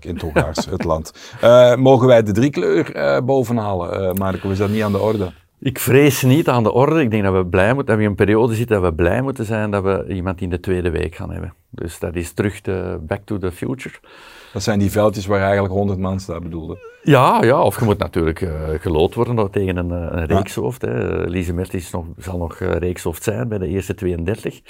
in 0.00 0.12
het 0.14 0.20
Hongaars, 0.20 0.66
het 0.66 0.84
land. 0.84 1.12
Eh, 1.40 1.74
mogen 1.76 2.06
wij 2.06 2.22
de 2.22 2.32
driekleur 2.32 2.94
eh 2.94 3.20
bovenhalen, 3.24 4.16
Marco? 4.18 4.50
Is 4.50 4.58
dat 4.58 4.70
niet 4.70 4.82
aan 4.82 4.92
de 4.92 5.00
orde? 5.00 5.32
Ik 5.64 5.78
vrees 5.78 6.22
niet 6.22 6.48
aan 6.48 6.62
de 6.62 6.72
orde. 6.72 7.00
Ik 7.00 7.10
denk 7.10 7.22
dat 7.22 7.32
we 7.32 7.46
blij 7.46 7.74
moeten, 7.74 7.86
dat 7.86 7.96
we 7.96 8.02
in 8.02 8.08
een 8.08 8.14
periode 8.14 8.54
zitten 8.54 8.80
dat 8.80 8.90
we 8.90 8.94
blij 8.94 9.22
moeten 9.22 9.44
zijn 9.44 9.70
dat 9.70 9.82
we 9.82 10.04
iemand 10.08 10.40
in 10.40 10.50
de 10.50 10.60
tweede 10.60 10.90
week 10.90 11.14
gaan 11.14 11.30
hebben. 11.30 11.54
Dus 11.70 11.98
dat 11.98 12.14
is 12.14 12.32
terug 12.32 12.60
de 12.60 12.98
Back 13.00 13.20
to 13.24 13.38
the 13.38 13.52
Future. 13.52 13.94
Dat 14.52 14.62
zijn 14.62 14.78
die 14.78 14.90
veldjes 14.90 15.26
waar 15.26 15.40
eigenlijk 15.40 15.74
100 15.74 15.98
man 15.98 16.20
staat 16.20 16.42
bedoelde. 16.42 16.78
Ja, 17.02 17.42
ja, 17.42 17.62
of 17.62 17.78
je 17.78 17.84
moet 17.84 17.98
natuurlijk 17.98 18.40
uh, 18.40 18.52
gelood 18.80 19.14
worden 19.14 19.50
tegen 19.50 19.76
een, 19.76 19.88
uh, 19.90 20.06
een 20.10 20.26
reekshoofd. 20.26 20.82
Hè. 20.82 21.24
Lise 21.26 21.52
Mertens 21.52 21.90
nog, 21.90 22.04
zal 22.16 22.38
nog 22.38 22.60
uh, 22.60 22.72
reekshoofd 22.72 23.22
zijn 23.22 23.48
bij 23.48 23.58
de 23.58 23.66
eerste 23.66 23.94
32. 23.94 24.60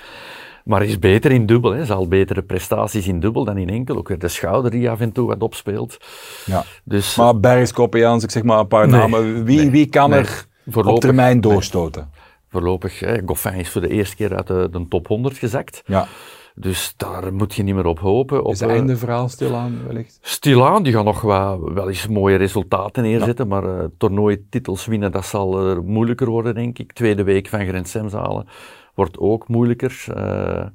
Maar 0.64 0.85
is 0.85 0.98
beter 0.98 1.30
in 1.30 1.46
dubbel. 1.46 1.70
Hè. 1.70 1.85
Zal 1.85 2.09
betere 2.09 2.42
prestaties 2.42 3.07
in 3.07 3.20
dubbel 3.20 3.44
dan 3.44 3.59
in 3.59 3.68
enkel. 3.68 3.96
Ook 3.96 4.09
weer 4.09 4.18
de 4.18 4.28
schouder 4.28 4.70
die 4.70 4.90
af 4.90 5.00
en 5.00 5.12
toe 5.12 5.26
wat 5.26 5.42
opspeelt. 5.42 5.96
Ja. 6.44 6.64
Dus, 6.85 7.16
maar 7.16 7.40
Bergs, 7.40 7.72
Kopiaans, 7.72 8.24
ik 8.24 8.30
zeg 8.30 8.42
maar 8.42 8.59
een 8.59 8.68
paar 8.68 8.88
Nee, 8.88 9.00
namen. 9.00 9.44
Wie, 9.44 9.59
nee, 9.59 9.70
wie 9.70 9.87
kan 9.87 10.11
nee. 10.11 10.18
er 10.18 10.46
Voorlopig- 10.66 10.94
op 10.94 11.00
termijn 11.00 11.40
doorstoten? 11.40 12.11
Voorlopig, 12.48 13.00
hè, 13.00 13.18
Goffin 13.27 13.53
is 13.53 13.70
voor 13.70 13.81
de 13.81 13.88
eerste 13.88 14.16
keer 14.16 14.37
uit 14.37 14.46
de, 14.46 14.68
de 14.70 14.88
top 14.88 15.07
100 15.07 15.38
gezakt. 15.38 15.83
Ja. 15.87 16.07
Dus 16.55 16.94
daar 16.96 17.35
moet 17.35 17.55
je 17.55 17.62
niet 17.62 17.74
meer 17.74 17.87
op 17.87 17.98
hopen. 17.98 18.44
Op, 18.44 18.53
Is 18.53 18.61
het 18.61 18.68
eh, 18.68 18.74
einde 18.74 18.96
verhaal 18.96 19.29
stilaan 19.29 19.87
wellicht? 19.87 20.18
Stilaan, 20.22 20.83
die 20.83 20.92
gaan 20.92 21.05
nog 21.05 21.20
wel, 21.20 21.72
wel 21.72 21.88
eens 21.88 22.07
mooie 22.09 22.37
resultaten 22.37 23.03
neerzetten, 23.03 23.48
maar 23.48 23.64
uh, 23.64 23.85
toernooititels 23.98 24.87
winnen, 24.87 25.12
dat 25.12 25.24
zal 25.27 25.70
uh, 25.70 25.79
moeilijker 25.83 26.29
worden, 26.31 26.55
denk 26.55 26.79
ik. 26.79 26.92
Tweede 26.92 27.22
week 27.22 27.48
van 27.48 27.66
Grand 27.66 27.88
Slams 27.88 28.12
halen 28.12 28.46
wordt 28.94 29.18
ook 29.18 29.48
moeilijker. 29.48 30.05
Uh, 30.16 30.66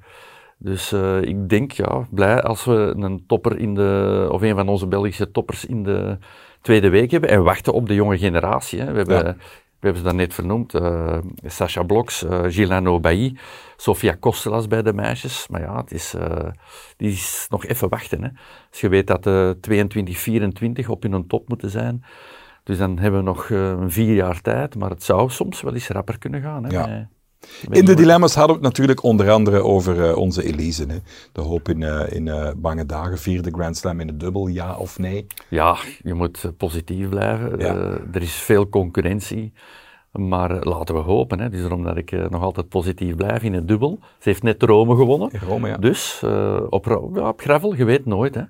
dus 0.58 0.94
uh, 0.94 1.22
ik 1.22 1.50
denk, 1.50 1.72
ja, 1.72 2.08
blij 2.12 2.42
als 2.42 2.66
we 2.66 2.94
een 2.98 3.24
topper 3.28 3.58
in 3.60 3.76
de, 3.76 4.28
of 4.32 4.42
een 4.42 4.56
van 4.56 4.70
onze 4.70 4.88
Belgische 4.88 5.32
toppers 5.32 5.66
in 5.66 5.84
de 5.84 6.18
tweede 6.62 6.90
week 6.90 7.12
hebben 7.12 7.30
en 7.30 7.44
wachten 7.44 7.74
op 7.74 7.88
de 7.88 7.94
jonge 7.94 8.18
generatie. 8.18 8.80
Hè. 8.80 8.92
We 8.92 8.98
hebben 8.98 9.26
Ja. 9.26 9.36
We 9.80 9.86
hebben 9.88 9.98
ze 9.98 10.08
dat 10.08 10.18
net 10.18 10.34
vernoemd, 10.34 10.74
uh, 10.74 11.18
Sascha 11.46 11.84
Bloks, 11.84 12.24
uh, 12.24 12.44
Gilano 12.48 13.00
Bailly, 13.00 13.38
Sofia 13.76 14.16
Kostelas 14.20 14.68
bij 14.68 14.82
de 14.82 14.94
meisjes. 14.94 15.48
Maar 15.48 15.62
ja, 15.62 15.78
het 15.78 15.92
is, 15.92 16.16
uh, 16.16 16.48
die 16.98 17.12
is 17.12 17.46
nog 17.50 17.66
even 17.66 17.90
wachten. 17.90 18.24
Hè. 18.24 18.30
Als 18.70 18.82
je 18.82 18.90
weet 18.90 19.08
dat 19.08 19.24
de 19.24 19.58
22, 19.62 20.18
24 20.18 20.90
op 20.90 21.04
hun 21.04 21.28
top 21.28 21.50
moeten 21.50 21.70
zijn, 21.70 22.04
dus 22.64 22.78
dan 22.78 23.00
hebben 23.00 23.20
we 23.20 23.26
nog 23.26 23.50
een 23.50 23.92
vier 23.92 24.14
jaar 24.14 24.42
tijd, 24.42 24.76
maar 24.76 24.90
het 24.90 25.04
zou 25.04 25.30
soms 25.30 25.62
wel 25.62 25.74
eens 25.74 25.88
rapper 25.88 26.18
kunnen 26.18 26.42
gaan. 26.42 26.64
Hè, 26.64 26.72
ja. 26.72 27.10
In 27.70 27.86
de 27.86 27.94
dilemma's 27.94 28.36
hadden 28.36 28.56
we 28.56 28.62
het 28.62 28.72
natuurlijk 28.72 29.04
onder 29.04 29.32
andere 29.32 29.64
over 29.64 30.16
onze 30.16 30.44
Elise. 30.44 30.86
Hè. 30.88 30.98
De 31.32 31.42
hoop 31.42 31.70
in, 31.70 31.82
in 32.12 32.54
bange 32.58 32.86
dagen, 32.86 33.18
vierde 33.18 33.52
Grand 33.52 33.78
Slam 33.78 34.00
in 34.00 34.08
de 34.08 34.18
dubbel, 34.18 34.48
ja 34.48 34.76
of 34.76 35.00
nee? 35.00 35.28
Ja, 35.50 35.78
je 36.04 36.14
moet 36.14 36.52
positief 36.58 37.10
blijven. 37.10 37.60
er 38.14 38.22
is 38.22 38.34
veel 38.34 38.70
concurrentie. 38.70 39.54
Maar 40.12 40.66
laten 40.66 40.96
we 40.96 41.02
hopen. 41.02 41.40
Hè. 41.40 41.50
Dus 41.50 41.70
dat 41.70 41.98
ik 41.98 42.30
nog 42.30 42.42
altijd 42.42 42.70
positief 42.70 43.16
blijf 43.16 43.44
in 43.44 43.54
het 43.54 43.68
dubbel. 43.68 44.00
Ze 44.02 44.30
heeft 44.30 44.44
net 44.44 44.64
Rome 44.64 44.96
gewonnen. 44.96 45.32
Rome, 45.48 45.68
ja. 45.68 45.78
Dus 45.78 46.24
op, 46.70 47.12
ja, 47.14 47.28
op 47.28 47.42
gravel, 47.42 47.76
je 47.76 47.86
weet 47.86 48.06
nooit. 48.06 48.36
Hè. 48.36 48.42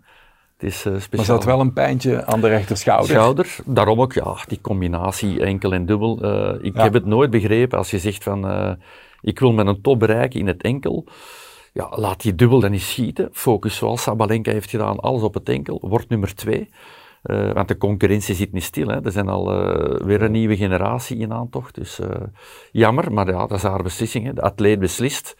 Het 0.59 0.69
is, 0.69 0.85
uh, 0.85 0.93
maar 1.15 1.25
ze 1.25 1.31
had 1.31 1.43
wel 1.43 1.59
een 1.59 1.73
pijntje 1.73 2.25
aan 2.25 2.41
de 2.41 2.47
rechterschouder. 2.47 3.09
Schouder, 3.09 3.55
daarom 3.65 4.01
ook, 4.01 4.13
ja, 4.13 4.37
die 4.47 4.61
combinatie 4.61 5.43
enkel 5.43 5.73
en 5.73 5.85
dubbel. 5.85 6.25
Uh, 6.25 6.65
ik 6.65 6.75
heb 6.75 6.93
het 6.93 7.05
nooit 7.05 7.29
begrepen 7.29 7.77
als 7.77 7.91
je 7.91 7.99
zegt 7.99 8.23
van, 8.23 8.51
uh, 8.51 8.71
ik 9.21 9.39
wil 9.39 9.51
met 9.51 9.67
een 9.67 9.81
top 9.81 9.99
bereiken 9.99 10.39
in 10.39 10.47
het 10.47 10.61
enkel. 10.61 11.05
Ja, 11.73 11.87
laat 11.95 12.21
die 12.21 12.35
dubbel 12.35 12.59
dan 12.59 12.71
niet 12.71 12.81
schieten. 12.81 13.29
Focus 13.31 13.75
zoals 13.75 14.01
Sabalenka 14.01 14.51
heeft 14.51 14.69
gedaan, 14.69 14.99
alles 14.99 15.21
op 15.21 15.33
het 15.33 15.49
enkel. 15.49 15.81
Word 15.81 16.09
nummer 16.09 16.35
twee. 16.35 16.69
Want 17.53 17.67
de 17.67 17.77
concurrentie 17.77 18.35
zit 18.35 18.51
niet 18.51 18.63
stil. 18.63 18.87
Hè. 18.87 19.05
Er 19.05 19.11
zijn 19.11 19.29
al 19.29 19.45
weer 20.05 20.21
een 20.21 20.31
nieuwe 20.31 20.57
generatie 20.57 21.17
in 21.17 21.33
aantocht. 21.33 21.75
Dus 21.75 21.99
jammer, 22.71 23.13
maar 23.13 23.27
ja, 23.27 23.47
dat 23.47 23.57
is 23.57 23.63
haar 23.63 23.83
beslissing. 23.83 24.25
Hè. 24.25 24.33
De 24.33 24.41
atleet 24.41 24.79
beslist. 24.79 25.35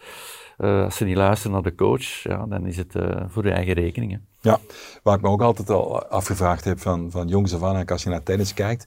Als 0.60 0.95
ze 0.95 1.06
niet 1.06 1.15
luisteren 1.15 1.52
naar 1.52 1.62
de 1.62 1.76
coach, 1.76 2.24
ja, 2.24 2.45
dan 2.45 2.65
is 2.65 2.78
het 2.78 2.93
voor 3.28 3.43
de 3.43 3.52
eigen 3.52 3.74
rekening. 3.74 4.12
Hè. 4.12 4.50
Ja, 4.50 4.60
waar 5.04 5.15
ik 5.15 5.22
me 5.22 5.30
ook 5.30 5.41
altijd 5.41 5.69
al 5.69 6.04
afgevraagd 6.06 6.63
heb 6.63 6.80
van, 6.80 7.12
van 7.12 7.28
jongs 7.28 7.54
af 7.54 7.63
aan, 7.63 7.86
als 7.86 8.04
je 8.04 8.10
naar 8.10 8.24
tennis 8.24 8.54
kijkt, 8.54 8.84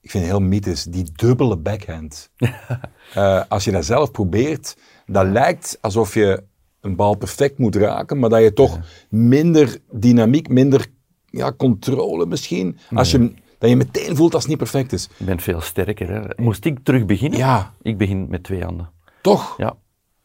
ik 0.00 0.10
vind 0.10 0.24
het 0.24 0.32
heel 0.32 0.42
mythisch, 0.42 0.84
die 0.84 1.12
dubbele 1.12 1.56
backhand. 1.56 2.30
als 3.48 3.64
je 3.64 3.70
dat 3.70 3.84
zelf 3.84 4.10
probeert, 4.10 4.76
dat 5.06 5.26
lijkt 5.26 5.78
alsof 5.80 6.14
je 6.14 6.42
een 6.80 6.96
bal 6.96 7.14
perfect 7.14 7.58
moet 7.58 7.76
raken, 7.76 8.18
maar 8.18 8.30
dat 8.30 8.42
je 8.42 8.52
toch 8.52 8.74
ja. 8.74 8.82
minder 9.08 9.78
dynamiek, 9.90 10.48
minder 10.48 10.86
ja, 11.26 11.52
controle 11.52 12.26
misschien. 12.26 12.78
Als 12.94 13.10
je, 13.10 13.32
dat 13.58 13.70
je 13.70 13.76
meteen 13.76 14.16
voelt 14.16 14.34
als 14.34 14.42
het 14.42 14.50
niet 14.50 14.60
perfect 14.60 14.92
is. 14.92 15.08
Je 15.16 15.24
bent 15.24 15.42
veel 15.42 15.60
sterker. 15.60 16.10
Hè? 16.12 16.42
Moest 16.42 16.64
ik 16.64 16.78
terug 16.82 17.06
beginnen? 17.06 17.38
Ja. 17.38 17.74
Ik 17.82 17.98
begin 17.98 18.26
met 18.28 18.42
twee 18.42 18.62
handen. 18.62 18.90
Toch? 19.22 19.54
Ja. 19.56 19.76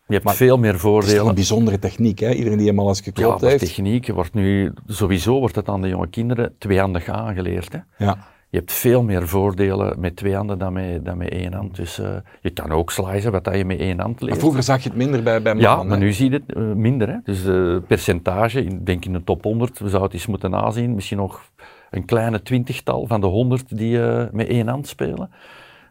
Je 0.07 0.13
hebt 0.13 0.31
veel 0.31 0.57
meer 0.57 0.79
voordelen. 0.79 1.13
Het 1.13 1.23
is 1.23 1.29
een 1.29 1.35
bijzondere 1.35 1.79
techniek, 1.79 2.19
hè? 2.19 2.31
Iedereen 2.31 2.57
die 2.57 2.65
helemaal 2.65 2.87
eens 2.87 3.01
geklopt 3.01 3.41
ja, 3.41 3.47
heeft. 3.47 3.65
techniek 3.65 4.07
wordt 4.07 4.33
nu, 4.33 4.73
sowieso 4.87 5.39
wordt 5.39 5.55
het 5.55 5.69
aan 5.69 5.81
de 5.81 5.87
jonge 5.87 6.07
kinderen 6.07 6.55
tweehandig 6.57 7.07
aangeleerd. 7.07 7.71
Hè? 7.71 8.05
Ja. 8.05 8.17
Je 8.49 8.57
hebt 8.57 8.71
veel 8.71 9.03
meer 9.03 9.27
voordelen 9.27 9.99
met 9.99 10.15
twee 10.15 10.35
handen 10.35 10.59
dan 10.59 10.73
met, 10.73 11.05
dan 11.05 11.17
met 11.17 11.29
één 11.29 11.53
hand. 11.53 11.75
Dus 11.75 11.99
uh, 11.99 12.15
je 12.41 12.49
kan 12.49 12.71
ook 12.71 12.91
slicen 12.91 13.31
wat 13.31 13.49
je 13.51 13.65
met 13.65 13.79
één 13.79 13.99
hand 13.99 14.19
leert. 14.19 14.31
Maar 14.31 14.39
vroeger 14.39 14.63
zag 14.63 14.83
je 14.83 14.89
het 14.89 14.97
minder 14.97 15.23
bij, 15.23 15.41
bij 15.41 15.53
mannen. 15.53 15.71
Ja, 15.71 15.83
maar 15.83 15.97
nu 15.97 16.11
zie 16.11 16.29
je 16.29 16.35
het 16.45 16.57
uh, 16.57 16.73
minder. 16.73 17.07
Hè. 17.07 17.17
Dus 17.23 17.43
de 17.43 17.81
percentage, 17.87 18.63
ik 18.63 18.85
denk 18.85 19.05
in 19.05 19.13
de 19.13 19.23
top 19.23 19.43
100, 19.43 19.71
we 19.71 19.77
zouden 19.77 20.01
het 20.01 20.13
eens 20.13 20.25
moeten 20.25 20.51
nazien, 20.51 20.95
misschien 20.95 21.17
nog 21.17 21.51
een 21.89 22.05
kleine 22.05 22.41
twintigtal 22.41 23.07
van 23.07 23.21
de 23.21 23.27
100 23.27 23.77
die 23.77 23.99
met 24.31 24.47
één 24.47 24.67
hand 24.67 24.87
spelen. 24.87 25.29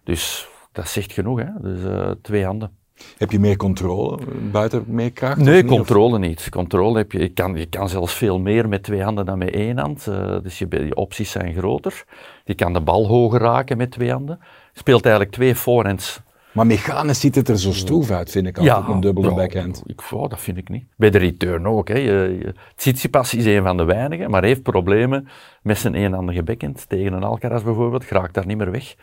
Dus 0.05 0.49
dat 0.73 0.89
zegt 0.89 1.13
genoeg, 1.13 1.41
hè. 1.41 1.49
Dus 1.61 1.79
twee 2.23 2.45
handen. 2.45 2.71
Heb 3.19 3.31
je 3.31 3.41
meer 3.41 3.57
controle, 3.57 4.19
buiten 4.53 4.85
meer 4.87 5.13
kracht? 5.13 5.37
Nee, 5.37 5.63
niet, 5.63 5.71
controle 5.71 6.19
niet. 6.19 6.49
Controle 6.49 6.97
heb 6.97 7.13
je, 7.13 7.19
je, 7.19 7.29
kan, 7.29 7.57
je 7.57 7.67
kan 7.67 7.89
zelfs 7.89 8.15
veel 8.15 8.39
meer 8.39 8.69
met 8.69 8.83
twee 8.83 9.03
handen 9.03 9.27
dan 9.27 9.39
met 9.39 9.51
één 9.51 9.79
hand. 9.79 10.07
Uh, 10.09 10.37
dus 10.43 10.59
je, 10.59 10.67
je, 10.71 10.95
opties 10.95 11.31
zijn 11.31 11.55
groter. 11.55 12.05
Je 12.45 12.55
kan 12.55 12.73
de 12.73 12.81
bal 12.81 13.07
hoger 13.07 13.41
raken 13.41 13.77
met 13.77 13.91
twee 13.91 14.11
handen. 14.11 14.39
Je 14.73 14.79
speelt 14.79 15.05
eigenlijk 15.05 15.35
twee 15.35 15.55
forehands. 15.55 16.21
Maar 16.53 16.67
mechanisch 16.67 17.21
ziet 17.21 17.35
het 17.35 17.49
er 17.49 17.59
zo 17.59 17.73
stroef 17.73 18.11
uit, 18.11 18.31
vind 18.31 18.47
ik 18.47 18.59
altijd, 18.59 18.87
ja, 18.87 18.93
een 18.93 19.01
dubbele 19.01 19.29
ja, 19.29 19.35
backhand. 19.35 19.83
Ik, 19.87 20.03
oh, 20.13 20.29
dat 20.29 20.41
vind 20.41 20.57
ik 20.57 20.69
niet. 20.69 20.85
Bij 20.97 21.11
de 21.11 21.19
return 21.19 21.67
ook. 21.67 21.89
Hè. 21.89 21.99
Je, 21.99 22.39
je, 22.39 22.55
Tsitsipas 22.75 23.35
is 23.35 23.45
een 23.45 23.63
van 23.63 23.77
de 23.77 23.85
weinigen, 23.85 24.31
maar 24.31 24.45
heeft 24.45 24.63
problemen 24.63 25.29
met 25.63 25.79
zijn 25.79 25.95
eenhandige 25.95 26.43
backhand. 26.43 26.89
Tegen 26.89 27.13
een 27.13 27.25
Alcaraz 27.25 27.63
bijvoorbeeld, 27.63 28.05
geraakt 28.05 28.35
daar 28.35 28.47
niet 28.47 28.57
meer 28.57 28.71
weg. 28.71 28.95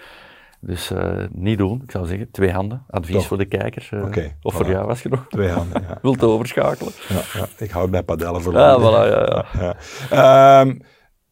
Dus 0.63 0.91
uh, 0.91 1.13
niet 1.32 1.58
doen, 1.58 1.82
ik 1.84 1.91
zou 1.91 2.06
zeggen, 2.06 2.32
twee 2.32 2.52
handen. 2.52 2.84
Advies 2.89 3.15
Toch. 3.15 3.26
voor 3.26 3.38
de 3.38 3.45
kijker. 3.45 3.89
Uh, 3.93 4.04
okay, 4.04 4.38
of 4.41 4.54
voor 4.54 4.65
voilà. 4.65 4.69
jou 4.69 4.88
was 4.88 5.02
je 5.02 5.10
nog 5.10 5.26
Twee 5.30 5.50
handen, 5.50 5.82
ja. 5.82 5.97
wilt 6.02 6.24
overschakelen. 6.24 6.93
Ja, 7.10 7.21
ja, 7.34 7.47
ik 7.58 7.71
hou 7.71 7.89
bij 7.89 8.04
padellen 8.04 8.41
voor 8.41 8.54
Ja, 8.54 8.80
voilà, 8.80 9.12
ja, 9.12 9.45
ja. 9.60 9.76
ja. 10.10 10.62
Um, 10.62 10.82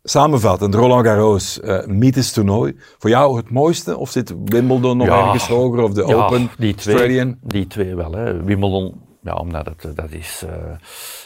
samenvattend, 0.04 0.76
Roland 0.76 1.06
Garros, 1.06 1.60
uh, 1.64 1.86
mythisch 1.86 2.32
toernooi. 2.32 2.74
Voor 2.98 3.10
jou 3.10 3.38
het 3.38 3.50
mooiste? 3.50 3.98
Of 3.98 4.10
zit 4.10 4.36
Wimbledon 4.46 4.98
nog 4.98 5.08
ergens 5.08 5.48
hoger? 5.48 5.84
Of 5.84 5.94
de 5.94 6.04
Open, 6.04 6.50
die 6.58 6.76
twee, 6.76 6.96
Australian? 6.96 7.38
Die 7.42 7.68
twee 7.68 7.96
wel. 7.96 8.12
Hè. 8.12 8.44
Wimbledon, 8.44 9.02
ja, 9.22 9.34
omdat 9.34 9.66
het, 9.66 9.96
dat 9.96 10.12
is... 10.12 10.44
eh, 10.48 10.72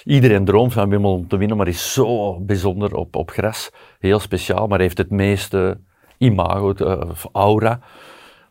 iedereen 0.04 0.46
droomt 0.46 0.74
van 0.74 0.90
Wimbledon 0.90 1.28
te 1.28 1.38
winnen, 1.38 1.58
maar 1.58 1.68
is 1.68 1.94
zo 1.94 2.40
bijzonder 2.40 2.96
op, 2.96 3.16
op 3.16 3.32
gras. 3.32 3.70
Heel 4.00 4.20
speciaal, 4.20 4.68
maar 4.68 4.80
heeft 4.80 4.98
het 4.98 5.10
meeste 5.10 5.80
imago, 6.24 6.74
eh, 6.74 7.10
of 7.10 7.26
aura. 7.32 7.80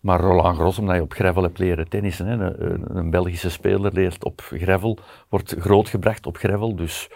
Maar 0.01 0.21
Roland 0.21 0.57
Garros, 0.57 0.79
omdat 0.79 0.97
je 0.97 1.03
op 1.03 1.13
gravel 1.13 1.43
hebt 1.43 1.59
leren 1.59 1.89
tennissen. 1.89 2.27
Hè. 2.27 2.61
Een, 2.61 2.97
een- 2.97 3.11
Belgische 3.11 3.51
speler 3.51 3.93
leert 3.93 4.25
op 4.25 4.41
gravel, 4.41 4.99
wordt 5.29 5.55
grootgebracht 5.59 6.27
op 6.27 6.37
gravel. 6.37 6.77
Dus 6.77 7.09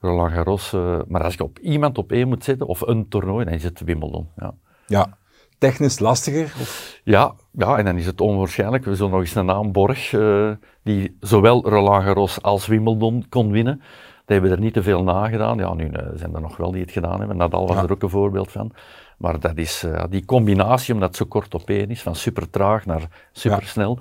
Roland 0.00 0.32
Garros. 0.32 0.72
eh, 0.72 0.98
maar 1.08 1.22
als 1.24 1.34
je 1.34 1.42
op 1.44 1.58
iemand 1.58 1.98
op 1.98 2.12
één 2.12 2.28
moet 2.28 2.44
zetten, 2.44 2.66
of 2.66 2.80
een 2.80 3.08
toernooi, 3.08 3.44
dan 3.44 3.54
is 3.54 3.64
het 3.64 3.80
Wimbledon. 3.80 4.28
Ja. 4.36 4.54
Ja. 4.86 5.18
Technisch 5.58 5.98
lastiger? 5.98 6.44
Of? 6.44 7.00
Ja, 7.04 7.34
ja, 7.52 7.78
en 7.78 7.84
dan 7.84 7.96
is 7.96 8.06
het 8.06 8.20
onwaarschijnlijk. 8.20 8.84
We 8.84 8.94
zullen 8.94 9.10
nog 9.12 9.20
eens 9.20 9.34
een 9.34 9.46
naam 9.46 9.72
Borg, 9.72 10.12
eh, 10.12 10.50
die 10.82 11.16
zowel 11.20 11.68
Roland 11.68 12.04
Garros 12.04 12.42
als 12.42 12.66
Wimbledon 12.66 13.26
kon 13.28 13.50
winnen. 13.50 13.76
Die 14.24 14.36
hebben 14.38 14.50
er 14.50 14.60
niet 14.60 14.72
te 14.74 14.82
veel 14.82 15.02
nagedaan. 15.02 15.58
Ja, 15.58 15.74
nu 15.74 15.90
zijn 16.14 16.34
er 16.34 16.40
nog 16.40 16.56
wel 16.56 16.70
die 16.72 16.80
het 16.80 16.90
gedaan 16.90 17.18
hebben. 17.18 17.36
Nadal 17.36 17.66
was 17.66 17.76
Ja. 17.76 17.82
er 17.82 17.92
ook 17.92 18.02
een 18.02 18.10
voorbeeld 18.10 18.50
van. 18.52 18.72
Maar 19.16 19.40
dat 19.40 19.56
is, 19.56 19.82
eh, 19.84 20.04
die 20.10 20.24
combinatie, 20.24 20.94
omdat 20.94 21.08
het 21.08 21.16
zo 21.16 21.24
kort 21.24 21.54
op 21.54 21.70
één 21.70 21.90
is, 21.90 22.02
van 22.02 22.14
super 22.16 22.50
traag 22.50 22.86
naar 22.86 23.02
super 23.32 23.66
snel, 23.66 23.98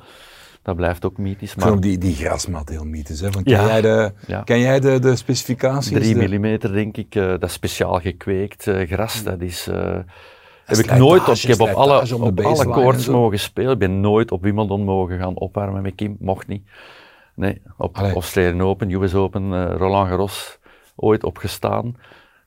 dat 0.62 0.76
blijft 0.76 1.06
ook 1.06 1.18
mythisch. 1.18 1.56
Maar 1.56 1.80
die, 1.80 1.98
die 1.98 2.16
grasmat 2.16 2.70
heel 2.70 2.84
mythisch. 2.84 3.20
Hè? 3.20 3.32
Van, 3.32 3.44
ken 3.44 3.54
Ja. 3.54 3.66
jij, 3.68 3.82
de, 3.82 4.12
Ja. 4.28 4.42
ken 4.42 4.60
jij 4.60 4.80
de, 4.80 5.00
de 5.00 5.16
specificaties? 5.16 5.92
3 5.98 6.14
De- 6.14 6.20
millimeter, 6.20 6.74
denk 6.74 6.98
ik, 6.98 7.16
eh, 7.16 7.26
dat 7.28 7.44
is 7.44 7.54
speciaal 7.54 8.00
gekweekt 8.00 8.68
eh, 8.68 8.88
gras. 8.88 9.24
Dat 9.24 9.42
is... 9.42 9.66
heb 10.66 10.78
ik 10.78 10.98
nooit 10.98 11.28
op, 11.30 11.36
ik 11.36 11.42
heb 11.42 11.60
op 11.60 11.68
alle, 11.70 12.16
op 12.24 12.40
alle 12.42 12.66
koorts 12.70 13.08
mogen 13.08 13.40
spelen. 13.40 13.72
Ik 13.72 13.80
ben 13.80 14.00
nooit 14.00 14.32
op 14.32 14.42
Wimbledon 14.42 14.84
mogen 14.84 15.18
gaan 15.20 15.36
opwarmen 15.38 15.82
met 15.82 15.96
Kim, 15.96 16.16
mocht 16.20 16.48
niet. 16.48 16.64
Nee, 17.36 17.62
op. 17.78 17.98
Australian 17.98 18.62
Open, 18.62 18.92
US 18.92 19.14
Open, 19.14 19.72
Roland 19.78 20.08
Garros, 20.10 20.58
ooit 20.96 21.24
opgestaan. 21.24 21.96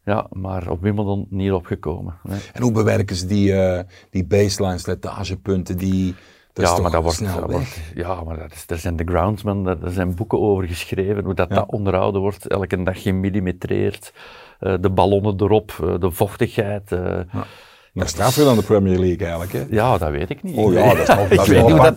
Ja, 0.09 0.27
maar 0.33 0.71
op 0.71 0.83
Wimbledon 0.83 1.27
niet 1.31 1.53
opgekomen. 1.53 2.14
Nee. 2.23 2.38
En 2.53 2.62
hoe 2.62 2.73
bewerken 2.73 3.16
ze 3.16 3.27
die, 3.27 3.53
eh, 3.62 3.85
die 4.11 4.27
baseline 4.27 4.79
slijtagepunten? 4.79 5.77
Die, 5.79 6.14
dat 6.53 6.68
ja, 6.77 6.83
maar 6.83 6.90
dat 6.90 7.03
wordt, 7.03 7.16
snel 7.18 7.40
dat 7.40 7.51
wordt, 7.51 7.81
ja, 7.94 8.23
maar 8.23 8.38
dat 8.38 8.53
is, 8.53 8.64
er 8.66 8.79
zijn 8.79 8.97
de 8.97 9.05
groundsmen, 9.05 9.62
daar, 9.62 9.79
daar 9.79 9.90
zijn 9.90 10.14
boeken 10.14 10.40
over 10.40 10.66
geschreven, 10.68 11.25
hoe 11.25 11.35
dat, 11.35 11.49
Ja. 11.49 11.55
dat 11.55 11.71
onderhouden 11.71 12.21
wordt, 12.21 12.47
elke 12.47 12.83
dag 12.83 13.03
gemillimetreerd, 13.03 14.12
eh, 14.59 14.75
de 14.81 14.90
ballonnen 14.90 15.35
erop, 15.40 15.73
eh, 15.83 15.94
de 16.01 16.11
vochtigheid. 16.11 16.92
eh, 16.92 17.18
Dat 17.94 18.05
is 18.07 18.11
straffer 18.11 18.44
dan 18.44 18.57
de 18.57 18.62
Premier 18.62 18.99
League 18.99 19.18
eigenlijk. 19.27 19.53
Hè? 19.53 19.64
Ja, 19.71 19.99
dat 19.99 20.11
weet 20.11 20.31
ik 20.31 20.42
niet. 20.42 20.57
Oh 20.57 20.73
ja, 20.73 20.94
dat 20.94 20.99
is 20.99 21.09
nog- 21.09 21.16
dat 21.29 21.33
ik 21.33 21.40
is 21.40 21.47
weet 21.47 21.68
dat, 21.68 21.97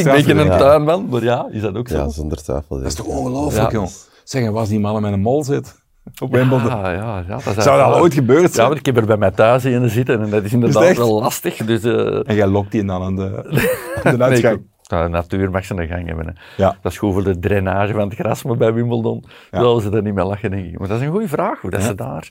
ik 0.00 0.04
ben, 0.04 0.18
ik 0.18 0.24
ben 0.26 0.36
geen 0.36 0.44
ja. 0.44 0.56
tuinman, 0.58 1.08
maar 1.08 1.22
ja, 1.22 1.48
is 1.50 1.60
dat 1.60 1.74
ook 1.76 1.88
zo? 1.88 1.96
Ja, 1.96 2.08
zonder 2.08 2.38
twijfel. 2.42 2.76
Dat 2.76 2.86
is 2.86 2.94
toch 2.94 3.06
ongelooflijk, 3.06 3.72
Ja. 3.72 3.78
joh. 3.78 3.88
Zeg, 4.24 4.44
en 4.44 4.52
was 4.52 4.68
die 4.68 4.80
man 4.80 5.02
met 5.02 5.12
een 5.12 5.20
mol 5.20 5.44
zit 5.44 5.79
op 6.22 6.32
Wimbledon? 6.32 6.66
Ja, 6.68 6.90
ja, 6.92 7.24
ja, 7.28 7.38
dat 7.44 7.62
Zou 7.62 7.78
dat 7.92 8.00
ooit 8.00 8.14
gebeurd 8.14 8.40
Ja, 8.42 8.48
zijn? 8.48 8.66
want 8.66 8.78
ik 8.78 8.86
heb 8.86 8.96
er 8.96 9.06
bij 9.06 9.16
mij 9.16 9.30
thuis 9.30 9.64
in 9.64 9.88
zitten 9.90 10.20
en 10.22 10.30
dat 10.30 10.44
is 10.44 10.52
inderdaad 10.52 10.96
wel 10.96 11.20
lastig. 11.20 11.56
Dus, 11.56 11.82
eh, 11.84 12.28
En 12.28 12.34
jij 12.34 12.46
lokt 12.46 12.70
die 12.72 12.84
dan 12.84 13.02
aan 13.02 13.16
de, 13.16 13.36
aan 14.02 14.12
de 14.12 14.18
nee, 14.18 14.28
uitgang. 14.28 14.54
ik- 14.56 14.62
nou, 14.90 15.04
de 15.04 15.08
natuur 15.10 15.50
mag 15.50 15.64
zijn 15.64 15.86
gang 15.88 16.06
hebben. 16.06 16.26
Hè. 16.26 16.32
Ja. 16.62 16.76
Dat 16.82 16.92
is 16.92 16.98
goed 16.98 17.12
voor 17.12 17.24
de 17.24 17.38
drainage 17.38 17.92
van 17.92 18.08
het 18.08 18.14
gras, 18.18 18.42
maar 18.42 18.56
bij 18.56 18.72
Wimbledon 18.72 19.24
zouden 19.50 19.82
ze 19.82 19.96
er 19.96 20.02
niet 20.02 20.14
mee 20.14 20.24
lachen, 20.24 20.50
denk 20.50 20.66
ik. 20.66 20.78
Maar 20.78 20.88
dat 20.88 21.00
is 21.00 21.06
een 21.06 21.12
goede 21.12 21.28
vraag, 21.28 21.60
hoe 21.60 21.70
dat 21.70 21.82
ze 21.82 21.94
daar... 21.94 22.30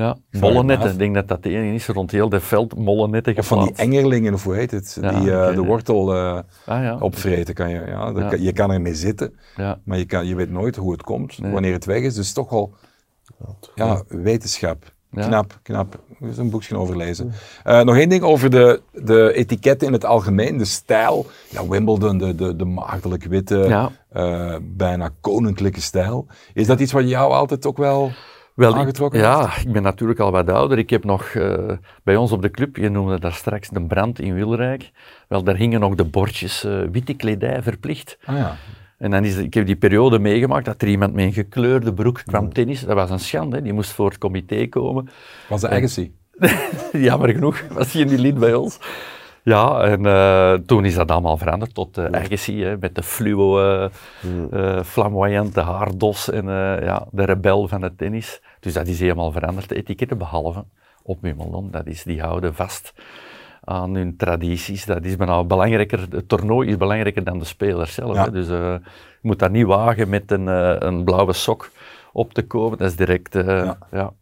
Ja. 0.00 0.16
Mollennetten, 0.40 0.90
ik 0.90 0.98
denk 0.98 1.14
dat 1.14 1.28
dat 1.28 1.42
de 1.42 1.48
enige 1.50 1.74
is 1.74 1.86
rond 1.86 2.10
heel 2.10 2.28
de 2.28 2.40
veld, 2.40 2.76
mollennetten 2.76 3.36
Of 3.36 3.46
van 3.46 3.62
die 3.62 3.72
engerlingen, 3.74 4.34
of 4.34 4.44
hoe 4.44 4.54
heet 4.54 4.70
het? 4.70 4.98
Ja, 5.00 5.20
die 5.20 5.32
eh, 5.32 5.42
oké. 5.46 5.54
de 5.54 5.64
wortel 5.64 6.14
eh, 6.14 6.32
Ah, 6.66 6.82
ja. 6.82 6.96
opvreten 7.00 7.54
kan 7.54 7.68
je. 7.70 7.82
Ja, 7.86 8.12
dat 8.12 8.22
Ja. 8.22 8.28
kan- 8.28 8.42
je 8.42 8.52
kan 8.52 8.70
ermee 8.70 8.94
zitten, 8.94 9.34
Ja. 9.56 9.78
maar 9.84 9.98
je, 9.98 10.04
kan, 10.04 10.26
je 10.26 10.34
weet 10.34 10.50
nooit 10.50 10.76
hoe 10.76 10.92
het 10.92 11.02
komt, 11.02 11.38
Nee. 11.40 11.52
wanneer 11.52 11.72
het 11.72 11.84
weg 11.84 12.02
is. 12.02 12.14
Dus 12.14 12.32
toch 12.32 12.50
wel 12.50 12.72
ja, 13.74 14.02
wetenschap. 14.08 14.92
Ja. 15.10 15.26
Knap, 15.26 15.58
knap. 15.62 15.98
Er 16.20 16.28
is 16.28 16.38
een 16.38 16.50
boekje 16.50 16.76
over 16.76 16.96
lezen. 16.96 17.32
Eh, 17.64 17.80
nog 17.82 17.96
één 17.96 18.08
ding 18.08 18.22
over 18.22 18.50
de, 18.50 18.80
de 18.92 19.32
etiketten 19.34 19.86
in 19.86 19.92
het 19.92 20.04
algemeen, 20.04 20.56
de 20.58 20.64
stijl. 20.64 21.26
Ja, 21.48 21.68
Wimbledon, 21.68 22.18
de, 22.18 22.34
de, 22.34 22.56
de 22.56 22.64
maagdelijk 22.64 23.24
witte, 23.24 23.56
Ja. 23.56 23.90
eh, 24.08 24.54
bijna 24.62 25.10
koninklijke 25.20 25.80
stijl. 25.80 26.26
Is 26.54 26.66
dat 26.66 26.80
iets 26.80 26.92
wat 26.92 27.08
jou 27.08 27.32
altijd 27.32 27.66
ook 27.66 27.76
wel 27.76 28.10
Wel, 28.60 28.70
ik- 28.70 28.76
aangetrokken 28.76 29.20
ja, 29.20 29.56
ik 29.64 29.72
ben 29.72 29.82
natuurlijk 29.82 30.20
al 30.20 30.30
wat 30.30 30.50
ouder. 30.50 30.78
Ik 30.78 30.90
heb 30.90 31.04
nog 31.04 31.24
eh, 31.24 31.70
bij 32.02 32.16
ons 32.16 32.32
op 32.32 32.42
de 32.42 32.50
club, 32.50 32.76
je 32.76 32.88
noemde 32.88 33.20
daar 33.20 33.32
straks 33.32 33.68
de 33.68 33.82
brand 33.86 34.20
in 34.20 34.34
Wilrijk. 34.34 34.90
Wel, 35.28 35.42
daar 35.42 35.56
hingen 35.56 35.80
nog 35.80 35.94
de 35.94 36.04
bordjes 36.04 36.64
eh, 36.64 36.80
witte 36.92 37.14
kledij 37.14 37.62
verplicht. 37.62 38.18
Ah 38.24 38.36
ja. 38.36 38.56
En 38.98 39.10
dan 39.10 39.24
is, 39.24 39.36
ik 39.36 39.54
heb 39.54 39.66
die 39.66 39.76
periode 39.76 40.18
meegemaakt 40.18 40.64
dat 40.64 40.82
er 40.82 40.88
iemand 40.88 41.14
met 41.14 41.24
een 41.24 41.32
gekleurde 41.32 41.94
broek 41.94 42.22
kwam 42.26 42.52
tennis. 42.52 42.80
Dat 42.80 42.94
was 42.96 43.10
een 43.10 43.18
schande, 43.20 43.56
hè. 43.56 43.62
die 43.62 43.72
moest 43.72 43.90
voor 43.92 44.08
het 44.08 44.18
comité 44.18 44.66
komen. 44.66 45.08
Was 45.48 45.60
de 45.60 45.68
Agassi? 45.68 46.14
Jammer 46.92 47.28
genoeg 47.28 47.62
was 47.72 47.92
hij 47.92 48.04
niet 48.04 48.18
lid 48.18 48.38
bij 48.38 48.54
ons. 48.54 48.78
Ja, 49.42 49.80
en 49.82 50.06
eh, 50.06 50.52
toen 50.52 50.84
is 50.84 50.94
dat 50.94 51.10
allemaal 51.10 51.36
veranderd 51.36 51.74
tot 51.74 51.98
uh, 51.98 52.04
Agassi, 52.04 52.64
hè, 52.64 52.76
met 52.78 52.94
de 52.94 53.02
fluo, 53.02 53.60
eh 53.60 53.90
eh, 54.50 54.82
flamboyante 54.82 55.60
haardos 55.60 56.30
en 56.30 56.48
eh, 56.48 56.84
ja, 56.84 57.06
de 57.10 57.24
rebel 57.24 57.68
van 57.68 57.82
het 57.82 57.98
tennis. 57.98 58.42
Dus 58.60 58.72
dat 58.72 58.86
is 58.86 59.00
helemaal 59.00 59.32
veranderd, 59.32 59.68
de 59.68 59.74
etiketten, 59.74 60.18
behalve 60.18 60.64
op 61.02 61.18
Wimbledon. 61.20 61.70
Dat 61.70 61.86
is, 61.86 62.02
die 62.02 62.20
houden 62.20 62.54
vast 62.54 62.92
aan 63.64 63.94
hun 63.94 64.16
tradities. 64.16 64.84
Dat 64.84 65.04
is 65.04 65.16
bijna 65.16 65.44
belangrijker, 65.44 66.06
het 66.10 66.28
toernooi 66.28 66.68
is 66.68 66.76
belangrijker 66.76 67.24
dan 67.24 67.38
de 67.38 67.44
spelers 67.44 67.94
zelf. 67.94 68.14
Ja. 68.14 68.24
Hè. 68.24 68.30
Dus 68.30 68.48
eh, 68.48 68.72
je 69.20 69.28
moet 69.28 69.38
dat 69.38 69.50
niet 69.50 69.66
wagen 69.66 70.08
met 70.08 70.30
een, 70.30 70.48
eh, 70.48 70.76
een 70.78 71.04
blauwe 71.04 71.32
sok 71.32 71.70
op 72.12 72.34
te 72.34 72.46
komen. 72.46 72.78
Dat 72.78 72.88
is 72.90 72.96
direct, 72.96 73.34
eh, 73.34 73.46
Ja. 73.46 73.78
ja. 73.90 74.12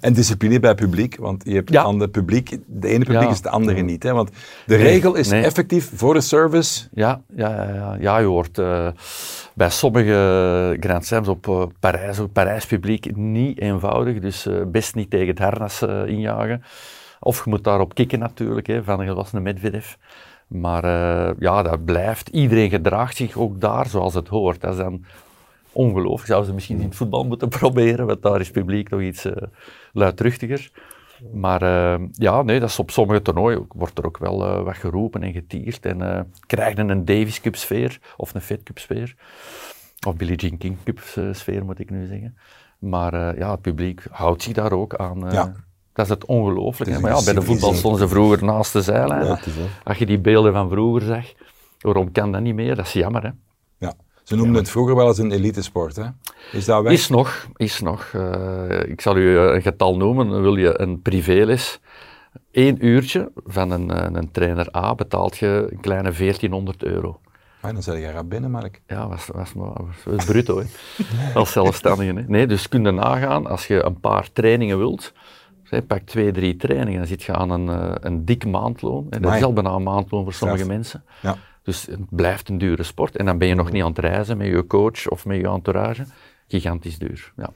En 0.00 0.12
discipline 0.12 0.60
bij 0.60 0.74
publiek, 0.74 1.16
want 1.16 1.44
je 1.44 1.54
hebt 1.54 1.70
Ja. 1.70 1.82
aan 1.82 1.98
de 1.98 2.08
publiek, 2.08 2.58
de 2.66 2.88
ene 2.88 3.04
publiek 3.04 3.22
Ja. 3.22 3.30
is 3.30 3.40
de 3.40 3.50
andere 3.50 3.80
niet. 3.82 4.02
Hè? 4.02 4.12
Want 4.12 4.30
de 4.66 4.76
regel 4.76 5.14
is 5.14 5.28
nee. 5.28 5.42
effectief 5.44 5.90
voor 5.94 6.14
de 6.14 6.20
service. 6.20 6.88
Ja, 6.92 7.20
ja, 7.36 7.48
ja, 7.48 7.74
ja. 7.74 7.96
ja 8.00 8.18
je 8.18 8.26
hoort 8.26 8.58
eh, 8.58 8.88
bij 9.54 9.70
sommige 9.70 10.76
Grand 10.80 11.06
Slams 11.06 11.28
op 11.28 11.48
eh, 11.48 11.62
Parijs, 11.80 12.18
ook 12.18 12.32
Parijs 12.32 12.66
publiek, 12.66 13.16
niet 13.16 13.60
eenvoudig. 13.60 14.20
Dus 14.20 14.46
eh, 14.46 14.54
best 14.66 14.94
niet 14.94 15.10
tegen 15.10 15.26
het 15.28 15.38
harnas 15.38 15.82
eh, 15.82 16.06
injagen. 16.06 16.62
Of 17.20 17.44
je 17.44 17.50
moet 17.50 17.64
daarop 17.64 17.94
kicken 17.94 18.18
natuurlijk, 18.18 18.66
hè, 18.66 18.84
van 18.84 19.00
een 19.32 19.42
Medvedev. 19.42 19.94
Maar 20.46 20.84
eh, 20.84 21.34
ja, 21.38 21.62
dat 21.62 21.84
blijft. 21.84 22.28
Iedereen 22.28 22.70
gedraagt 22.70 23.16
zich 23.16 23.36
ook 23.36 23.60
daar 23.60 23.86
zoals 23.86 24.14
het 24.14 24.28
hoort. 24.28 24.60
Dat 24.60 24.72
is 24.72 24.78
dan 24.78 25.04
ongelooflijk. 25.72 26.26
Zouden 26.26 26.48
ze 26.48 26.54
misschien 26.54 26.78
in 26.78 26.86
het 26.86 26.96
voetbal 26.96 27.24
moeten 27.24 27.48
proberen, 27.60 28.06
want 28.06 28.22
daar 28.22 28.40
is 28.40 28.46
het 28.46 28.56
publiek 28.56 28.90
nog 28.90 29.00
iets 29.00 29.24
eh, 29.24 29.42
luidruchtiger. 29.92 30.70
Maar 31.32 31.62
eh, 31.62 32.00
ja, 32.12 32.42
nee, 32.42 32.60
dat 32.60 32.68
is 32.68 32.78
op 32.78 32.90
sommige 32.90 33.22
toernooien 33.22 33.66
wordt 33.68 33.98
er 33.98 34.06
ook 34.06 34.18
wel 34.18 34.44
eh, 34.44 34.62
wat 34.62 34.76
geroepen 34.76 35.22
en 35.22 35.32
getierd. 35.32 35.86
En 35.86 36.32
krijg 36.46 36.76
je 36.76 36.82
een 36.82 37.04
Davis 37.04 37.40
Cup 37.40 37.56
sfeer 37.56 38.00
of 38.16 38.34
een 38.34 38.40
Fed 38.40 38.62
Cup 38.62 38.78
sfeer. 38.78 39.14
Of 40.06 40.16
Billie 40.16 40.36
Jean 40.36 40.58
King 40.58 40.76
Cup 40.84 41.00
sfeer 41.32 41.64
moet 41.64 41.78
ik 41.78 41.90
nu 41.90 42.06
zeggen. 42.06 42.36
Maar 42.78 43.38
ja, 43.38 43.50
het 43.50 43.60
publiek 43.60 44.04
houdt 44.10 44.42
zich 44.42 44.52
daar 44.52 44.72
ook 44.72 44.94
aan. 44.94 45.30
Ja. 45.30 45.52
Dat 45.92 46.04
is 46.04 46.10
het 46.10 46.24
ongelooflijk. 46.24 47.00
Maar 47.00 47.10
ja, 47.10 47.24
bij 47.24 47.34
de 47.34 47.42
voetbal 47.42 47.74
stonden 47.74 48.00
ze 48.00 48.08
vroeger 48.08 48.44
naast 48.44 48.72
de 48.72 48.82
zijlijn. 48.82 49.26
Ja. 49.26 49.38
Als 49.84 49.98
je 49.98 50.06
die 50.06 50.18
beelden 50.18 50.52
van 50.52 50.68
vroeger 50.68 51.02
zag, 51.02 51.24
waarom 51.80 52.12
kan 52.12 52.32
dat 52.32 52.40
niet 52.40 52.54
meer? 52.54 52.76
Dat 52.76 52.86
is 52.86 52.92
jammer. 52.92 53.22
Hè? 53.22 53.30
Ze 54.22 54.36
noemden 54.36 54.54
het 54.54 54.70
vroeger 54.70 54.94
wel 54.96 55.08
eens 55.08 55.18
een 55.18 55.32
elitesport. 55.32 55.96
Hè? 55.96 56.04
Is 56.52 56.64
dat 56.64 56.82
weg? 56.82 56.92
Is 56.92 57.08
nog, 57.08 57.46
is 57.56 57.80
nog. 57.80 58.10
Eh, 58.12 58.80
ik 58.88 59.00
zal 59.00 59.16
u 59.16 59.36
een 59.38 59.62
getal 59.62 59.96
noemen. 59.96 60.42
Wil 60.42 60.56
je 60.56 60.80
een 60.80 61.02
privéles. 61.02 61.80
Eén 62.52 62.86
uurtje 62.86 63.30
van 63.46 63.70
een, 63.70 64.16
een 64.16 64.30
trainer 64.30 64.76
A 64.76 64.94
betaalt 64.94 65.38
je 65.38 65.68
een 65.70 65.80
kleine 65.80 66.10
1400 66.12 66.82
euro. 66.82 67.20
Ah, 67.62 67.72
dan 67.72 67.82
zet 67.82 67.98
je 67.98 68.10
rap 68.10 68.28
binnen, 68.28 68.50
Mark. 68.50 68.80
Ja, 68.86 69.08
was, 69.08 69.26
was, 69.32 69.54
maar- 69.54 69.72
was, 70.04 70.24
bruto, 70.24 70.58
hè. 70.58 70.64
Als 71.38 71.52
zelfstandige. 71.52 72.12
Hè. 72.12 72.22
Nee, 72.26 72.46
dus 72.46 72.68
kun 72.68 72.84
je 72.84 72.90
nagaan, 72.90 73.46
als 73.46 73.66
je 73.66 73.84
een 73.84 74.00
paar 74.00 74.32
trainingen 74.32 74.78
wilt, 74.78 75.12
zeg, 75.62 75.86
pak 75.86 76.00
twee, 76.00 76.32
drie 76.32 76.56
trainingen, 76.56 76.98
dan 76.98 77.06
zit 77.06 77.22
je 77.22 77.34
aan 77.34 77.50
een, 77.50 77.68
eh, 77.68 77.94
een 78.00 78.24
dik 78.24 78.46
maandloon. 78.46 79.06
En 79.10 79.22
dat 79.22 79.34
is 79.34 79.42
al 79.42 79.52
bijna 79.52 79.70
een 79.70 79.82
maandloon 79.82 80.24
voor 80.24 80.32
sommige 80.32 80.66
mensen. 80.66 81.04
Ja. 81.20 81.36
Dus 81.62 81.86
het 81.86 82.00
blijft 82.10 82.48
een 82.48 82.58
dure 82.58 82.82
sport. 82.82 83.16
En 83.16 83.26
dan 83.26 83.38
ben 83.38 83.48
je 83.48 83.54
nog 83.54 83.72
niet 83.72 83.82
aan 83.82 83.88
het 83.88 83.98
reizen 83.98 84.36
met 84.36 84.46
je 84.46 84.66
coach 84.66 85.08
of 85.08 85.24
met 85.26 85.36
je 85.36 85.48
entourage. 85.48 86.04
Gigantisch 86.48 86.98
duur, 86.98 87.32
ja. 87.36 87.52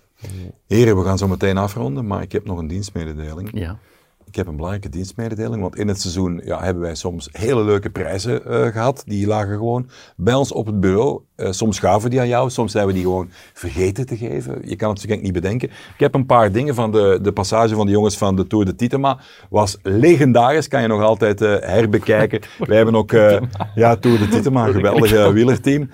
Heren, 0.67 0.97
we 0.97 1.05
gaan 1.05 1.19
zo 1.19 1.29
meteen 1.29 1.57
afronden, 1.57 2.07
maar 2.07 2.23
ik 2.23 2.33
heb 2.33 2.45
nog 2.45 2.59
een 2.59 2.67
dienstmededeling. 2.67 3.51
ja. 3.53 3.79
Ik 4.27 4.35
heb 4.35 4.47
een 4.47 4.57
belangrijke 4.57 4.89
dienstmededeling, 4.89 5.63
want 5.63 5.77
in 5.77 5.89
het 5.89 6.01
seizoen 6.01 6.41
ja, 6.45 6.63
hebben 6.63 6.83
wij 6.83 6.95
soms 6.95 7.29
hele 7.33 7.65
leuke 7.65 7.91
prijzen 7.91 8.45
eh, 8.45 8.73
gehad. 8.73 9.03
Die 9.07 9.27
lagen 9.27 9.57
gewoon 9.57 9.89
bij 10.17 10.35
ons 10.35 10.53
op 10.53 10.67
het 10.67 10.81
bureau. 10.81 11.23
Eh, 11.37 11.51
soms 11.51 11.79
gaven 11.79 12.11
die 12.11 12.21
aan 12.21 12.29
jou, 12.29 12.51
soms 12.51 12.73
zijn 12.73 12.87
we 12.87 12.93
die 12.93 13.03
gewoon 13.03 13.31
vergeten 13.53 14.07
te 14.07 14.17
geven. 14.17 14.53
Je 14.65 14.77
kan 14.77 14.89
het 14.89 14.97
natuurlijk 14.97 15.23
niet 15.23 15.33
bedenken. 15.33 15.69
Ik 15.69 16.01
heb 16.01 16.15
een 16.15 16.27
paar 16.27 16.53
dingen 16.53 16.75
van 16.75 16.93
de, 16.93 17.19
de 17.23 17.33
passage 17.33 17.75
van 17.75 17.87
de 17.87 17.93
jongens 17.93 18.17
van 18.17 18.37
de 18.37 18.47
Tour 18.47 18.65
de 18.65 18.75
Titema. 18.75 19.19
Was 19.51 19.79
legendarisch, 19.83 20.69
kan 20.69 20.83
je 20.83 20.89
nog 20.89 21.03
altijd 21.03 21.41
eh, 21.41 21.57
herbekijken. 21.61 22.41
wij 22.59 22.77
hebben 22.77 22.95
ook, 22.95 23.13
eh, 23.13 23.41
ja, 23.75 23.97
Tour 23.97 24.19
de 24.19 24.29
Titema, 24.29 24.67
een 24.67 24.73
geweldige 24.73 25.33
wielerteam. 25.33 25.91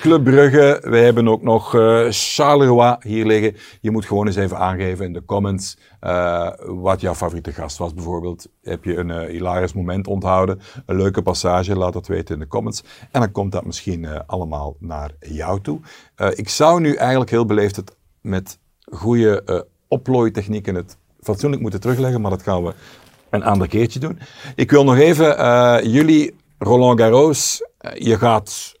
Club 0.00 0.24
Brugge, 0.24 0.82
we 0.88 0.96
hebben 0.96 1.28
ook 1.28 1.42
nog 1.42 1.70
Charleroi 2.08 2.96
hier 3.00 3.26
liggen. 3.26 3.56
Je 3.80 3.90
moet 3.90 4.04
gewoon 4.04 4.26
eens 4.26 4.36
even 4.36 4.58
aangeven 4.58 5.04
in 5.04 5.12
de 5.12 5.24
comments 5.24 5.78
wat 6.66 7.00
jouw 7.00 7.14
favoriete 7.14 7.52
gast 7.52 7.78
was 7.78 7.94
bijvoorbeeld. 7.94 8.48
Heb 8.62 8.84
je 8.84 8.96
een 8.96 9.28
hilarisch 9.28 9.72
moment 9.72 10.06
onthouden, 10.06 10.60
een 10.86 10.96
leuke 10.96 11.22
passage, 11.22 11.76
laat 11.76 11.92
dat 11.92 12.06
weten 12.06 12.34
in 12.34 12.40
de 12.40 12.46
comments. 12.46 12.82
En 13.10 13.20
dan 13.20 13.32
komt 13.32 13.52
dat 13.52 13.64
misschien 13.64 14.04
eh, 14.04 14.20
naar 14.78 15.10
jou 15.20 15.60
toe. 15.60 15.80
Eh, 16.14 16.28
ik 16.34 16.48
zou 16.48 16.80
nu 16.80 16.94
eigenlijk 16.94 17.30
heel 17.30 17.46
beleefd 17.46 17.76
het 17.76 17.96
met 18.20 18.58
goede 18.92 19.42
eh 19.42 19.60
oplooitechnieken 19.88 20.74
het 20.74 20.96
fatsoenlijk 21.20 21.62
moeten 21.62 21.80
terugleggen, 21.80 22.20
maar 22.20 22.30
dat 22.30 22.42
gaan 22.42 22.64
we 22.64 22.74
een 23.30 23.42
ander 23.44 23.68
keertje 23.68 23.98
doen. 23.98 24.18
Ik 24.54 24.70
wil 24.70 24.84
nog 24.84 24.96
even, 24.96 25.38
eh, 25.38 25.78
jullie, 25.82 26.34
Roland 26.58 27.00
Garros, 27.00 27.62
je 27.94 28.18
gaat 28.18 28.74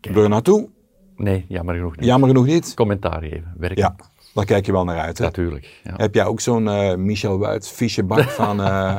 er 0.00 0.28
naartoe, 0.28 0.68
Nee, 1.16 1.44
jammer 1.48 1.74
genoeg 1.74 1.96
niet. 1.96 2.04
jammer 2.04 2.28
genoeg 2.28 2.46
niet. 2.46 2.74
Commentaar 2.74 3.20
geven, 3.22 3.54
werken. 3.56 3.78
Ja, 3.82 3.96
daar 4.34 4.44
kijk 4.44 4.66
je 4.66 4.72
wel 4.72 4.84
naar 4.84 4.98
uit. 4.98 5.18
Hè? 5.18 5.24
Natuurlijk. 5.24 5.80
Ja. 5.84 5.94
Heb 5.96 6.14
jij 6.14 6.24
ook 6.24 6.40
zo'n 6.40 6.68
eh, 6.68 6.94
Michel 6.94 7.38
Wuits 7.38 7.70
fichebak 7.70 8.22
van, 8.40 8.62
eh, 8.62 8.96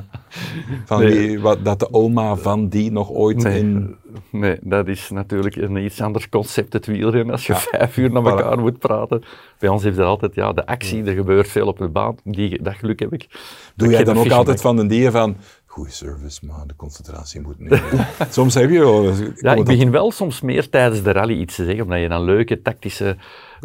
van 0.86 1.00
Nee. 1.00 1.28
wie, 1.28 1.40
wat, 1.40 1.66
dat 1.66 1.80
de 1.80 1.94
oma 1.94 2.36
van 2.36 2.68
die 2.68 2.92
nog 2.92 3.10
ooit 3.10 3.44
Nee, 3.44 3.60
in... 3.60 3.96
nee, 4.30 4.58
dat 4.62 4.88
is 4.88 5.10
natuurlijk 5.10 5.56
een 5.56 5.78
iets 5.78 6.02
ander 6.02 6.30
concept, 6.30 6.74
het 6.74 6.86
wielrennen, 6.86 7.32
als 7.32 7.48
je 7.48 7.56
vijf 7.56 7.98
uur 7.98 8.12
naar 8.12 8.26
elkaar 8.26 8.60
moet 8.60 8.80
praten. 8.80 9.24
Bij 9.60 9.70
ons 9.70 9.84
heeft 9.84 9.98
er 9.98 10.06
altijd 10.06 10.36
ja, 10.36 10.54
de 10.54 10.66
actie, 10.66 11.04
er 11.04 11.16
gebeurt 11.16 11.48
veel 11.48 11.68
op 11.68 11.78
de 11.78 11.88
baan, 11.88 12.16
die, 12.24 12.62
dat 12.62 12.74
geluk 12.74 13.00
heb 13.00 13.14
ik. 13.14 13.28
Doe 13.76 13.90
jij 13.90 14.04
dan 14.04 14.18
ook 14.18 14.32
altijd 14.32 14.62
van 14.62 14.76
den 14.76 14.88
dier 14.88 15.12
van... 15.12 15.36
Goeie 15.66 15.92
service, 15.92 16.46
maar 16.46 16.68
de 16.68 16.76
concentratie 16.76 17.42
moet 17.42 17.60
nu... 17.60 17.70
Soms 18.30 18.54
heb 18.54 18.70
je 18.70 18.80
wel... 18.80 19.12
Ja, 19.36 19.54
ik 19.54 19.66
begin 19.66 19.92
wel 19.92 20.12
soms 20.12 20.42
meer 20.42 20.70
tijdens 20.70 21.04
de 21.04 21.12
rally 21.12 21.40
iets 21.40 21.56
te 21.56 21.64
zeggen, 21.66 21.84
omdat 21.84 22.00
je 22.00 22.08
dan 22.08 22.24
leuke 22.24 22.62
tactische 22.62 23.18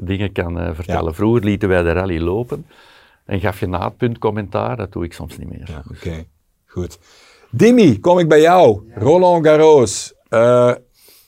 dingen 0.03 0.33
kan 0.33 0.59
eh, 0.61 0.75
vertellen. 0.75 1.05
Ja. 1.05 1.13
Vroeger 1.13 1.45
lieten 1.45 1.69
wij 1.69 1.83
de 1.83 1.93
rally 1.93 2.19
lopen 2.19 2.67
en 3.25 3.41
gaf 3.41 3.61
je 3.61 3.67
na 3.67 3.85
het 3.85 3.97
punt 3.97 4.19
commentaar, 4.19 4.77
dat 4.77 4.93
doe 4.93 5.05
ik 5.05 5.13
soms 5.13 5.39
niet 5.39 5.51
meer. 5.51 5.69
Ja, 5.71 5.83
Oké, 5.91 6.25
goed. 6.67 6.99
Dimi, 7.51 8.01
kom 8.01 8.19
ik 8.19 8.29
bij 8.29 8.41
jou. 8.41 8.93
Roland 8.95 9.47
Garros. 9.47 10.15
Eh, 10.29 10.73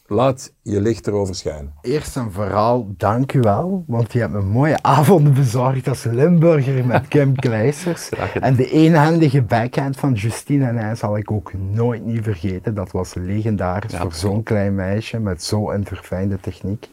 laat 0.06 0.52
je 0.62 0.80
licht 0.80 1.06
erover 1.06 1.34
schijnen. 1.34 1.74
Eerst 1.80 2.16
en 2.16 2.32
vooral, 2.32 2.94
dank 2.96 3.32
u 3.32 3.40
wel, 3.40 3.84
want 3.86 4.12
je 4.12 4.18
hebt 4.18 4.32
me 4.32 4.38
een 4.38 4.48
mooie 4.48 4.82
avond 4.98 5.34
bezorgd 5.34 5.88
als 5.88 6.04
Limburger 6.04 6.86
met 6.86 7.08
Kim 7.14 7.34
Kleisters. 7.34 8.08
En 8.40 8.54
de 8.54 8.70
eenhandige 8.70 9.42
backhand 9.42 9.96
van 9.96 10.12
Justine 10.12 10.66
en 10.66 10.76
hij 10.76 10.94
zal 10.94 11.16
ik 11.16 11.30
ook 11.30 11.52
nooit 11.54 12.04
niet 12.04 12.22
vergeten. 12.22 12.74
Dat 12.74 12.90
was 12.90 13.14
legendarisch 13.14 13.96
voor 13.96 14.12
zo'n 14.12 14.42
klein 14.42 14.74
meisje 14.74 15.18
met 15.18 15.42
zo'n 15.42 15.84
verfijnde 15.84 16.40
techniek. 16.40 16.88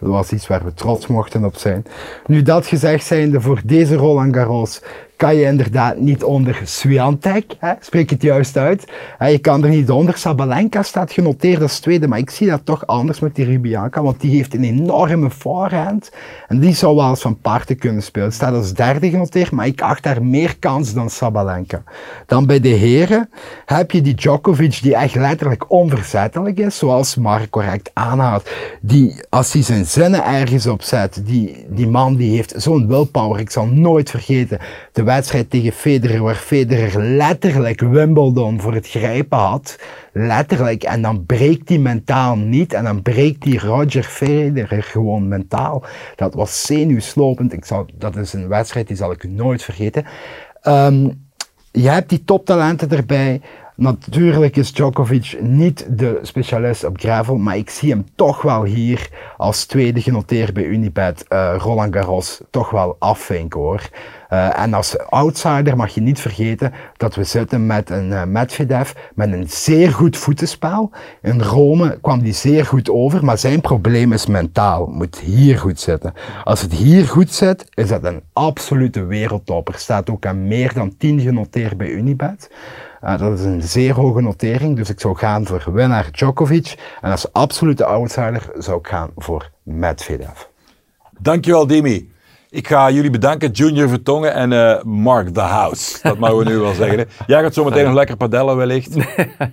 Dat 0.00 0.08
was 0.10 0.32
iets 0.32 0.46
waar 0.46 0.64
we 0.64 0.74
trots 0.74 1.06
mochten 1.06 1.44
op 1.44 1.56
zijn. 1.56 1.84
Nu 2.26 2.42
dat 2.42 2.66
gezegd 2.66 3.06
zijnde, 3.06 3.40
voor 3.40 3.60
deze 3.64 3.94
Roland 3.94 4.34
Garros 4.34 4.80
kan 5.18 5.36
je 5.36 5.44
inderdaad 5.44 5.98
niet 5.98 6.24
onder 6.24 6.60
Swiatek, 6.64 7.56
spreek 7.80 8.10
het 8.10 8.22
juist 8.22 8.56
uit. 8.56 8.92
Je 9.18 9.38
kan 9.38 9.64
er 9.64 9.70
niet 9.70 9.90
onder. 9.90 10.16
Sabalenka 10.16 10.82
staat 10.82 11.12
genoteerd 11.12 11.62
als 11.62 11.80
tweede, 11.80 12.08
maar 12.08 12.18
ik 12.18 12.30
zie 12.30 12.48
dat 12.48 12.60
toch 12.64 12.86
anders 12.86 13.20
met 13.20 13.34
die 13.34 13.44
Ribianca, 13.44 14.02
want 14.02 14.20
die 14.20 14.36
heeft 14.36 14.54
een 14.54 14.64
enorme 14.64 15.30
voorhand. 15.30 16.10
En 16.48 16.60
die 16.60 16.74
zou 16.74 16.96
wel 16.96 17.08
eens 17.08 17.20
van 17.20 17.40
parten 17.40 17.78
kunnen 17.78 18.02
spelen. 18.02 18.32
Staat 18.32 18.54
als 18.54 18.72
derde 18.72 19.10
genoteerd, 19.10 19.50
maar 19.50 19.66
ik 19.66 19.82
acht 19.82 20.02
daar 20.02 20.24
meer 20.24 20.58
kans 20.58 20.94
dan 20.94 21.10
Sabalenka. 21.10 21.82
Dan 22.26 22.46
bij 22.46 22.60
de 22.60 22.68
heren 22.68 23.30
heb 23.64 23.90
je 23.90 24.00
die 24.00 24.14
Djokovic 24.14 24.78
die 24.82 24.94
echt 24.94 25.14
letterlijk 25.14 25.70
onverzettelijk 25.70 26.58
is, 26.58 26.78
zoals 26.78 27.16
Mark 27.16 27.50
correct 27.50 27.90
aanhaalt. 27.92 28.50
Die, 28.80 29.24
als 29.28 29.52
hij 29.52 29.62
zijn 29.62 29.84
zinnen 29.84 30.24
ergens 30.24 30.66
op 30.66 30.82
zet, 30.82 31.22
die, 31.24 31.66
die 31.68 31.88
man 31.88 32.16
die 32.16 32.30
heeft 32.34 32.54
zo'n 32.56 32.86
willpower. 32.86 33.40
Ik 33.40 33.50
zal 33.50 33.66
nooit 33.66 34.10
vergeten 34.10 34.58
de 34.92 35.06
wedstrijd 35.08 35.50
tegen 35.50 35.72
Federer, 35.72 36.22
waar 36.22 36.34
Federer 36.34 37.02
letterlijk 37.02 37.80
Wimbledon 37.80 38.60
voor 38.60 38.74
het 38.74 38.88
grijpen 38.88 39.38
had. 39.38 39.78
Letterlijk. 40.12 40.82
En 40.82 41.02
dan 41.02 41.26
breekt 41.26 41.68
hij 41.68 41.78
mentaal 41.78 42.36
niet. 42.36 42.72
En 42.72 42.84
dan 42.84 43.02
breekt 43.02 43.42
die 43.42 43.58
Roger 43.58 44.02
Federer 44.02 44.82
gewoon 44.82 45.28
mentaal. 45.28 45.84
Dat 46.16 46.34
was 46.34 46.62
zenuwslopend. 46.66 47.52
Ik 47.52 47.64
zal, 47.64 47.86
dat 47.94 48.16
is 48.16 48.32
een 48.32 48.48
wedstrijd 48.48 48.86
die 48.86 48.96
zal 48.96 49.12
ik 49.12 49.30
nooit 49.30 49.62
vergeten. 49.62 50.04
Ehm, 50.62 51.08
je 51.72 51.88
hebt 51.88 52.08
die 52.08 52.24
toptalenten 52.24 52.90
erbij. 52.90 53.40
Natuurlijk 53.80 54.56
is 54.56 54.72
Djokovic 54.72 55.36
niet 55.40 55.86
de 55.90 56.18
specialist 56.22 56.84
op 56.84 56.98
gravel, 56.98 57.36
maar 57.36 57.56
ik 57.56 57.70
zie 57.70 57.90
hem 57.90 58.06
toch 58.14 58.42
wel 58.42 58.64
hier 58.64 59.08
als 59.36 59.64
tweede 59.64 60.00
genoteerd 60.00 60.54
bij 60.54 60.64
Unibet 60.64 61.24
uh, 61.28 61.54
Roland 61.58 61.94
Garros 61.94 62.40
toch 62.50 62.70
wel 62.70 62.96
afvinken 62.98 63.60
hoor. 63.60 63.88
Uh, 64.30 64.58
en 64.58 64.74
als 64.74 64.98
outsider 64.98 65.76
mag 65.76 65.94
je 65.94 66.00
niet 66.00 66.20
vergeten 66.20 66.72
dat 66.96 67.14
we 67.14 67.24
zitten 67.24 67.66
met 67.66 67.90
een 67.90 68.10
uh, 68.10 68.24
Medvedev 68.24 68.92
met 69.14 69.32
een 69.32 69.48
zeer 69.48 69.92
goed 69.92 70.16
voetenspel. 70.16 70.90
In 71.22 71.40
Rome 71.40 71.98
kwam 72.00 72.22
die 72.22 72.32
zeer 72.32 72.66
goed 72.66 72.90
over, 72.90 73.24
maar 73.24 73.38
zijn 73.38 73.60
probleem 73.60 74.12
is 74.12 74.26
mentaal. 74.26 74.86
Moet 74.86 75.18
hier 75.18 75.58
goed 75.58 75.80
zitten. 75.80 76.12
Als 76.44 76.60
het 76.60 76.72
hier 76.72 77.06
goed 77.06 77.32
zit, 77.32 77.66
is 77.74 77.88
dat 77.88 78.04
een 78.04 78.22
absolute 78.32 79.04
wereldtopper. 79.04 79.74
Staat 79.74 80.10
ook 80.10 80.26
aan 80.26 80.48
meer 80.48 80.74
dan 80.74 80.96
10 80.96 81.20
genoteerd 81.20 81.76
bij 81.76 81.88
Unibet. 81.88 82.50
Uh, 83.04 83.18
dat 83.18 83.38
is 83.38 83.44
een 83.44 83.62
zeer 83.62 83.94
hoge 83.94 84.20
notering, 84.20 84.76
dus 84.76 84.90
ik 84.90 85.00
zou 85.00 85.16
gaan 85.16 85.46
voor 85.46 85.72
winnaar 85.72 86.08
Djokovic. 86.10 86.96
En 87.00 87.10
als 87.10 87.32
absolute 87.32 87.84
outsider 87.84 88.50
zou 88.58 88.78
ik 88.78 88.86
gaan 88.86 89.10
voor 89.16 89.50
Medvedev. 89.62 90.42
Dankjewel, 91.18 91.66
Dimi. 91.66 92.12
Ik 92.50 92.68
ga 92.68 92.90
jullie 92.90 93.10
bedanken, 93.10 93.50
Junior 93.50 93.88
Vertongen 93.88 94.34
en 94.34 94.52
uh, 94.52 94.82
Mark 94.82 95.28
the 95.28 95.40
House. 95.40 95.98
Dat 96.02 96.18
mogen 96.18 96.36
we 96.36 96.44
nu 96.44 96.58
wel 96.58 96.74
zeggen. 96.74 96.98
Hè. 96.98 97.04
Jij 97.26 97.42
gaat 97.42 97.54
zo 97.54 97.64
meteen 97.64 97.84
nog 97.84 97.94
lekker 97.94 98.16
padellen 98.16 98.56
wellicht. 98.56 98.96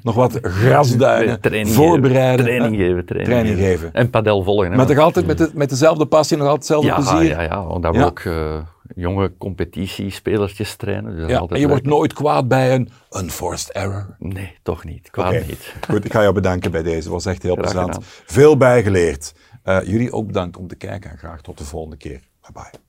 Nog 0.03 0.15
wat 0.15 0.39
grasduinen, 0.41 1.41
training 1.41 1.75
voorbereiden. 1.75 2.45
Geven, 2.45 2.59
training 2.59 2.81
geven. 2.81 3.05
Training, 3.05 3.33
training 3.33 3.57
geven. 3.57 3.93
En 3.93 4.09
padel 4.09 4.43
volgen. 4.43 4.71
Hè, 4.71 4.77
maar 4.77 4.85
toch 4.85 4.97
altijd 4.97 5.25
met, 5.25 5.37
de, 5.37 5.51
met 5.53 5.69
dezelfde 5.69 6.05
passie, 6.05 6.37
nog 6.37 6.47
altijd 6.47 6.67
hetzelfde 6.67 6.87
ja, 6.87 6.95
plezier? 6.95 7.35
Ja, 7.35 7.41
ja, 7.41 7.67
omdat 7.67 7.95
we 7.95 8.05
ook 8.05 8.19
uh, 8.19 8.57
jonge 8.95 9.31
competitiespelertjes 9.37 10.75
trainen. 10.75 11.15
Dus 11.15 11.29
ja, 11.29 11.45
en 11.47 11.59
je 11.59 11.67
wordt 11.67 11.85
nooit 11.85 12.13
kwaad 12.13 12.47
bij 12.47 12.73
een 12.73 12.89
unforced 13.17 13.71
error? 13.71 14.15
Nee, 14.19 14.57
toch 14.63 14.83
niet. 14.83 15.09
Kwaad 15.09 15.33
okay. 15.33 15.45
niet. 15.47 15.73
Goed, 15.89 16.05
ik 16.05 16.11
ga 16.11 16.21
jou 16.21 16.33
bedanken 16.33 16.71
bij 16.71 16.83
deze. 16.83 17.09
Was 17.09 17.25
echt 17.25 17.43
heel 17.43 17.55
plezant. 17.55 17.97
Veel 18.25 18.57
bijgeleerd. 18.57 19.33
Uh, 19.65 19.77
jullie 19.83 20.11
ook 20.11 20.27
bedankt 20.27 20.57
om 20.57 20.67
te 20.67 20.75
kijken 20.75 21.11
en 21.11 21.17
graag 21.17 21.41
tot 21.41 21.57
de 21.57 21.63
volgende 21.63 21.97
keer. 21.97 22.21
Bye 22.41 22.51
bye. 22.53 22.84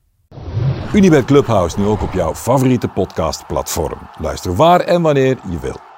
Unibet 0.97 1.24
Clubhouse 1.24 1.78
nu 1.80 1.86
ook 1.86 2.03
op 2.03 2.12
jouw 2.12 2.34
favoriete 2.34 2.88
podcastplatform. 2.88 3.99
Luister 4.18 4.55
waar 4.55 4.80
en 4.80 5.03
wanneer 5.03 5.38
je 5.51 5.59
wil. 5.59 5.95